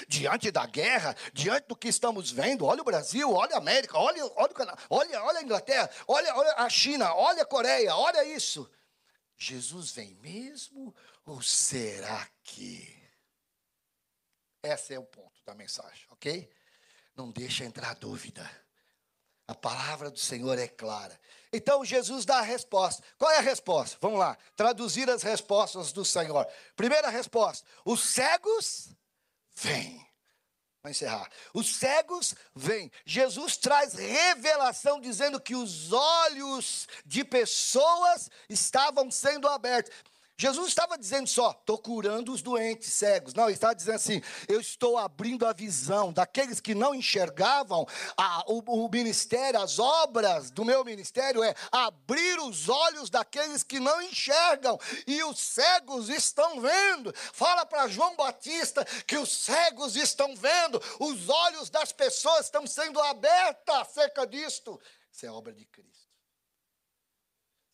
Diante 0.08 0.52
da 0.52 0.66
guerra, 0.66 1.16
diante 1.34 1.68
do 1.68 1.76
que 1.76 1.88
estamos 1.88 2.32
vendo, 2.32 2.66
olha 2.66 2.82
o 2.82 2.86
Brasil, 2.86 3.32
olha 3.32 3.56
a 3.56 3.60
América, 3.60 3.98
olha, 3.98 4.26
olha 4.36 4.52
o 4.52 4.56
Canadá, 4.56 4.82
olha, 4.89 5.24
olha 5.24 5.39
a 5.39 5.44
Inglaterra, 5.44 5.89
olha, 6.08 6.36
olha 6.36 6.54
a 6.58 6.70
China, 6.70 7.14
olha 7.14 7.44
a 7.44 7.46
Coreia, 7.46 7.96
olha 7.96 8.24
isso. 8.26 8.70
Jesus 9.38 9.91
vem 9.91 10.16
mesmo 10.16 10.96
ou 11.26 11.41
será 11.41 12.28
que? 12.44 13.02
Esse 14.64 14.94
é 14.94 15.00
o 15.00 15.04
ponto 15.04 15.44
da 15.46 15.54
mensagem, 15.54 16.06
ok? 16.10 16.50
Não 17.16 17.30
deixa 17.30 17.66
entrar 17.66 17.96
dúvida. 17.96 18.50
A 19.46 19.54
palavra 19.54 20.10
do 20.10 20.20
Senhor 20.20 20.58
é 20.58 20.68
clara. 20.68 21.20
Então 21.52 21.84
Jesus 21.84 22.26
dá 22.26 22.39
a 22.39 22.44
resposta. 22.44 23.04
Qual 23.18 23.30
é 23.30 23.38
a 23.38 23.41
resposta? 23.41 23.98
Vamos 24.00 24.20
lá, 24.20 24.38
traduzir 24.56 25.10
as 25.10 25.22
respostas 25.22 25.91
do 25.91 26.06
Senhor. 26.06 26.48
Primeira 26.76 27.10
resposta: 27.10 27.68
os 27.84 28.02
cegos 28.02 28.89
vêm. 29.56 30.04
Vamos 30.84 30.97
encerrar. 30.97 31.30
Os 31.54 31.78
cegos 31.78 32.36
vêm. 32.54 32.91
Jesus 33.06 33.56
traz 33.56 33.93
revelação 33.93 34.99
dizendo 34.99 35.39
que 35.39 35.56
os 35.56 35.93
olhos 35.93 36.88
de 37.06 37.24
pessoas 37.24 38.30
estavam 38.49 39.10
sendo 39.10 39.47
abertos. 39.47 39.93
Jesus 40.36 40.69
estava 40.69 40.97
dizendo 40.97 41.27
só, 41.27 41.51
estou 41.51 41.77
curando 41.77 42.34
os 42.34 42.41
doentes 42.41 42.91
cegos. 42.91 43.36
Não, 43.36 43.45
ele 43.45 43.53
estava 43.53 43.75
dizendo 43.75 43.95
assim: 43.95 44.21
eu 44.47 44.59
estou 44.59 44.97
abrindo 44.97 45.45
a 45.45 45.53
visão 45.53 46.11
daqueles 46.11 46.59
que 46.59 46.73
não 46.73 46.95
enxergavam. 46.95 47.88
A, 48.17 48.43
o, 48.47 48.86
o 48.86 48.89
ministério, 48.89 49.61
as 49.61 49.77
obras 49.77 50.49
do 50.49 50.65
meu 50.65 50.84
ministério 50.84 51.43
é 51.43 51.53
abrir 51.71 52.39
os 52.39 52.67
olhos 52.67 53.09
daqueles 53.11 53.61
que 53.63 53.79
não 53.79 54.01
enxergam. 54.01 54.79
E 55.05 55.23
os 55.23 55.39
cegos 55.39 56.09
estão 56.09 56.59
vendo. 56.59 57.13
Fala 57.15 57.65
para 57.65 57.88
João 57.88 58.15
Batista 58.15 58.84
que 59.05 59.17
os 59.17 59.31
cegos 59.31 59.95
estão 59.95 60.36
vendo. 60.36 60.81
Os 60.99 61.29
olhos 61.29 61.69
das 61.69 61.91
pessoas 61.91 62.45
estão 62.45 62.65
sendo 62.65 62.99
abertos 63.01 63.75
acerca 63.75 64.25
disto. 64.25 64.79
Isso 65.11 65.27
é 65.27 65.31
obra 65.31 65.53
de 65.53 65.65
Cristo. 65.65 66.03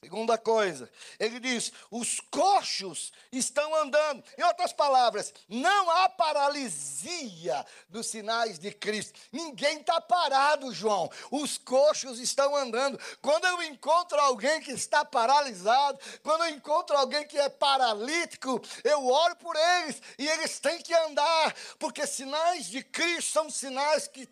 Segunda 0.01 0.37
coisa, 0.37 0.89
ele 1.19 1.41
diz: 1.41 1.73
os 1.91 2.21
coxos 2.31 3.11
estão 3.33 3.75
andando. 3.75 4.23
Em 4.37 4.43
outras 4.43 4.71
palavras, 4.71 5.33
não 5.49 5.91
há 5.91 6.07
paralisia 6.07 7.65
dos 7.89 8.07
sinais 8.07 8.57
de 8.57 8.71
Cristo. 8.71 9.19
Ninguém 9.29 9.81
está 9.81 9.99
parado, 9.99 10.73
João. 10.73 11.11
Os 11.29 11.57
coxos 11.57 12.17
estão 12.17 12.55
andando. 12.55 12.97
Quando 13.21 13.45
eu 13.45 13.61
encontro 13.63 14.17
alguém 14.21 14.61
que 14.61 14.71
está 14.71 15.03
paralisado, 15.03 15.99
quando 16.23 16.45
eu 16.45 16.51
encontro 16.51 16.95
alguém 16.95 17.27
que 17.27 17.37
é 17.37 17.49
paralítico, 17.49 18.61
eu 18.85 19.05
oro 19.05 19.35
por 19.35 19.55
eles 19.57 20.01
e 20.17 20.25
eles 20.25 20.59
têm 20.59 20.81
que 20.81 20.93
andar, 20.93 21.53
porque 21.77 22.07
sinais 22.07 22.67
de 22.67 22.81
Cristo 22.83 23.33
são 23.33 23.49
sinais 23.49 24.07
que 24.07 24.25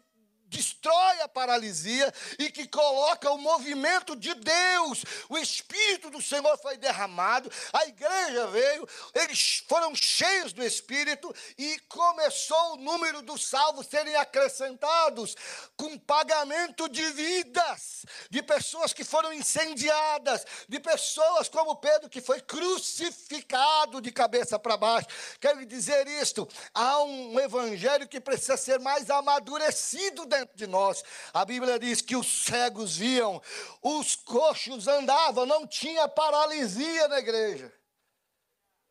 destrói 0.47 1.21
a 1.21 1.27
paralisia 1.27 2.13
e 2.39 2.49
que 2.51 2.67
coloca 2.67 3.31
o 3.31 3.37
movimento 3.37 4.15
de 4.15 4.33
Deus. 4.33 5.03
O 5.29 5.37
Espírito 5.37 6.09
do 6.09 6.21
Senhor 6.21 6.57
foi 6.59 6.77
derramado, 6.77 7.51
a 7.73 7.85
igreja 7.85 8.47
veio, 8.47 8.87
eles 9.13 9.63
foram 9.67 9.95
cheios 9.95 10.53
do 10.53 10.63
Espírito 10.63 11.33
e 11.57 11.79
começou 11.87 12.73
o 12.73 12.77
número 12.77 13.21
dos 13.21 13.45
salvos 13.45 13.87
serem 13.87 14.15
acrescentados 14.15 15.35
com 15.75 15.97
pagamento 15.97 16.87
de 16.89 17.09
vidas, 17.11 18.05
de 18.29 18.41
pessoas 18.41 18.93
que 18.93 19.03
foram 19.03 19.33
incendiadas, 19.33 20.45
de 20.67 20.79
pessoas 20.79 21.49
como 21.49 21.75
Pedro 21.75 22.09
que 22.09 22.21
foi 22.21 22.41
crucificado 22.41 24.01
de 24.01 24.11
cabeça 24.11 24.57
para 24.57 24.77
baixo. 24.77 25.07
Quero 25.39 25.65
dizer 25.65 26.07
isto, 26.07 26.47
há 26.73 27.01
um 27.03 27.39
evangelho 27.39 28.07
que 28.07 28.19
precisa 28.19 28.57
ser 28.57 28.79
mais 28.79 29.09
amadurecido 29.09 30.25
dentro 30.39 30.57
de 30.57 30.67
nós. 30.67 31.03
A 31.33 31.43
Bíblia 31.43 31.79
diz 31.79 32.01
que 32.01 32.15
os 32.15 32.45
cegos 32.45 32.97
viam, 32.97 33.41
os 33.81 34.15
coxos 34.15 34.87
andavam, 34.87 35.45
não 35.45 35.65
tinha 35.65 36.07
paralisia 36.07 37.07
na 37.07 37.19
igreja. 37.19 37.73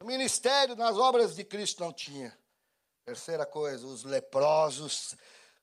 O 0.03 0.07
ministério 0.07 0.77
nas 0.77 0.97
obras 0.97 1.35
de 1.35 1.45
Cristo 1.45 1.83
não 1.83 1.93
tinha. 1.93 2.37
Terceira 3.05 3.47
coisa, 3.47 3.87
os 3.87 4.05
leprosos 4.05 5.15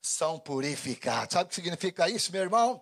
são 0.01 0.39
purificados. 0.39 1.33
Sabe 1.33 1.45
o 1.45 1.49
que 1.49 1.55
significa 1.55 2.09
isso, 2.09 2.31
meu 2.31 2.41
irmão? 2.41 2.81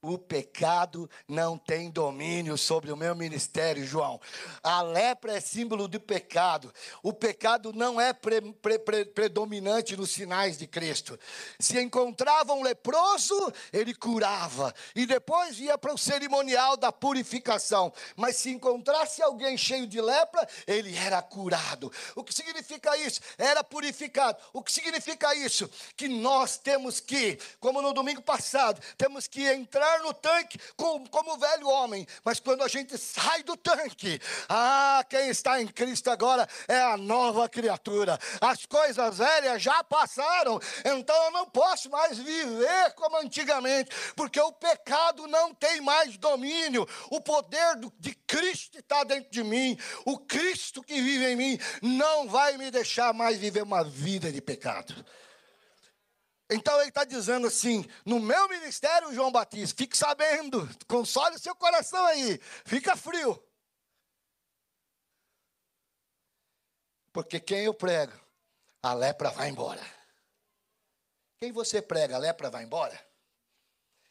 O 0.00 0.16
pecado 0.16 1.10
não 1.26 1.58
tem 1.58 1.90
domínio 1.90 2.56
sobre 2.56 2.92
o 2.92 2.96
meu 2.96 3.16
ministério, 3.16 3.84
João. 3.84 4.20
A 4.62 4.80
lepra 4.80 5.36
é 5.36 5.40
símbolo 5.40 5.88
do 5.88 5.98
pecado. 5.98 6.72
O 7.02 7.12
pecado 7.12 7.72
não 7.72 8.00
é 8.00 8.12
pre, 8.12 8.40
pre, 8.40 8.78
pre, 8.78 9.04
predominante 9.06 9.96
nos 9.96 10.12
sinais 10.12 10.56
de 10.56 10.68
Cristo. 10.68 11.18
Se 11.58 11.80
encontrava 11.80 12.52
um 12.52 12.62
leproso, 12.62 13.52
ele 13.72 13.92
curava. 13.92 14.72
E 14.94 15.04
depois 15.04 15.58
ia 15.58 15.76
para 15.76 15.92
o 15.92 15.98
cerimonial 15.98 16.76
da 16.76 16.92
purificação. 16.92 17.92
Mas 18.14 18.36
se 18.36 18.50
encontrasse 18.50 19.20
alguém 19.20 19.58
cheio 19.58 19.84
de 19.84 20.00
lepra, 20.00 20.48
ele 20.64 20.96
era 20.96 21.20
curado. 21.22 21.90
O 22.14 22.22
que 22.22 22.32
significa 22.32 22.96
isso? 22.96 23.20
Era 23.36 23.64
purificado. 23.64 24.38
O 24.52 24.62
que 24.62 24.70
significa 24.70 25.34
isso? 25.34 25.68
Que 25.96 26.06
nós 26.06 26.56
temos 26.56 27.00
que, 27.00 27.36
como 27.58 27.82
no 27.82 27.92
domingo 27.92 28.22
passado, 28.22 28.80
temos 28.96 29.26
que 29.26 29.44
entrar 29.44 29.87
entrar 29.88 30.00
no 30.00 30.12
tanque 30.12 30.58
como, 30.76 31.08
como 31.08 31.38
velho 31.38 31.68
homem, 31.68 32.06
mas 32.24 32.38
quando 32.38 32.62
a 32.62 32.68
gente 32.68 32.98
sai 32.98 33.42
do 33.42 33.56
tanque, 33.56 34.20
ah, 34.48 35.04
quem 35.08 35.28
está 35.28 35.60
em 35.60 35.66
Cristo 35.66 36.10
agora 36.10 36.46
é 36.66 36.78
a 36.78 36.96
nova 36.96 37.48
criatura. 37.48 38.18
As 38.40 38.66
coisas 38.66 39.18
velhas 39.18 39.62
já 39.62 39.82
passaram, 39.82 40.60
então 40.84 41.16
eu 41.24 41.30
não 41.30 41.46
posso 41.46 41.90
mais 41.90 42.18
viver 42.18 42.92
como 42.94 43.16
antigamente, 43.16 43.90
porque 44.14 44.40
o 44.40 44.52
pecado 44.52 45.26
não 45.26 45.54
tem 45.54 45.80
mais 45.80 46.16
domínio. 46.18 46.86
O 47.10 47.20
poder 47.20 47.76
do, 47.76 47.92
de 47.98 48.14
Cristo 48.26 48.78
está 48.78 49.04
dentro 49.04 49.30
de 49.30 49.42
mim. 49.42 49.78
O 50.04 50.18
Cristo 50.18 50.82
que 50.82 51.00
vive 51.00 51.32
em 51.32 51.36
mim 51.36 51.58
não 51.80 52.28
vai 52.28 52.56
me 52.58 52.70
deixar 52.70 53.14
mais 53.14 53.38
viver 53.38 53.62
uma 53.62 53.82
vida 53.82 54.30
de 54.30 54.40
pecado. 54.40 55.04
Então 56.50 56.78
ele 56.80 56.88
está 56.88 57.04
dizendo 57.04 57.46
assim: 57.46 57.84
no 58.04 58.18
meu 58.18 58.48
ministério, 58.48 59.12
João 59.12 59.30
Batista, 59.30 59.76
fique 59.76 59.96
sabendo, 59.96 60.68
console 60.86 61.36
o 61.36 61.38
seu 61.38 61.54
coração 61.54 62.04
aí, 62.06 62.38
fica 62.64 62.96
frio. 62.96 63.42
Porque 67.12 67.40
quem 67.40 67.64
eu 67.64 67.74
prego, 67.74 68.12
a 68.82 68.94
lepra 68.94 69.30
vai 69.30 69.48
embora. 69.48 69.84
Quem 71.38 71.52
você 71.52 71.82
prega, 71.82 72.16
a 72.16 72.18
lepra 72.18 72.50
vai 72.50 72.64
embora. 72.64 73.08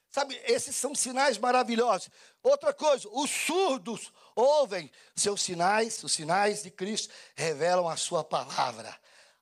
Sabe, 0.10 0.40
esses 0.46 0.76
são 0.76 0.96
sinais 0.96 1.38
maravilhosos. 1.38 2.10
Outra 2.42 2.74
coisa, 2.74 3.08
os 3.12 3.30
surdos 3.30 4.12
ouvem 4.36 4.92
seus 5.16 5.42
sinais, 5.42 6.02
os 6.04 6.14
sinais 6.14 6.64
de 6.64 6.72
Cristo 6.72 7.14
revelam 7.36 7.88
a 7.88 7.98
sua 7.98 8.24
palavra. 8.24 8.98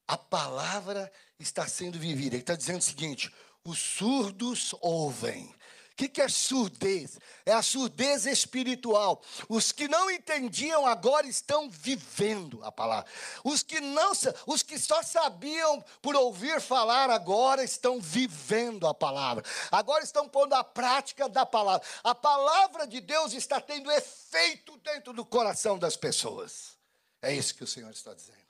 A 0.07 0.17
palavra 0.17 1.11
está 1.39 1.67
sendo 1.67 1.99
vivida. 1.99 2.35
Ele 2.35 2.43
está 2.43 2.55
dizendo 2.55 2.79
o 2.79 2.83
seguinte: 2.83 3.33
os 3.63 3.79
surdos 3.79 4.73
ouvem. 4.81 5.53
O 5.91 5.95
que, 5.95 6.09
que 6.09 6.21
é 6.21 6.27
surdez? 6.27 7.17
É 7.45 7.53
a 7.53 7.61
surdez 7.61 8.25
espiritual. 8.25 9.21
Os 9.47 9.71
que 9.71 9.87
não 9.87 10.11
entendiam 10.11 10.85
agora 10.85 11.25
estão 11.25 11.69
vivendo 11.69 12.61
a 12.65 12.71
palavra. 12.71 13.09
Os 13.45 13.63
que 13.63 13.79
não, 13.79 14.11
os 14.45 14.61
que 14.61 14.77
só 14.77 15.01
sabiam 15.01 15.81
por 16.01 16.13
ouvir 16.13 16.59
falar 16.59 17.09
agora 17.09 17.63
estão 17.63 18.01
vivendo 18.01 18.85
a 18.85 18.93
palavra. 18.93 19.45
Agora 19.71 20.03
estão 20.03 20.27
pondo 20.27 20.53
a 20.53 20.65
prática 20.65 21.29
da 21.29 21.45
palavra. 21.45 21.87
A 22.03 22.13
palavra 22.13 22.85
de 22.85 22.99
Deus 22.99 23.31
está 23.31 23.61
tendo 23.61 23.89
efeito 23.89 24.75
dentro 24.79 25.13
do 25.13 25.23
coração 25.23 25.79
das 25.79 25.95
pessoas. 25.95 26.77
É 27.21 27.33
isso 27.33 27.55
que 27.55 27.63
o 27.63 27.67
Senhor 27.67 27.91
está 27.91 28.13
dizendo. 28.13 28.44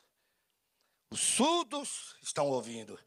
Os 1.15 1.21
surdos 1.21 2.13
estão 2.21 2.47
ouvindo. 2.47 2.99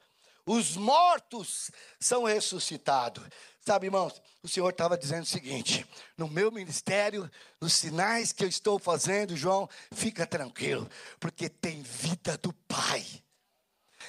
Os 0.47 0.79
mortos 0.79 1.71
são 2.01 2.25
ressuscitados. 2.25 3.23
Sabe, 3.61 3.89
irmãos, 3.89 4.23
o 4.43 4.49
Senhor 4.49 4.71
estava 4.71 4.97
dizendo 4.97 5.25
o 5.25 5.27
seguinte: 5.27 5.87
no 6.17 6.27
meu 6.27 6.51
ministério, 6.51 7.31
nos 7.61 7.75
sinais 7.75 8.33
que 8.33 8.43
eu 8.43 8.49
estou 8.49 8.79
fazendo, 8.79 9.37
João, 9.37 9.69
fica 9.93 10.27
tranquilo, 10.27 10.89
porque 11.21 11.51
tem 11.51 11.83
vida 11.83 12.39
do 12.39 12.51
Pai. 12.67 13.05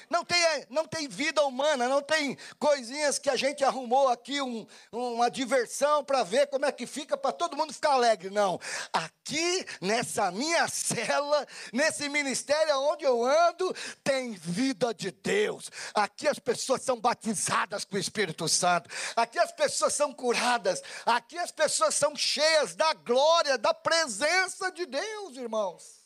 Não 0.10 0.26
tem, 0.26 0.66
não 0.72 0.88
tem 0.88 1.08
vida 1.08 1.44
humana, 1.44 1.88
não 1.88 2.02
tem 2.02 2.36
coisinhas 2.58 3.20
que 3.20 3.30
a 3.30 3.36
gente 3.36 3.64
arrumou 3.64 4.08
aqui, 4.08 4.42
um, 4.42 4.66
uma 4.92 5.30
diversão 5.30 6.04
para 6.04 6.24
ver 6.24 6.48
como 6.48 6.66
é 6.66 6.72
que 6.72 6.88
fica, 6.88 7.16
para 7.16 7.32
todo 7.32 7.56
mundo 7.56 7.72
ficar 7.72 7.92
alegre. 7.92 8.32
Não. 8.32 8.60
Aqui, 8.92 9.66
nessa 9.80 10.32
minha 10.32 10.68
cela, 10.68 11.46
nesse 11.72 12.10
ministério 12.10 12.76
onde 12.80 13.06
eu 13.06 13.24
ando, 13.24 13.72
tem 14.04 14.34
vida 14.34 14.94
de 14.96 15.12
Deus. 15.12 15.70
Aqui 15.94 16.28
as 16.28 16.40
pessoas 16.40 16.82
são 16.82 17.00
batizadas 17.00 17.86
com 17.86 17.96
o 17.96 18.00
Espírito 18.00 18.50
Santo. 18.50 18.90
Aqui 19.16 19.38
as 19.38 19.52
pessoas 19.52 19.94
são 19.94 20.12
curadas. 20.12 20.82
Aqui 21.06 21.38
as 21.38 21.52
pessoas 21.52 21.94
são 21.94 22.16
cheias 22.16 22.76
da 22.76 22.94
glória, 22.94 23.60
da 23.60 23.76
presença 23.76 24.72
de 24.72 24.88
Deus, 24.88 25.38
irmãos. 25.38 26.00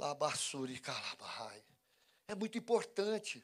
Labassuri 0.00 0.78
calabai. 0.78 1.67
É 2.28 2.34
muito 2.34 2.58
importante 2.58 3.42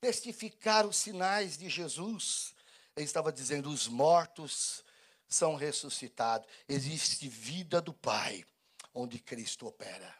testificar 0.00 0.86
os 0.86 0.96
sinais 0.96 1.58
de 1.58 1.68
Jesus. 1.68 2.54
Ele 2.96 3.04
estava 3.04 3.32
dizendo: 3.32 3.68
os 3.68 3.88
mortos 3.88 4.84
são 5.28 5.56
ressuscitados. 5.56 6.48
Existe 6.68 7.28
vida 7.28 7.80
do 7.80 7.92
Pai, 7.92 8.44
onde 8.94 9.18
Cristo 9.18 9.66
opera. 9.66 10.14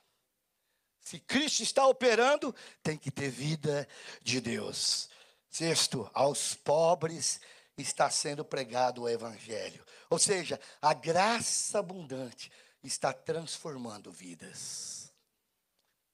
Se 1.01 1.21
Cristo 1.21 1.63
está 1.63 1.87
operando, 1.87 2.53
tem 2.83 2.99
que 2.99 3.13
ter 3.13 3.31
vida 3.31 3.89
de 4.21 4.41
Deus. 4.41 5.09
Sexto, 5.49 6.11
aos 6.13 6.55
pobres 6.55 7.41
está 7.79 8.11
sendo 8.11 8.45
pregado 8.45 9.03
o 9.03 9.09
Evangelho. 9.09 9.87
Ou 10.11 10.19
seja, 10.19 10.61
a 10.83 10.93
graça 10.93 11.79
abundante 11.79 12.51
está 12.83 13.13
transformando 13.13 14.11
vidas. 14.11 15.06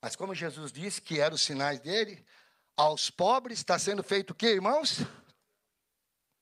Mas 0.03 0.17
como 0.17 0.35
Jesus 0.35 0.69
disse 0.73 1.01
que 1.01 1.21
eram 1.21 1.35
os 1.35 1.41
sinais 1.41 1.79
dele, 1.79 2.21
aos 2.75 3.09
pobres 3.09 3.59
está 3.59 3.79
sendo 3.79 4.03
feito 4.03 4.31
o 4.31 4.35
que, 4.35 4.47
irmãos? 4.47 4.99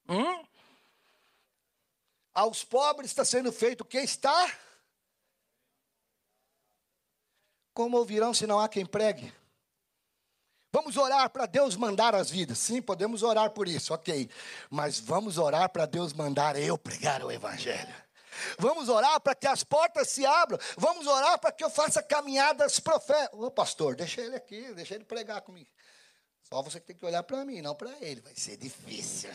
Hum? 0.09 0.43
Aos 2.33 2.63
pobres 2.63 3.11
está 3.11 3.23
sendo 3.23 3.51
feito 3.51 3.81
o 3.81 3.85
que 3.85 3.99
está? 3.99 4.51
Como 7.71 7.97
ouvirão 7.97 8.33
se 8.33 8.47
não 8.47 8.59
há 8.59 8.67
quem 8.67 8.83
pregue? 8.83 9.31
Vamos 10.71 10.97
orar 10.97 11.29
para 11.29 11.45
Deus 11.45 11.75
mandar 11.75 12.15
as 12.15 12.31
vidas. 12.31 12.57
Sim, 12.57 12.81
podemos 12.81 13.21
orar 13.21 13.51
por 13.51 13.67
isso, 13.67 13.93
ok. 13.93 14.27
Mas 14.71 14.99
vamos 14.99 15.37
orar 15.37 15.69
para 15.69 15.85
Deus 15.85 16.13
mandar 16.13 16.55
eu 16.55 16.79
pregar 16.79 17.23
o 17.23 17.31
Evangelho. 17.31 17.93
Vamos 18.57 18.89
orar 18.89 19.19
para 19.19 19.35
que 19.35 19.47
as 19.47 19.63
portas 19.63 20.09
se 20.09 20.25
abram. 20.25 20.59
Vamos 20.77 21.07
orar 21.07 21.39
para 21.39 21.51
que 21.51 21.63
eu 21.63 21.69
faça 21.69 22.01
caminhadas 22.01 22.79
proféticas. 22.79 23.39
Ô 23.39 23.51
pastor, 23.51 23.95
deixa 23.95 24.21
ele 24.21 24.35
aqui, 24.35 24.73
deixa 24.73 24.95
ele 24.95 25.03
pregar 25.03 25.41
comigo. 25.41 25.69
Só 26.43 26.61
você 26.61 26.79
que 26.79 26.87
tem 26.87 26.95
que 26.95 27.05
olhar 27.05 27.23
para 27.23 27.45
mim, 27.45 27.61
não 27.61 27.75
para 27.75 27.91
ele. 28.01 28.21
Vai 28.21 28.35
ser 28.35 28.57
difícil. 28.57 29.29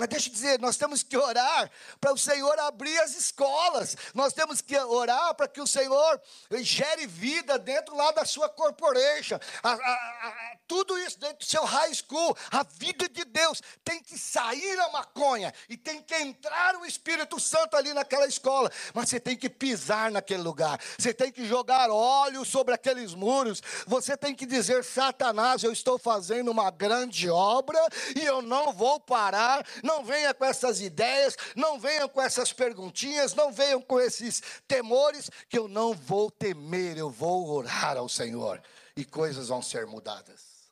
Mas 0.00 0.08
deixa 0.08 0.30
eu 0.30 0.32
dizer, 0.32 0.58
nós 0.58 0.78
temos 0.78 1.02
que 1.02 1.14
orar 1.14 1.70
para 2.00 2.10
o 2.10 2.16
Senhor 2.16 2.58
abrir 2.60 2.98
as 3.00 3.14
escolas. 3.14 3.94
Nós 4.14 4.32
temos 4.32 4.62
que 4.62 4.74
orar 4.78 5.34
para 5.34 5.46
que 5.46 5.60
o 5.60 5.66
Senhor 5.66 6.18
gere 6.62 7.06
vida 7.06 7.58
dentro 7.58 7.94
lá 7.94 8.10
da 8.10 8.24
sua 8.24 8.48
corporation. 8.48 9.38
A, 9.62 9.72
a, 9.72 9.74
a, 9.74 10.56
tudo 10.66 10.98
isso 10.98 11.20
dentro 11.20 11.40
do 11.40 11.44
seu 11.44 11.62
high 11.66 11.92
school. 11.92 12.34
A 12.50 12.62
vida 12.62 13.10
de 13.10 13.26
Deus 13.26 13.60
tem 13.84 14.02
que 14.02 14.18
sair 14.18 14.80
a 14.80 14.88
maconha 14.88 15.52
e 15.68 15.76
tem 15.76 16.00
que 16.00 16.14
entrar 16.14 16.76
o 16.76 16.86
Espírito 16.86 17.38
Santo 17.38 17.76
ali 17.76 17.92
naquela 17.92 18.26
escola. 18.26 18.72
Mas 18.94 19.10
você 19.10 19.20
tem 19.20 19.36
que 19.36 19.50
pisar 19.50 20.10
naquele 20.10 20.42
lugar. 20.42 20.80
Você 20.98 21.12
tem 21.12 21.30
que 21.30 21.44
jogar 21.46 21.90
óleo 21.90 22.42
sobre 22.46 22.72
aqueles 22.72 23.12
muros. 23.12 23.62
Você 23.86 24.16
tem 24.16 24.34
que 24.34 24.46
dizer: 24.46 24.82
Satanás, 24.82 25.62
eu 25.62 25.72
estou 25.72 25.98
fazendo 25.98 26.50
uma 26.50 26.70
grande 26.70 27.28
obra 27.28 27.78
e 28.16 28.24
eu 28.24 28.40
não 28.40 28.72
vou 28.72 28.98
parar 28.98 29.62
não 29.90 30.04
venha 30.04 30.32
com 30.32 30.44
essas 30.44 30.80
ideias, 30.80 31.36
não 31.56 31.80
venham 31.80 32.08
com 32.08 32.22
essas 32.22 32.52
perguntinhas, 32.52 33.34
não 33.34 33.52
venham 33.52 33.82
com 33.82 34.00
esses 34.00 34.40
temores, 34.68 35.28
que 35.48 35.58
eu 35.58 35.66
não 35.66 35.92
vou 35.92 36.30
temer, 36.30 36.96
eu 36.96 37.10
vou 37.10 37.48
orar 37.50 37.96
ao 37.96 38.08
Senhor 38.08 38.62
e 38.96 39.04
coisas 39.04 39.48
vão 39.48 39.60
ser 39.60 39.86
mudadas. 39.86 40.70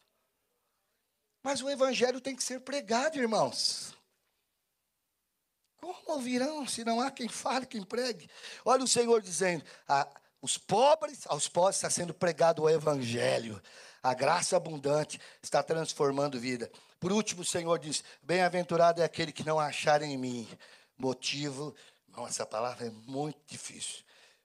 Mas 1.43 1.61
o 1.61 1.69
Evangelho 1.69 2.21
tem 2.21 2.37
que 2.37 2.43
ser 2.43 2.61
pregado, 2.61 3.19
irmãos. 3.19 3.95
Como 5.81 5.97
ouvirão 6.07 6.67
se 6.67 6.85
não 6.85 7.01
há 7.01 7.11
quem 7.11 7.29
fale, 7.29 7.67
quem 7.67 7.83
pregue? 7.83 8.31
Olha 8.65 8.85
o 8.85 8.89
Senhor 8.89 9.21
dizendo: 9.21 9.65
os 10.41 10.59
pobres, 10.59 11.27
aos 11.27 11.49
pobres 11.49 11.77
está 11.77 11.91
sendo 11.91 12.15
pregado 12.15 12.63
o 12.63 12.71
Evangelho. 12.71 13.61
A 14.03 14.15
graça 14.15 14.57
abundante 14.57 15.21
está 15.43 15.63
transformando 15.63 16.39
vida. 16.39 16.71
Por 17.01 17.13
último, 17.13 17.43
o 17.43 17.45
Senhor 17.45 17.79
diz: 17.79 18.03
Bem-aventurado 18.23 19.01
é 19.01 19.05
aquele 19.05 19.33
que 19.33 19.45
não 19.45 19.59
achar 19.59 20.03
em 20.03 20.17
mim 20.17 20.49
motivo. 20.97 21.75
Não, 22.09 22.27
essa 22.27 22.45
palavra 22.45 22.87
é 22.87 22.91
muito 22.91 23.39
difícil. 23.47 24.05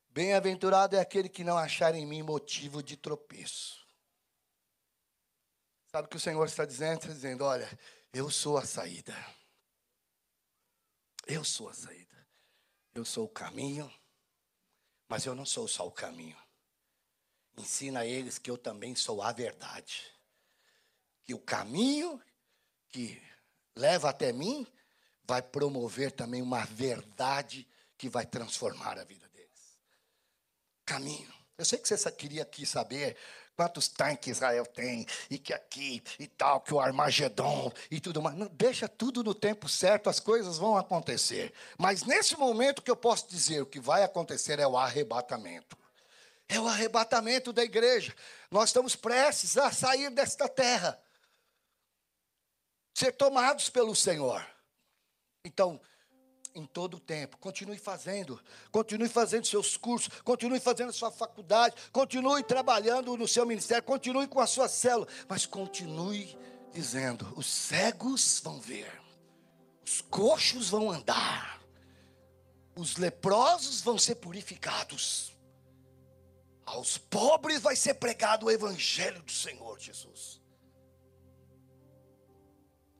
Bem-aventurado 0.09 0.95
é 0.95 0.99
aquele 0.99 1.27
que 1.27 1.43
não 1.43 1.57
achar 1.57 1.95
em 1.95 2.05
mim 2.05 2.21
motivo 2.21 2.83
de 2.83 2.95
tropeço. 2.95 3.83
Sabe 5.91 6.05
o 6.05 6.09
que 6.09 6.17
o 6.17 6.19
Senhor 6.19 6.45
está 6.45 6.65
dizendo? 6.65 6.99
Está 6.99 7.07
dizendo: 7.07 7.43
Olha, 7.43 7.67
eu 8.13 8.29
sou 8.29 8.57
a 8.57 8.65
saída. 8.65 9.15
Eu 11.25 11.43
sou 11.43 11.69
a 11.69 11.73
saída. 11.73 12.27
Eu 12.93 13.03
sou 13.03 13.25
o 13.25 13.29
caminho, 13.29 13.91
mas 15.09 15.25
eu 15.25 15.33
não 15.33 15.45
sou 15.45 15.67
só 15.67 15.87
o 15.87 15.91
caminho. 15.91 16.37
Ensina 17.57 18.01
a 18.01 18.05
eles 18.05 18.37
que 18.37 18.51
eu 18.51 18.57
também 18.57 18.95
sou 18.95 19.21
a 19.21 19.31
verdade. 19.31 20.11
Que 21.23 21.33
o 21.33 21.39
caminho 21.39 22.21
que 22.93 23.19
leva 23.75 24.11
até 24.11 24.31
mim 24.31 24.65
vai 25.25 25.41
promover 25.41 26.11
também 26.11 26.41
uma 26.41 26.63
verdade 26.63 27.67
que 27.97 28.07
vai 28.07 28.25
transformar 28.25 28.99
a 28.99 29.03
vida 29.03 29.27
deles. 29.29 29.79
Caminho. 30.85 31.33
Eu 31.57 31.65
sei 31.65 31.79
que 31.79 31.87
você 31.87 32.11
queria 32.11 32.43
aqui 32.43 32.65
saber 32.65 33.17
quantos 33.55 33.87
tanques 33.87 34.37
Israel 34.37 34.65
tem, 34.65 35.05
e 35.29 35.37
que 35.37 35.53
aqui 35.53 36.03
e 36.19 36.27
tal, 36.27 36.61
que 36.61 36.73
o 36.73 36.79
Armagedon 36.79 37.71
e 37.89 37.99
tudo 37.99 38.21
mais. 38.21 38.35
Não, 38.37 38.47
deixa 38.47 38.87
tudo 38.87 39.23
no 39.23 39.33
tempo 39.33 39.67
certo, 39.67 40.09
as 40.09 40.19
coisas 40.19 40.57
vão 40.57 40.77
acontecer. 40.77 41.53
Mas 41.77 42.03
nesse 42.03 42.35
momento 42.35 42.81
que 42.81 42.91
eu 42.91 42.95
posso 42.95 43.27
dizer 43.27 43.61
o 43.61 43.65
que 43.65 43.79
vai 43.79 44.03
acontecer 44.03 44.59
é 44.59 44.67
o 44.67 44.77
arrebatamento. 44.77 45.77
É 46.47 46.59
o 46.59 46.67
arrebatamento 46.67 47.53
da 47.53 47.63
igreja. 47.63 48.13
Nós 48.51 48.69
estamos 48.69 48.95
prestes 48.95 49.57
a 49.57 49.71
sair 49.71 50.09
desta 50.11 50.47
terra 50.47 50.99
ser 53.03 53.11
tomados 53.11 53.69
pelo 53.69 53.93
Senhor. 53.93 54.45
Então, 55.43 55.79
em 56.55 56.65
todo 56.65 56.95
o 56.95 56.99
tempo, 56.99 57.37
continue 57.37 57.77
fazendo, 57.77 58.39
continue 58.71 59.09
fazendo 59.09 59.45
seus 59.45 59.75
cursos, 59.75 60.21
continue 60.23 60.59
fazendo 60.59 60.93
sua 60.93 61.11
faculdade, 61.11 61.75
continue 61.91 62.43
trabalhando 62.43 63.17
no 63.17 63.27
seu 63.27 63.45
ministério, 63.45 63.83
continue 63.83 64.27
com 64.27 64.39
a 64.39 64.47
sua 64.47 64.69
célula, 64.69 65.07
mas 65.27 65.45
continue 65.45 66.37
dizendo: 66.71 67.33
os 67.35 67.45
cegos 67.45 68.39
vão 68.41 68.61
ver, 68.61 68.89
os 69.85 69.99
coxos 69.99 70.69
vão 70.69 70.89
andar, 70.89 71.61
os 72.73 72.95
leprosos 72.95 73.81
vão 73.81 73.97
ser 73.97 74.15
purificados, 74.15 75.33
aos 76.65 76.97
pobres 76.97 77.61
vai 77.61 77.75
ser 77.75 77.95
pregado 77.95 78.45
o 78.45 78.51
evangelho 78.51 79.21
do 79.23 79.31
Senhor 79.31 79.77
Jesus. 79.77 80.42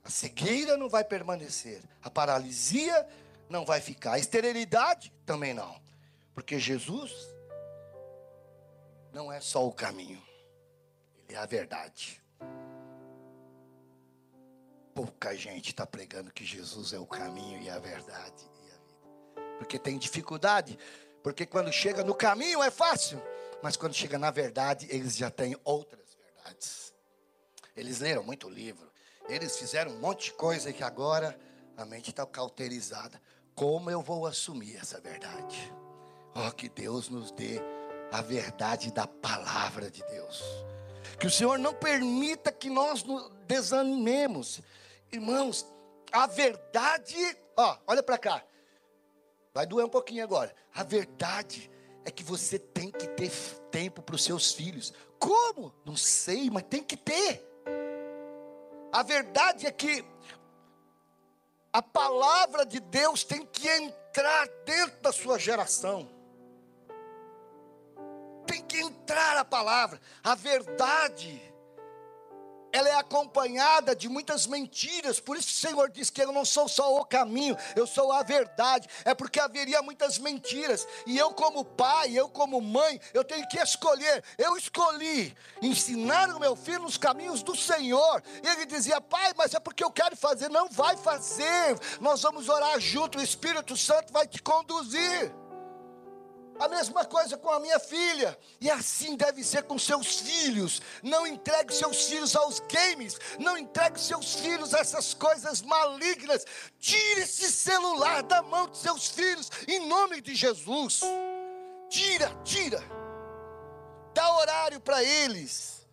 A 0.03 0.09
cegueira 0.09 0.75
não 0.75 0.89
vai 0.89 1.03
permanecer, 1.03 1.81
a 2.01 2.09
paralisia 2.09 3.07
não 3.49 3.65
vai 3.65 3.79
ficar, 3.79 4.13
a 4.13 4.19
esterilidade 4.19 5.13
também 5.25 5.53
não, 5.53 5.81
porque 6.33 6.59
Jesus 6.59 7.13
não 9.13 9.31
é 9.31 9.39
só 9.39 9.65
o 9.65 9.71
caminho, 9.71 10.21
Ele 11.27 11.37
é 11.37 11.39
a 11.39 11.45
verdade. 11.45 12.21
Pouca 14.93 15.35
gente 15.35 15.69
está 15.69 15.87
pregando 15.87 16.31
que 16.31 16.45
Jesus 16.45 16.93
é 16.93 16.99
o 16.99 17.05
caminho 17.05 17.61
e 17.61 17.69
a 17.69 17.79
verdade 17.79 18.43
e 18.65 18.71
a 18.71 19.41
vida, 19.41 19.57
porque 19.57 19.79
tem 19.79 19.97
dificuldade, 19.97 20.77
porque 21.23 21.45
quando 21.45 21.71
chega 21.71 22.03
no 22.03 22.13
caminho 22.13 22.61
é 22.61 22.69
fácil, 22.69 23.21
mas 23.61 23.77
quando 23.77 23.93
chega 23.93 24.19
na 24.19 24.29
verdade, 24.29 24.85
eles 24.89 25.15
já 25.15 25.31
têm 25.31 25.55
outras 25.63 26.13
verdades. 26.15 26.93
Eles 27.75 27.99
leram 28.01 28.21
muito 28.21 28.49
livro, 28.49 28.92
eles 29.29 29.57
fizeram 29.57 29.91
um 29.91 29.99
monte 29.99 30.25
de 30.25 30.33
coisa 30.33 30.73
que 30.73 30.83
agora 30.83 31.37
a 31.77 31.85
mente 31.85 32.09
está 32.09 32.25
cauterizada. 32.25 33.21
Como 33.55 33.89
eu 33.89 34.01
vou 34.01 34.25
assumir 34.25 34.75
essa 34.77 34.99
verdade? 34.99 35.73
Oh, 36.35 36.51
que 36.51 36.67
Deus 36.67 37.09
nos 37.09 37.31
dê 37.31 37.61
a 38.11 38.21
verdade 38.21 38.91
da 38.91 39.07
palavra 39.07 39.89
de 39.89 40.03
Deus. 40.05 40.43
Que 41.19 41.27
o 41.27 41.31
Senhor 41.31 41.57
não 41.59 41.73
permita 41.73 42.51
que 42.51 42.69
nós 42.69 43.03
nos 43.03 43.29
desanimemos. 43.47 44.61
Irmãos, 45.11 45.65
a 46.11 46.27
verdade, 46.27 47.15
ó, 47.55 47.77
olha 47.87 48.03
para 48.03 48.17
cá. 48.17 48.43
Vai 49.53 49.65
doer 49.65 49.85
um 49.85 49.89
pouquinho 49.89 50.23
agora. 50.23 50.53
A 50.73 50.83
verdade 50.83 51.69
é 52.03 52.11
que 52.11 52.23
você 52.23 52.57
tem 52.57 52.91
que 52.91 53.07
ter 53.07 53.31
tempo 53.69 54.01
para 54.01 54.15
os 54.15 54.23
seus 54.23 54.51
filhos. 54.51 54.91
Como? 55.19 55.73
Não 55.85 55.95
sei, 55.95 56.49
mas 56.49 56.63
tem 56.63 56.83
que 56.83 56.97
ter. 56.97 57.52
A 58.93 59.01
verdade 59.01 59.65
é 59.65 59.71
que 59.71 60.05
a 61.73 61.81
palavra 61.81 62.63
de 62.63 62.79
Deus 62.79 63.23
tem 63.23 63.43
que 63.43 63.67
entrar 63.67 64.47
dentro 64.63 65.01
da 65.01 65.11
sua 65.11 65.39
geração. 65.39 66.07
Tem 68.45 68.61
que 68.61 68.77
entrar 68.77 69.35
a 69.37 69.43
palavra. 69.43 69.99
A 70.23 70.35
verdade 70.35 71.52
ela 72.73 72.89
é 72.89 72.95
acompanhada 72.95 73.95
de 73.95 74.09
muitas 74.09 74.47
mentiras. 74.47 75.19
Por 75.19 75.37
isso 75.37 75.49
o 75.49 75.53
Senhor 75.53 75.89
diz 75.91 76.09
que 76.09 76.21
eu 76.23 76.31
não 76.31 76.43
sou 76.43 76.67
só 76.67 76.97
o 76.99 77.05
caminho, 77.05 77.55
eu 77.75 77.85
sou 77.85 78.11
a 78.11 78.23
verdade. 78.23 78.89
É 79.05 79.13
porque 79.13 79.39
haveria 79.39 79.83
muitas 79.83 80.17
mentiras. 80.17 80.87
E 81.05 81.15
eu, 81.15 81.31
como 81.31 81.63
pai, 81.63 82.17
eu, 82.17 82.27
como 82.27 82.59
mãe, 82.59 82.99
eu 83.13 83.23
tenho 83.23 83.47
que 83.47 83.59
escolher. 83.59 84.23
Eu 84.39 84.57
escolhi 84.57 85.35
ensinar 85.61 86.29
o 86.29 86.39
meu 86.39 86.55
filho 86.55 86.81
nos 86.81 86.97
caminhos 86.97 87.43
do 87.43 87.55
Senhor. 87.55 88.23
E 88.43 88.47
ele 88.47 88.65
dizia, 88.65 88.99
pai, 88.99 89.33
mas 89.37 89.53
é 89.53 89.59
porque 89.59 89.83
eu 89.83 89.91
quero 89.91 90.17
fazer. 90.17 90.49
Não 90.49 90.67
vai 90.67 90.97
fazer. 90.97 91.77
Nós 92.01 92.23
vamos 92.23 92.49
orar 92.49 92.79
junto, 92.79 93.19
o 93.19 93.21
Espírito 93.21 93.77
Santo 93.77 94.11
vai 94.11 94.25
te 94.25 94.41
conduzir. 94.41 95.42
A 96.59 96.67
mesma 96.67 97.03
coisa 97.05 97.37
com 97.37 97.49
a 97.49 97.59
minha 97.59 97.79
filha. 97.79 98.37
E 98.61 98.69
assim 98.69 99.15
deve 99.15 99.43
ser 99.43 99.63
com 99.63 99.77
seus 99.77 100.19
filhos. 100.19 100.81
Não 101.01 101.25
entregue 101.25 101.73
seus 101.73 102.05
filhos 102.05 102.35
aos 102.35 102.59
games. 102.59 103.17
Não 103.39 103.57
entregue 103.57 103.99
seus 103.99 104.35
filhos 104.35 104.73
a 104.73 104.79
essas 104.79 105.13
coisas 105.13 105.61
malignas. 105.61 106.45
Tire 106.79 107.21
esse 107.21 107.51
celular 107.51 108.23
da 108.23 108.41
mão 108.41 108.67
de 108.67 108.77
seus 108.77 109.07
filhos. 109.07 109.49
Em 109.67 109.87
nome 109.87 110.21
de 110.21 110.35
Jesus. 110.35 111.01
Tira, 111.89 112.31
tira. 112.43 112.83
Dá 114.13 114.37
horário 114.37 114.79
para 114.79 115.03
eles. 115.03 115.87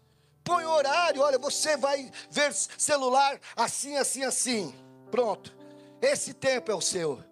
Põe 0.44 0.64
horário. 0.64 1.22
Olha, 1.22 1.38
você 1.38 1.76
vai 1.76 2.10
ver 2.30 2.52
celular 2.52 3.40
assim, 3.56 3.96
assim, 3.96 4.24
assim. 4.24 4.74
Pronto. 5.10 5.54
Esse 6.02 6.32
tempo 6.34 6.70
é 6.70 6.74
o 6.74 6.80
seu. 6.80 7.29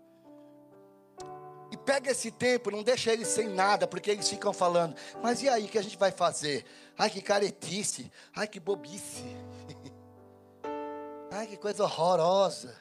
Pega 1.89 2.11
esse 2.11 2.31
tempo, 2.31 2.71
não 2.71 2.83
deixa 2.83 3.11
eles 3.11 3.29
sem 3.29 3.49
nada, 3.49 3.87
porque 3.87 4.11
eles 4.11 4.29
ficam 4.29 4.53
falando, 4.53 4.95
mas 5.23 5.43
e 5.43 5.49
aí, 5.49 5.65
o 5.65 5.69
que 5.69 5.79
a 5.79 5.83
gente 5.83 5.97
vai 5.97 6.11
fazer? 6.11 6.67
Ai, 6.99 7.09
que 7.09 7.23
caretice, 7.23 8.13
ai, 8.37 8.47
que 8.47 8.61
bobice, 8.61 9.25
ai, 11.33 11.47
que 11.47 11.57
coisa 11.57 11.85
horrorosa. 11.85 12.77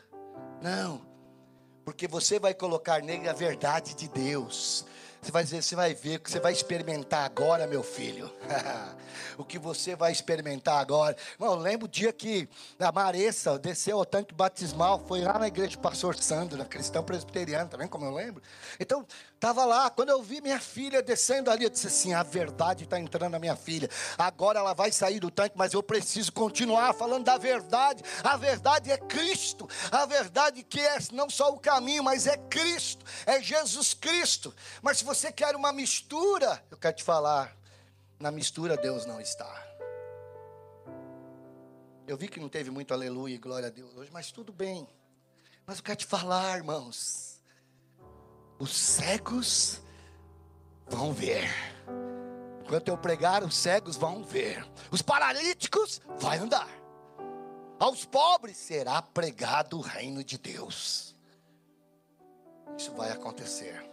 Não, 0.61 1.07
porque 1.85 2.05
você 2.05 2.37
vai 2.37 2.53
colocar 2.53 3.01
nele 3.01 3.29
a 3.29 3.33
verdade 3.33 3.95
de 3.95 4.09
Deus, 4.09 4.85
você 5.27 5.31
vai 5.31 5.43
dizer, 5.43 5.61
você 5.61 5.75
vai 5.75 5.93
ver 5.93 6.19
que 6.19 6.31
você 6.31 6.39
vai 6.39 6.53
experimentar 6.53 7.25
agora, 7.25 7.67
meu 7.67 7.83
filho. 7.83 8.31
o 9.37 9.43
que 9.43 9.59
você 9.59 9.93
vai 9.93 10.11
experimentar 10.11 10.79
agora. 10.79 11.17
Irmão, 11.33 11.55
eu 11.55 11.59
lembro 11.59 11.85
o 11.85 11.89
dia 11.89 12.13
que 12.13 12.47
a 12.79 12.91
Maressa 12.93 13.59
desceu 13.59 13.97
ao 13.97 14.05
tanque 14.05 14.33
batismal, 14.33 15.03
foi 15.05 15.21
lá 15.21 15.37
na 15.37 15.47
igreja 15.47 15.71
do 15.71 15.79
pastor 15.79 16.15
Sandro, 16.15 16.57
na 16.57 16.63
cristão 16.63 17.03
presbiteriano, 17.03 17.69
também, 17.69 17.89
como 17.89 18.05
eu 18.05 18.13
lembro. 18.13 18.41
Então, 18.79 19.05
estava 19.37 19.65
lá, 19.65 19.89
quando 19.89 20.09
eu 20.09 20.21
vi 20.21 20.41
minha 20.41 20.59
filha 20.59 21.01
descendo 21.01 21.49
ali, 21.49 21.63
eu 21.63 21.69
disse 21.69 21.87
assim: 21.87 22.13
a 22.13 22.23
verdade 22.23 22.83
está 22.83 22.99
entrando 22.99 23.31
na 23.31 23.39
minha 23.39 23.55
filha. 23.55 23.89
Agora 24.17 24.59
ela 24.59 24.73
vai 24.73 24.91
sair 24.91 25.19
do 25.19 25.31
tanque, 25.31 25.57
mas 25.57 25.73
eu 25.73 25.81
preciso 25.81 26.33
continuar 26.33 26.93
falando 26.93 27.23
da 27.23 27.37
verdade. 27.37 28.03
A 28.23 28.35
verdade 28.35 28.91
é 28.91 28.97
Cristo. 28.97 29.67
A 29.91 30.05
verdade 30.05 30.63
que 30.63 30.79
é 30.79 30.97
não 31.13 31.29
só 31.29 31.51
o 31.51 31.59
caminho, 31.59 32.03
mas 32.03 32.27
é 32.27 32.35
Cristo, 32.35 33.05
é 33.25 33.41
Jesus 33.41 33.93
Cristo. 33.93 34.53
Mas 34.81 35.01
você 35.01 35.31
quer 35.31 35.55
uma 35.55 35.71
mistura, 35.71 36.61
eu 36.69 36.77
quero 36.77 36.95
te 36.95 37.03
falar, 37.03 37.55
na 38.19 38.31
mistura 38.31 38.75
Deus 38.75 39.05
não 39.05 39.21
está. 39.21 39.65
Eu 42.07 42.17
vi 42.17 42.27
que 42.27 42.39
não 42.39 42.49
teve 42.49 42.71
muito 42.71 42.93
aleluia 42.93 43.35
e 43.35 43.37
glória 43.37 43.67
a 43.67 43.71
Deus 43.71 43.95
hoje, 43.95 44.09
mas 44.11 44.31
tudo 44.31 44.51
bem. 44.51 44.87
Mas 45.65 45.77
eu 45.77 45.83
quero 45.83 45.97
te 45.97 46.05
falar, 46.05 46.57
irmãos. 46.57 47.26
Os 48.59 48.75
cegos 48.75 49.81
vão 50.87 51.13
ver. 51.13 51.49
Enquanto 52.61 52.89
eu 52.89 52.97
pregar, 52.97 53.43
os 53.43 53.55
cegos 53.55 53.95
vão 53.95 54.23
ver. 54.23 54.65
Os 54.91 55.01
paralíticos 55.01 56.01
vão 56.17 56.31
andar. 56.33 56.69
Aos 57.79 58.05
pobres 58.05 58.57
será 58.57 59.01
pregado 59.01 59.77
o 59.77 59.81
reino 59.81 60.23
de 60.23 60.37
Deus. 60.37 61.15
Isso 62.77 62.91
vai 62.93 63.11
acontecer 63.11 63.87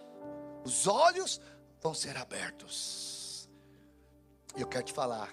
os 0.65 0.87
olhos 0.87 1.41
vão 1.81 1.95
ser 1.95 2.17
abertos. 2.17 3.49
E 4.57 4.63
eu 4.63 4.67
quero 4.67 4.85
te 4.85 4.93
falar, 4.93 5.31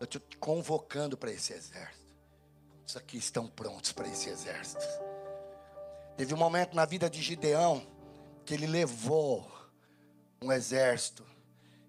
eu 0.00 0.04
estou 0.04 0.20
te 0.20 0.36
convocando 0.36 1.16
para 1.16 1.30
esse 1.30 1.52
exército. 1.52 2.04
Os 2.84 2.96
aqui 2.96 3.16
estão 3.16 3.46
prontos 3.46 3.92
para 3.92 4.08
esse 4.08 4.28
exército. 4.28 4.84
Teve 6.16 6.34
um 6.34 6.36
momento 6.36 6.74
na 6.74 6.84
vida 6.84 7.08
de 7.08 7.22
Gideão 7.22 7.86
que 8.44 8.54
ele 8.54 8.66
levou 8.66 9.50
um 10.40 10.52
exército. 10.52 11.24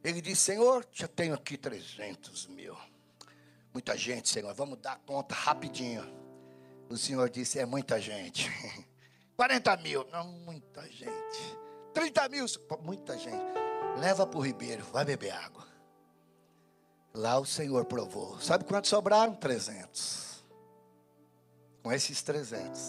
Ele 0.03 0.21
disse: 0.21 0.41
Senhor, 0.41 0.87
já 0.91 1.07
tenho 1.07 1.33
aqui 1.33 1.57
300 1.57 2.47
mil. 2.47 2.75
Muita 3.73 3.97
gente, 3.97 4.29
Senhor, 4.29 4.53
vamos 4.53 4.79
dar 4.79 4.97
conta 5.05 5.35
rapidinho. 5.35 6.03
O 6.89 6.97
Senhor 6.97 7.29
disse: 7.29 7.59
É 7.59 7.65
muita 7.65 7.99
gente. 7.99 8.49
40 9.35 9.77
mil, 9.77 10.07
não, 10.11 10.27
muita 10.27 10.81
gente. 10.89 11.57
30 11.93 12.29
mil, 12.29 12.45
muita 12.81 13.17
gente. 13.17 13.43
Leva 13.99 14.25
para 14.25 14.37
o 14.39 14.41
ribeiro, 14.41 14.83
vai 14.85 15.03
beber 15.03 15.31
água. 15.31 15.65
Lá 17.13 17.39
o 17.39 17.45
Senhor 17.45 17.85
provou. 17.85 18.39
Sabe 18.41 18.65
quantos 18.65 18.89
sobraram? 18.89 19.35
300. 19.35 20.43
Com 21.81 21.91
esses 21.91 22.21
300, 22.21 22.81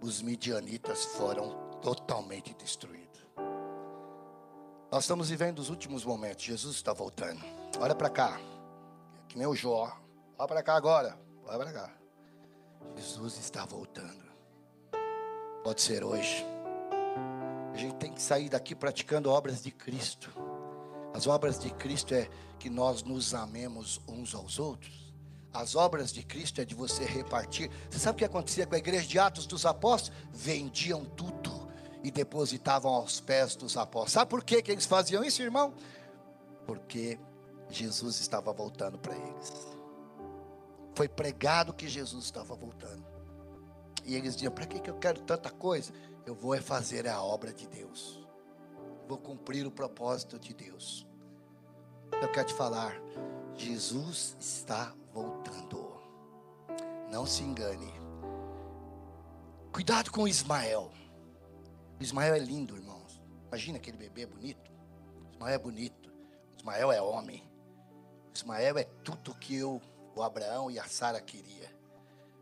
os 0.00 0.22
midianitas 0.22 1.04
foram 1.04 1.67
totalmente 1.82 2.54
destruídos. 2.54 3.26
Nós 4.90 5.04
estamos 5.04 5.28
vivendo 5.28 5.58
os 5.58 5.70
últimos 5.70 6.04
momentos. 6.04 6.44
Jesus 6.44 6.76
está 6.76 6.92
voltando. 6.92 7.44
Olha 7.78 7.94
para 7.94 8.08
cá. 8.08 8.40
Que 9.28 9.36
nem 9.36 9.46
o 9.46 9.54
Jó. 9.54 9.92
Olha 10.38 10.48
para 10.48 10.62
cá 10.62 10.76
agora. 10.76 11.18
Olha 11.44 11.58
para 11.58 11.72
cá. 11.72 11.94
Jesus 12.96 13.38
está 13.38 13.66
voltando. 13.66 14.26
Pode 15.62 15.82
ser 15.82 16.02
hoje 16.02 16.46
a 17.78 17.80
gente 17.80 17.94
tem 17.94 18.12
que 18.12 18.20
sair 18.20 18.48
daqui 18.48 18.74
praticando 18.74 19.30
obras 19.30 19.62
de 19.62 19.70
Cristo. 19.70 20.32
As 21.14 21.28
obras 21.28 21.60
de 21.60 21.70
Cristo 21.70 22.12
é 22.12 22.28
que 22.58 22.68
nós 22.68 23.04
nos 23.04 23.34
amemos 23.34 24.00
uns 24.08 24.34
aos 24.34 24.58
outros. 24.58 25.14
As 25.52 25.76
obras 25.76 26.12
de 26.12 26.24
Cristo 26.24 26.60
é 26.60 26.64
de 26.64 26.74
você 26.74 27.04
repartir. 27.04 27.70
Você 27.88 28.00
sabe 28.00 28.16
o 28.16 28.18
que 28.18 28.24
acontecia 28.24 28.66
com 28.66 28.74
a 28.74 28.78
igreja 28.78 29.06
de 29.06 29.16
Atos 29.16 29.46
dos 29.46 29.64
Apóstolos? 29.64 30.20
Vendiam 30.32 31.04
tudo 31.04 31.57
e 32.08 32.10
depositavam 32.10 32.90
aos 32.90 33.20
pés 33.20 33.54
dos 33.54 33.76
apóstolos. 33.76 34.12
Sabe 34.12 34.30
por 34.30 34.42
que, 34.42 34.62
que 34.62 34.72
eles 34.72 34.86
faziam 34.86 35.22
isso, 35.22 35.42
irmão? 35.42 35.74
Porque 36.66 37.20
Jesus 37.68 38.18
estava 38.18 38.50
voltando 38.50 38.98
para 38.98 39.14
eles. 39.14 39.68
Foi 40.94 41.06
pregado 41.06 41.74
que 41.74 41.86
Jesus 41.86 42.24
estava 42.24 42.54
voltando. 42.54 43.04
E 44.06 44.14
eles 44.14 44.34
diziam: 44.34 44.50
para 44.50 44.64
que, 44.64 44.80
que 44.80 44.88
eu 44.88 44.96
quero 44.96 45.20
tanta 45.20 45.50
coisa? 45.50 45.92
Eu 46.24 46.34
vou 46.34 46.54
é 46.54 46.62
fazer 46.62 47.06
a 47.06 47.22
obra 47.22 47.52
de 47.52 47.66
Deus. 47.68 48.26
Vou 49.06 49.18
cumprir 49.18 49.66
o 49.66 49.70
propósito 49.70 50.38
de 50.38 50.54
Deus. 50.54 51.06
Eu 52.22 52.28
quero 52.32 52.46
te 52.46 52.54
falar, 52.54 52.98
Jesus 53.54 54.34
está 54.40 54.94
voltando. 55.12 56.00
Não 57.10 57.26
se 57.26 57.42
engane. 57.42 57.92
Cuidado 59.70 60.10
com 60.10 60.26
Ismael. 60.26 60.90
Ismael 62.00 62.34
é 62.34 62.38
lindo, 62.38 62.76
irmãos. 62.76 63.20
Imagina 63.48 63.78
aquele 63.78 63.96
bebê 63.96 64.26
bonito. 64.26 64.70
Ismael 65.32 65.54
é 65.54 65.58
bonito. 65.58 66.12
Ismael 66.56 66.92
é 66.92 67.02
homem. 67.02 67.48
Ismael 68.34 68.78
é 68.78 68.84
tudo 68.84 69.34
que 69.34 69.56
eu, 69.56 69.80
o 70.14 70.22
Abraão 70.22 70.70
e 70.70 70.78
a 70.78 70.84
Sara 70.84 71.20
queria. 71.20 71.72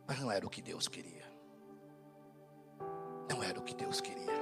Mas 0.06 0.20
não 0.20 0.30
era 0.30 0.46
o 0.46 0.50
que 0.50 0.60
Deus 0.60 0.88
queria 0.88 1.26
não 3.36 3.42
era 3.42 3.58
o 3.58 3.62
que 3.62 3.74
Deus 3.74 4.00
queria. 4.00 4.36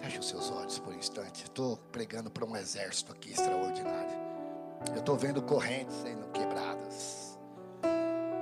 Feche 0.00 0.18
os 0.18 0.28
seus 0.28 0.50
olhos 0.50 0.78
por 0.78 0.94
um 0.94 0.98
instante. 0.98 1.44
Estou 1.44 1.76
pregando 1.92 2.30
para 2.30 2.44
um 2.44 2.56
exército 2.56 3.12
aqui 3.12 3.30
extraordinário. 3.30 4.16
Eu 4.92 5.00
estou 5.00 5.16
vendo 5.16 5.42
correntes 5.42 5.94
sendo 5.96 6.28
quebradas. 6.28 7.38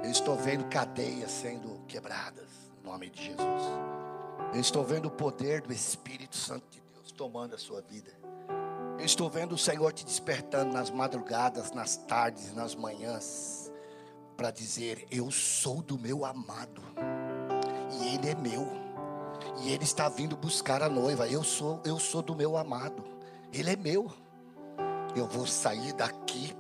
Eu 0.05 0.11
estou 0.11 0.37
vendo 0.37 0.65
cadeias 0.67 1.31
sendo 1.31 1.81
quebradas. 1.87 2.49
Em 2.79 2.87
nome 2.87 3.11
de 3.11 3.25
Jesus. 3.25 3.96
Eu 4.57 4.61
estou 4.61 4.83
vendo 4.83 5.09
o 5.09 5.11
poder 5.11 5.61
do 5.61 5.71
Espírito 5.71 6.35
Santo 6.35 6.65
de 6.71 6.81
Deus 6.95 7.13
tomando 7.13 7.55
a 7.55 7.59
sua 7.59 7.83
vida. 7.83 8.11
Eu 8.99 9.05
estou 9.05 9.29
vendo 9.29 9.55
o 9.55 9.59
Senhor 9.59 9.93
te 9.93 10.03
despertando 10.03 10.73
nas 10.73 10.89
madrugadas, 10.89 11.73
nas 11.73 11.99
tardes, 11.99 12.55
nas 12.55 12.75
manhãs, 12.75 13.71
para 14.35 14.51
dizer: 14.51 15.07
Eu 15.11 15.31
sou 15.31 15.83
do 15.83 15.99
meu 15.99 16.25
amado, 16.25 16.83
e 18.01 18.15
Ele 18.15 18.31
é 18.31 18.35
meu, 18.35 18.67
e 19.59 19.73
Ele 19.73 19.85
está 19.85 20.09
vindo 20.09 20.35
buscar 20.39 20.83
a 20.83 20.89
noiva. 20.89 21.29
Eu 21.29 21.45
sou, 21.45 21.83
eu 21.85 21.99
sou 21.99 22.23
do 22.23 22.35
meu 22.35 22.57
amado, 22.57 23.05
Ele 23.53 23.73
é 23.73 23.77
meu. 23.77 24.11
Eu 25.15 25.27
vou 25.27 25.47
sair 25.47 25.93
daqui 25.93 26.57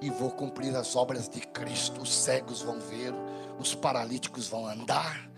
e 0.00 0.10
vou 0.10 0.30
cumprir 0.30 0.76
as 0.76 0.94
obras 0.94 1.28
de 1.28 1.40
Cristo. 1.40 2.02
Os 2.02 2.14
cegos 2.14 2.62
vão 2.62 2.78
ver, 2.78 3.12
os 3.58 3.74
paralíticos 3.74 4.46
vão 4.46 4.64
andar, 4.64 5.31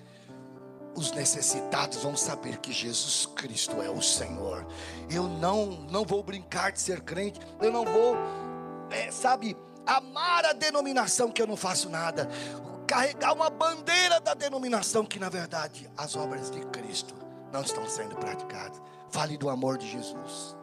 os 0.95 1.11
necessitados 1.13 2.03
vão 2.03 2.17
saber 2.17 2.59
que 2.59 2.73
Jesus 2.73 3.27
Cristo 3.35 3.83
é 3.83 3.91
o 3.91 4.01
Senhor. 4.01 4.67
Eu 5.11 5.25
não, 5.25 5.67
não 5.91 6.05
vou 6.05 6.23
brincar 6.23 6.73
de 6.73 6.81
ser 6.81 7.01
crente, 7.01 7.41
eu 7.61 7.73
não 7.73 7.85
vou, 7.85 8.17
é, 8.91 9.11
sabe, 9.11 9.57
amar 9.87 10.45
a 10.45 10.53
denominação 10.53 11.31
que 11.31 11.43
eu 11.43 11.47
não 11.47 11.57
faço 11.57 11.89
nada, 11.89 12.29
carregar 12.87 13.33
uma 13.33 13.51
bandeira 13.51 14.21
da 14.21 14.35
denominação 14.35 15.05
que 15.05 15.19
na 15.19 15.29
verdade 15.29 15.91
as 15.97 16.15
obras 16.15 16.51
de 16.51 16.61
Cristo 16.67 17.15
não 17.53 17.63
estão 17.63 17.89
sendo 17.89 18.15
praticadas. 18.17 18.81
Fale 19.11 19.37
do 19.37 19.49
amor 19.49 19.79
de 19.79 19.91
Jesus. 19.91 20.57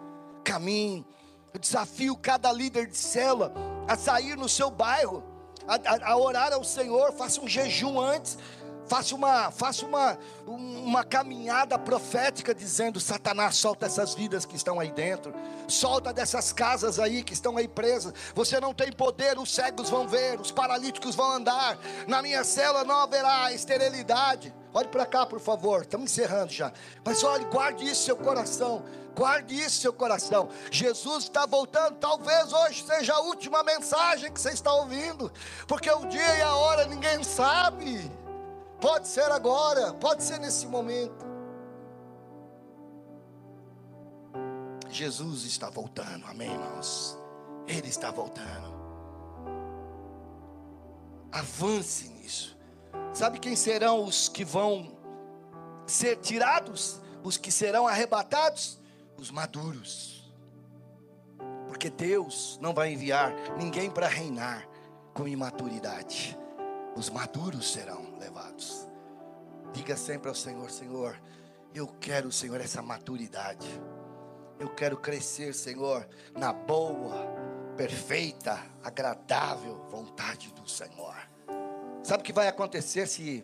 Caminhe. 0.43 1.05
Eu 1.53 1.59
desafio 1.59 2.15
cada 2.15 2.51
líder 2.51 2.87
de 2.87 2.97
célula 2.97 3.53
a 3.87 3.97
sair 3.97 4.37
no 4.37 4.47
seu 4.47 4.71
bairro, 4.71 5.21
a, 5.67 5.75
a, 5.75 6.11
a 6.11 6.17
orar 6.17 6.53
ao 6.53 6.63
Senhor, 6.63 7.11
faça 7.11 7.41
um 7.41 7.47
jejum 7.47 7.99
antes 7.99 8.37
Faça 8.91 9.15
uma, 9.15 9.51
faça 9.51 9.85
uma, 9.85 10.19
uma 10.45 11.01
caminhada 11.01 11.79
profética 11.79 12.53
dizendo: 12.53 12.99
Satanás, 12.99 13.55
solta 13.55 13.85
essas 13.85 14.13
vidas 14.13 14.45
que 14.45 14.57
estão 14.57 14.81
aí 14.81 14.91
dentro, 14.91 15.33
solta 15.65 16.11
dessas 16.11 16.51
casas 16.51 16.99
aí 16.99 17.23
que 17.23 17.31
estão 17.31 17.55
aí 17.55 17.69
presas. 17.69 18.13
Você 18.35 18.59
não 18.59 18.73
tem 18.73 18.91
poder, 18.91 19.39
os 19.39 19.55
cegos 19.55 19.89
vão 19.89 20.09
ver, 20.09 20.41
os 20.41 20.51
paralíticos 20.51 21.15
vão 21.15 21.31
andar. 21.31 21.79
Na 22.05 22.21
minha 22.21 22.43
cela 22.43 22.83
não 22.83 22.97
haverá 22.97 23.53
esterilidade. 23.53 24.53
Olhe 24.73 24.89
para 24.89 25.05
cá, 25.05 25.25
por 25.25 25.39
favor. 25.39 25.83
Estamos 25.83 26.11
encerrando 26.11 26.51
já. 26.51 26.73
Mas 27.05 27.23
olhe, 27.23 27.45
guarde 27.45 27.89
isso 27.89 28.03
seu 28.03 28.17
coração. 28.17 28.83
Guarde 29.15 29.55
isso 29.55 29.79
seu 29.79 29.93
coração. 29.93 30.49
Jesus 30.69 31.23
está 31.23 31.45
voltando. 31.45 31.95
Talvez 31.95 32.51
hoje 32.51 32.83
seja 32.85 33.13
a 33.13 33.21
última 33.21 33.63
mensagem 33.63 34.29
que 34.29 34.41
você 34.41 34.49
está 34.51 34.73
ouvindo. 34.73 35.31
Porque 35.65 35.89
o 35.89 36.05
dia 36.07 36.35
e 36.35 36.41
a 36.41 36.55
hora 36.55 36.85
ninguém 36.87 37.23
sabe. 37.23 38.11
Pode 38.81 39.07
ser 39.07 39.31
agora, 39.31 39.93
pode 39.93 40.23
ser 40.23 40.39
nesse 40.39 40.65
momento. 40.65 41.23
Jesus 44.89 45.45
está 45.45 45.69
voltando, 45.69 46.25
amém, 46.25 46.51
irmãos? 46.51 47.15
Ele 47.67 47.87
está 47.87 48.09
voltando. 48.09 48.71
Avance 51.31 52.09
nisso. 52.09 52.57
Sabe 53.13 53.39
quem 53.39 53.55
serão 53.55 54.03
os 54.03 54.27
que 54.27 54.43
vão 54.43 54.91
ser 55.85 56.17
tirados? 56.17 56.99
Os 57.23 57.37
que 57.37 57.51
serão 57.51 57.87
arrebatados? 57.87 58.79
Os 59.15 59.29
maduros. 59.29 60.33
Porque 61.67 61.89
Deus 61.89 62.57
não 62.59 62.73
vai 62.73 62.91
enviar 62.91 63.31
ninguém 63.57 63.91
para 63.91 64.07
reinar 64.07 64.67
com 65.13 65.27
imaturidade. 65.27 66.37
Os 66.95 67.11
maduros 67.11 67.71
serão 67.71 68.10
levados. 68.21 68.87
Diga 69.73 69.97
sempre 69.97 70.29
ao 70.29 70.35
Senhor: 70.35 70.69
Senhor, 70.69 71.21
eu 71.73 71.87
quero, 71.87 72.31
Senhor, 72.31 72.61
essa 72.61 72.81
maturidade. 72.81 73.67
Eu 74.59 74.69
quero 74.69 74.95
crescer, 74.97 75.53
Senhor, 75.53 76.07
na 76.37 76.53
boa, 76.53 77.25
perfeita, 77.75 78.59
agradável 78.83 79.87
vontade 79.89 80.53
do 80.53 80.69
Senhor. 80.69 81.15
Sabe 82.03 82.21
o 82.21 82.23
que 82.23 82.33
vai 82.33 82.47
acontecer 82.47 83.07
se 83.07 83.43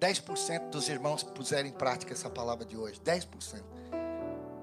10% 0.00 0.70
dos 0.70 0.88
irmãos 0.88 1.22
puserem 1.22 1.72
em 1.72 1.74
prática 1.74 2.12
essa 2.12 2.30
palavra 2.30 2.64
de 2.64 2.76
hoje? 2.76 3.00
10%. 3.00 3.62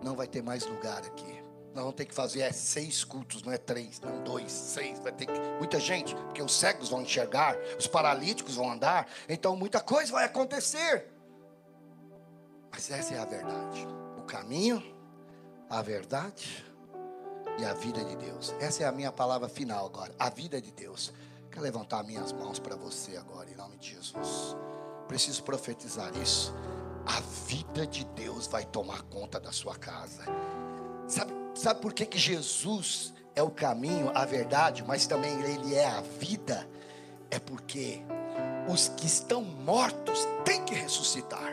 Não 0.01 0.15
vai 0.15 0.27
ter 0.27 0.41
mais 0.41 0.65
lugar 0.65 1.03
aqui. 1.05 1.38
Nós 1.79 1.85
vamos 1.85 1.95
ter 1.95 2.05
que 2.07 2.13
fazer 2.13 2.41
é, 2.41 2.51
seis 2.51 3.05
cultos, 3.05 3.41
não 3.41 3.53
é 3.53 3.57
três, 3.57 4.01
não 4.01 4.21
dois, 4.21 4.51
seis. 4.51 4.99
Vai 4.99 5.13
ter 5.13 5.25
que, 5.25 5.39
muita 5.57 5.79
gente, 5.79 6.13
porque 6.13 6.41
os 6.41 6.53
cegos 6.53 6.89
vão 6.89 7.03
enxergar, 7.03 7.57
os 7.77 7.87
paralíticos 7.87 8.55
vão 8.55 8.69
andar, 8.69 9.07
então 9.29 9.55
muita 9.55 9.79
coisa 9.79 10.11
vai 10.11 10.25
acontecer. 10.25 11.09
Mas 12.69 12.91
essa 12.91 13.13
é 13.13 13.17
a 13.17 13.23
verdade. 13.23 13.87
O 14.17 14.23
caminho, 14.23 14.83
a 15.69 15.81
verdade 15.81 16.65
e 17.57 17.63
a 17.63 17.73
vida 17.73 18.03
de 18.03 18.17
Deus. 18.17 18.53
Essa 18.59 18.83
é 18.83 18.85
a 18.85 18.91
minha 18.91 19.13
palavra 19.13 19.47
final 19.47 19.85
agora. 19.85 20.13
A 20.19 20.29
vida 20.29 20.61
de 20.61 20.73
Deus. 20.73 21.13
Quero 21.49 21.61
levantar 21.61 22.03
minhas 22.03 22.33
mãos 22.33 22.59
para 22.59 22.75
você 22.75 23.15
agora, 23.15 23.49
em 23.49 23.55
nome 23.55 23.77
de 23.77 23.91
Jesus. 23.91 24.53
Preciso 25.07 25.43
profetizar 25.43 26.11
isso. 26.17 26.53
A 27.05 27.21
vida 27.47 27.87
de 27.87 28.03
Deus 28.03 28.47
vai 28.47 28.65
tomar 28.65 29.01
conta 29.03 29.39
da 29.39 29.53
sua 29.53 29.77
casa. 29.77 30.25
Sabe 31.09 31.39
Sabe 31.59 31.81
por 31.81 31.91
que, 31.91 32.05
que 32.05 32.17
Jesus 32.17 33.13
é 33.35 33.43
o 33.43 33.49
caminho, 33.49 34.09
a 34.15 34.23
verdade, 34.23 34.81
mas 34.87 35.05
também 35.05 35.41
Ele 35.41 35.75
é 35.75 35.85
a 35.85 35.99
vida? 35.99 36.65
É 37.29 37.37
porque 37.37 38.01
os 38.65 38.87
que 38.87 39.05
estão 39.05 39.41
mortos 39.41 40.25
têm 40.45 40.63
que 40.63 40.73
ressuscitar. 40.73 41.51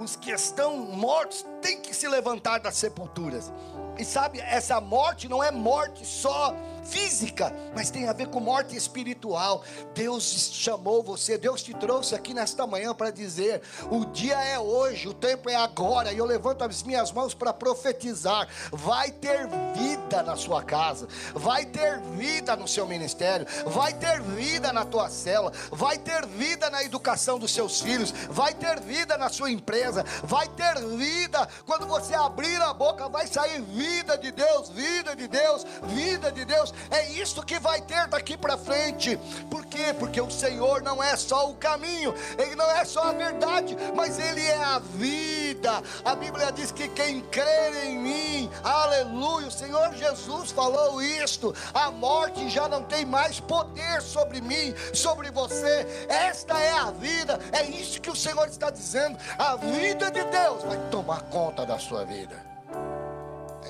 Os 0.00 0.16
que 0.16 0.32
estão 0.32 0.76
mortos 0.78 1.46
têm 1.62 1.80
que 1.80 1.94
se 1.94 2.08
levantar 2.08 2.58
das 2.58 2.74
sepulturas. 2.74 3.52
E 3.96 4.04
sabe, 4.04 4.40
essa 4.40 4.80
morte 4.80 5.28
não 5.28 5.40
é 5.40 5.52
morte 5.52 6.04
só 6.04 6.52
física, 6.88 7.52
mas 7.74 7.90
tem 7.90 8.08
a 8.08 8.12
ver 8.12 8.28
com 8.28 8.40
morte 8.40 8.76
espiritual. 8.76 9.62
Deus 9.94 10.50
chamou 10.52 11.02
você, 11.02 11.36
Deus 11.38 11.62
te 11.62 11.74
trouxe 11.74 12.14
aqui 12.14 12.32
nesta 12.32 12.66
manhã 12.66 12.94
para 12.94 13.10
dizer: 13.10 13.62
o 13.90 14.04
dia 14.06 14.36
é 14.42 14.58
hoje, 14.58 15.08
o 15.08 15.14
tempo 15.14 15.48
é 15.50 15.56
agora, 15.56 16.12
e 16.12 16.18
eu 16.18 16.24
levanto 16.24 16.62
as 16.62 16.82
minhas 16.82 17.12
mãos 17.12 17.34
para 17.34 17.52
profetizar. 17.52 18.48
Vai 18.72 19.10
ter 19.10 19.48
vida 19.74 20.22
na 20.22 20.36
sua 20.36 20.62
casa, 20.62 21.08
vai 21.34 21.64
ter 21.64 22.00
vida 22.16 22.56
no 22.56 22.68
seu 22.68 22.86
ministério, 22.86 23.46
vai 23.66 23.92
ter 23.92 24.20
vida 24.20 24.72
na 24.72 24.84
tua 24.84 25.08
cela, 25.08 25.52
vai 25.70 25.98
ter 25.98 26.26
vida 26.26 26.70
na 26.70 26.82
educação 26.82 27.38
dos 27.38 27.52
seus 27.52 27.80
filhos, 27.80 28.12
vai 28.30 28.54
ter 28.54 28.80
vida 28.80 29.16
na 29.16 29.28
sua 29.28 29.50
empresa, 29.50 30.04
vai 30.22 30.48
ter 30.48 30.74
vida 30.96 31.48
quando 31.66 31.86
você 31.86 32.14
abrir 32.14 32.60
a 32.60 32.72
boca, 32.72 33.08
vai 33.08 33.26
sair 33.26 33.60
vida 33.60 34.16
de 34.16 34.30
Deus, 34.30 34.68
vida 34.70 35.14
de 35.14 35.28
Deus, 35.28 35.66
vida 35.84 36.30
de 36.30 36.44
Deus. 36.44 36.72
É 36.90 37.10
isso 37.12 37.42
que 37.42 37.58
vai 37.58 37.80
ter 37.80 38.06
daqui 38.08 38.36
para 38.36 38.56
frente. 38.56 39.18
Por 39.50 39.64
quê? 39.66 39.94
Porque 39.98 40.20
o 40.20 40.30
Senhor 40.30 40.82
não 40.82 41.02
é 41.02 41.16
só 41.16 41.50
o 41.50 41.54
caminho, 41.54 42.14
Ele 42.38 42.54
não 42.54 42.70
é 42.70 42.84
só 42.84 43.04
a 43.04 43.12
verdade, 43.12 43.76
mas 43.94 44.18
Ele 44.18 44.44
é 44.44 44.62
a 44.62 44.78
vida. 44.78 45.82
A 46.04 46.14
Bíblia 46.14 46.52
diz 46.52 46.70
que 46.72 46.88
quem 46.88 47.20
crer 47.22 47.84
em 47.84 47.98
mim, 47.98 48.50
aleluia, 48.62 49.48
o 49.48 49.50
Senhor 49.50 49.94
Jesus 49.94 50.50
falou 50.50 51.02
isto. 51.02 51.54
A 51.72 51.90
morte 51.90 52.48
já 52.48 52.68
não 52.68 52.82
tem 52.82 53.04
mais 53.04 53.40
poder 53.40 54.02
sobre 54.02 54.40
mim, 54.40 54.74
sobre 54.92 55.30
você. 55.30 56.06
Esta 56.08 56.58
é 56.58 56.72
a 56.72 56.90
vida, 56.90 57.38
é 57.52 57.64
isso 57.64 58.00
que 58.00 58.10
o 58.10 58.16
Senhor 58.16 58.46
está 58.48 58.70
dizendo. 58.70 59.18
A 59.38 59.56
vida 59.56 60.10
de 60.10 60.24
Deus 60.24 60.62
vai 60.62 60.78
tomar 60.90 61.22
conta 61.22 61.64
da 61.64 61.78
sua 61.78 62.04
vida. 62.04 62.55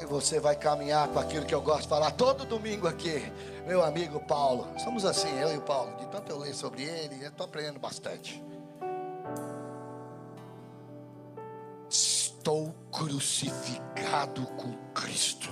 Você 0.04 0.38
vai 0.38 0.54
caminhar 0.54 1.08
com 1.08 1.18
aquilo 1.18 1.46
que 1.46 1.54
eu 1.54 1.60
gosto 1.60 1.82
de 1.82 1.88
falar 1.88 2.10
todo 2.12 2.44
domingo 2.44 2.86
aqui. 2.86 3.32
Meu 3.66 3.82
amigo 3.82 4.20
Paulo. 4.20 4.68
Somos 4.78 5.04
assim, 5.04 5.38
eu 5.40 5.52
e 5.54 5.56
o 5.56 5.62
Paulo. 5.62 5.96
De 5.96 6.06
tanto 6.06 6.30
eu 6.30 6.38
ler 6.38 6.54
sobre 6.54 6.82
ele, 6.82 7.24
eu 7.24 7.28
estou 7.28 7.46
aprendendo 7.46 7.78
bastante. 7.78 8.42
Estou 11.88 12.74
crucificado 12.92 14.46
com 14.46 14.72
Cristo. 14.94 15.50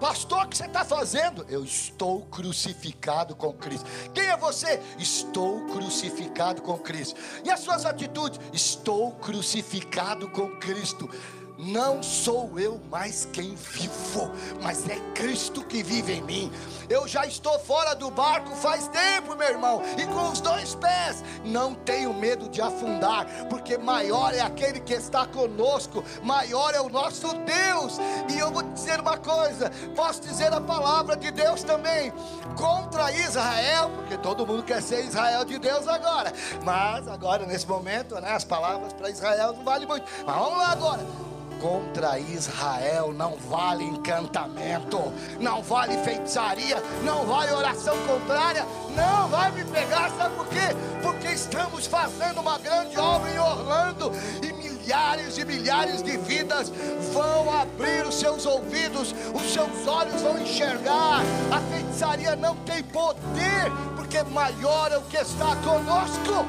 Pastor, 0.00 0.44
o 0.44 0.48
que 0.48 0.56
você 0.56 0.66
está 0.66 0.84
fazendo? 0.84 1.44
Eu 1.48 1.64
estou 1.64 2.22
crucificado 2.26 3.34
com 3.34 3.52
Cristo. 3.52 3.84
Quem 4.14 4.26
é 4.26 4.36
você? 4.36 4.80
Estou 4.96 5.66
crucificado 5.66 6.62
com 6.62 6.78
Cristo. 6.78 7.20
E 7.44 7.50
as 7.50 7.60
suas 7.60 7.84
atitudes? 7.84 8.38
Estou 8.52 9.12
crucificado 9.12 10.28
com 10.30 10.56
Cristo 10.58 11.10
não 11.58 12.00
sou 12.02 12.58
eu 12.58 12.80
mais 12.88 13.28
quem 13.32 13.56
vivo, 13.56 14.30
mas 14.62 14.88
é 14.88 14.96
Cristo 15.12 15.64
que 15.64 15.82
vive 15.82 16.12
em 16.12 16.22
mim. 16.22 16.52
Eu 16.88 17.08
já 17.08 17.26
estou 17.26 17.58
fora 17.58 17.94
do 17.94 18.10
barco 18.10 18.54
faz 18.54 18.86
tempo, 18.88 19.34
meu 19.34 19.48
irmão, 19.48 19.82
e 19.98 20.06
com 20.06 20.30
os 20.30 20.40
dois 20.40 20.76
pés, 20.76 21.24
não 21.44 21.74
tenho 21.74 22.14
medo 22.14 22.48
de 22.48 22.62
afundar, 22.62 23.26
porque 23.50 23.76
maior 23.76 24.32
é 24.32 24.40
aquele 24.40 24.78
que 24.78 24.94
está 24.94 25.26
conosco, 25.26 26.04
maior 26.22 26.74
é 26.74 26.80
o 26.80 26.88
nosso 26.88 27.26
Deus. 27.38 27.98
E 28.30 28.38
eu 28.38 28.52
vou 28.52 28.62
dizer 28.62 29.00
uma 29.00 29.18
coisa: 29.18 29.70
posso 29.96 30.22
dizer 30.22 30.52
a 30.52 30.60
palavra 30.60 31.16
de 31.16 31.32
Deus 31.32 31.64
também 31.64 32.12
contra 32.56 33.10
Israel, 33.10 33.90
porque 33.96 34.16
todo 34.16 34.46
mundo 34.46 34.62
quer 34.62 34.80
ser 34.80 35.04
Israel 35.04 35.44
de 35.44 35.58
Deus 35.58 35.88
agora, 35.88 36.32
mas 36.64 37.08
agora 37.08 37.44
nesse 37.44 37.66
momento, 37.66 38.14
né, 38.20 38.30
as 38.32 38.44
palavras 38.44 38.92
para 38.92 39.10
Israel 39.10 39.54
não 39.54 39.64
valem 39.64 39.88
muito. 39.88 40.06
Mas 40.24 40.36
vamos 40.36 40.58
lá 40.58 40.68
agora 40.68 41.28
contra 41.60 42.18
Israel 42.18 43.12
não 43.12 43.36
vale 43.36 43.84
encantamento, 43.84 45.12
não 45.40 45.62
vale 45.62 45.96
feitiçaria, 45.98 46.82
não 47.04 47.26
vale 47.26 47.52
oração 47.52 47.96
contrária, 48.06 48.64
não 48.96 49.28
vai 49.28 49.50
me 49.52 49.64
pegar, 49.64 50.10
sabe 50.10 50.34
por 50.36 50.46
quê? 50.48 50.74
Porque 51.02 51.28
estamos 51.28 51.86
fazendo 51.86 52.40
uma 52.40 52.58
grande 52.58 52.98
obra 52.98 53.30
em 53.30 53.38
Orlando 53.38 54.12
e 54.42 54.52
milhares 54.52 55.36
e 55.36 55.44
milhares 55.44 56.02
de 56.02 56.16
vidas 56.16 56.72
vão 57.12 57.52
abrir 57.60 58.06
os 58.06 58.18
seus 58.18 58.46
ouvidos, 58.46 59.14
os 59.34 59.52
seus 59.52 59.86
olhos 59.86 60.20
vão 60.22 60.38
enxergar. 60.38 61.20
A 61.52 61.60
feitiçaria 61.72 62.36
não 62.36 62.56
tem 62.56 62.82
poder, 62.84 63.70
porque 63.96 64.22
maior 64.22 64.90
é 64.92 64.98
o 64.98 65.02
que 65.02 65.16
está 65.16 65.56
conosco. 65.56 66.46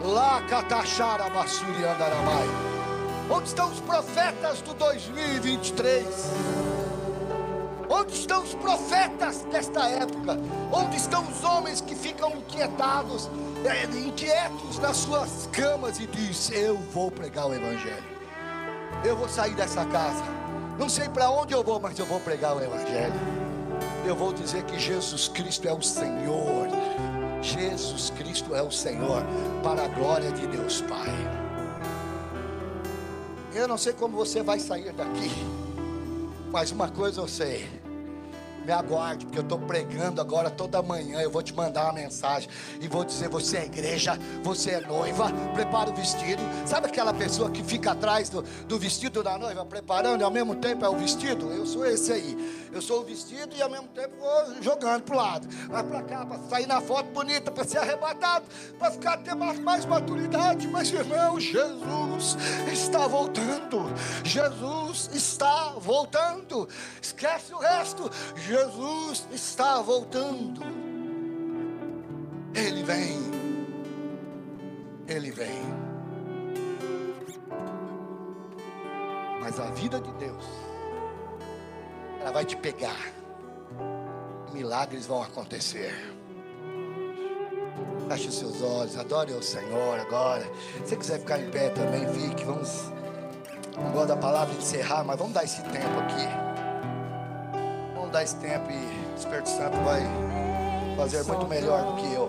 Lá 0.00 0.42
Catachara 0.48 1.28
Massuri 1.30 1.84
Andaramai. 1.84 2.81
Onde 3.34 3.48
estão 3.48 3.70
os 3.70 3.80
profetas 3.80 4.60
do 4.60 4.74
2023? 4.74 6.04
Onde 7.88 8.12
estão 8.12 8.42
os 8.42 8.54
profetas 8.54 9.38
desta 9.50 9.88
época? 9.88 10.38
Onde 10.70 10.98
estão 10.98 11.26
os 11.26 11.42
homens 11.42 11.80
que 11.80 11.94
ficam 11.94 12.36
inquietados, 12.36 13.30
é, 13.64 13.84
inquietos 13.98 14.78
nas 14.80 14.98
suas 14.98 15.48
camas 15.50 15.98
e 15.98 16.06
diz: 16.08 16.50
Eu 16.52 16.76
vou 16.76 17.10
pregar 17.10 17.46
o 17.46 17.54
Evangelho. 17.54 18.04
Eu 19.02 19.16
vou 19.16 19.30
sair 19.30 19.54
dessa 19.54 19.86
casa. 19.86 20.24
Não 20.78 20.90
sei 20.90 21.08
para 21.08 21.30
onde 21.30 21.54
eu 21.54 21.64
vou, 21.64 21.80
mas 21.80 21.98
eu 21.98 22.04
vou 22.04 22.20
pregar 22.20 22.54
o 22.54 22.62
Evangelho. 22.62 23.18
Eu 24.04 24.14
vou 24.14 24.34
dizer 24.34 24.62
que 24.64 24.78
Jesus 24.78 25.28
Cristo 25.28 25.66
é 25.66 25.72
o 25.72 25.80
Senhor. 25.80 26.68
Jesus 27.40 28.10
Cristo 28.10 28.54
é 28.54 28.62
o 28.62 28.70
Senhor, 28.70 29.24
para 29.62 29.86
a 29.86 29.88
glória 29.88 30.30
de 30.32 30.46
Deus 30.48 30.82
Pai. 30.82 31.41
Eu 33.54 33.68
não 33.68 33.76
sei 33.76 33.92
como 33.92 34.16
você 34.16 34.42
vai 34.42 34.58
sair 34.58 34.92
daqui, 34.92 35.30
mas 36.50 36.72
uma 36.72 36.88
coisa 36.88 37.20
eu 37.20 37.28
sei 37.28 37.81
me 38.64 38.72
aguarde, 38.72 39.26
porque 39.26 39.38
eu 39.38 39.42
estou 39.42 39.58
pregando 39.58 40.20
agora 40.20 40.50
toda 40.50 40.82
manhã. 40.82 41.20
Eu 41.20 41.30
vou 41.30 41.42
te 41.42 41.52
mandar 41.52 41.84
uma 41.84 41.94
mensagem 41.94 42.48
e 42.80 42.88
vou 42.88 43.04
dizer: 43.04 43.28
você 43.28 43.58
é 43.58 43.64
igreja, 43.64 44.18
você 44.42 44.72
é 44.72 44.80
noiva, 44.80 45.30
prepara 45.54 45.90
o 45.90 45.94
vestido. 45.94 46.42
Sabe 46.66 46.86
aquela 46.86 47.12
pessoa 47.12 47.50
que 47.50 47.62
fica 47.62 47.92
atrás 47.92 48.28
do, 48.28 48.42
do 48.42 48.78
vestido 48.78 49.22
da 49.22 49.38
noiva, 49.38 49.64
preparando 49.64 50.20
e 50.20 50.24
ao 50.24 50.30
mesmo 50.30 50.54
tempo 50.54 50.84
é 50.84 50.88
o 50.88 50.96
vestido? 50.96 51.50
Eu 51.50 51.66
sou 51.66 51.84
esse 51.84 52.12
aí. 52.12 52.62
Eu 52.72 52.80
sou 52.80 53.02
o 53.02 53.04
vestido 53.04 53.54
e 53.54 53.60
ao 53.60 53.68
mesmo 53.68 53.88
tempo 53.88 54.16
vou 54.18 54.62
jogando 54.62 55.02
para 55.02 55.14
o 55.14 55.18
lado, 55.18 55.48
vai 55.68 55.82
para 55.82 56.02
cá, 56.02 56.24
para 56.24 56.38
sair 56.48 56.66
na 56.66 56.80
foto 56.80 57.10
bonita, 57.10 57.50
para 57.50 57.64
ser 57.64 57.78
arrebatado, 57.78 58.46
para 58.78 58.90
ficar 58.90 59.18
ter 59.18 59.34
mais, 59.34 59.58
mais 59.58 59.84
maturidade. 59.84 60.66
Mas 60.68 60.90
irmão, 60.90 61.38
Jesus 61.38 62.36
está 62.72 63.06
voltando. 63.06 63.92
Jesus 64.24 65.10
está 65.12 65.74
voltando. 65.76 66.66
Esquece 67.00 67.52
o 67.52 67.58
resto. 67.58 68.10
Jesus 68.36 68.51
está 69.30 69.80
voltando. 69.80 70.60
Ele 72.54 72.82
vem. 72.82 73.18
Ele 75.08 75.30
vem. 75.30 75.62
Mas 79.40 79.58
a 79.58 79.66
vida 79.70 80.00
de 80.00 80.12
Deus, 80.12 80.44
ela 82.20 82.30
vai 82.30 82.44
te 82.44 82.56
pegar. 82.56 83.12
Milagres 84.52 85.06
vão 85.06 85.22
acontecer. 85.22 85.92
Feche 88.08 88.28
os 88.28 88.34
seus 88.38 88.62
olhos, 88.62 88.98
adore 88.98 89.32
o 89.32 89.42
Senhor 89.42 89.98
agora. 89.98 90.44
Se 90.84 90.90
você 90.90 90.96
quiser 90.96 91.18
ficar 91.20 91.40
em 91.40 91.50
pé 91.50 91.70
também, 91.70 92.06
fique. 92.08 92.44
Vamos. 92.44 92.92
Não 93.76 93.90
gosto 93.92 94.08
da 94.08 94.16
palavra 94.16 94.54
encerrar, 94.54 95.02
mas 95.04 95.18
vamos 95.18 95.32
dar 95.32 95.44
esse 95.44 95.62
tempo 95.62 95.98
aqui 96.00 96.51
dar 98.12 98.22
esse 98.22 98.36
tempo 98.36 98.70
e 98.70 98.76
o 98.76 99.16
Espírito 99.16 99.48
Santo 99.48 99.76
vai 99.78 100.02
fazer 100.96 101.24
muito 101.24 101.48
melhor 101.48 101.82
do 101.84 101.96
que 101.96 102.14
eu. 102.14 102.28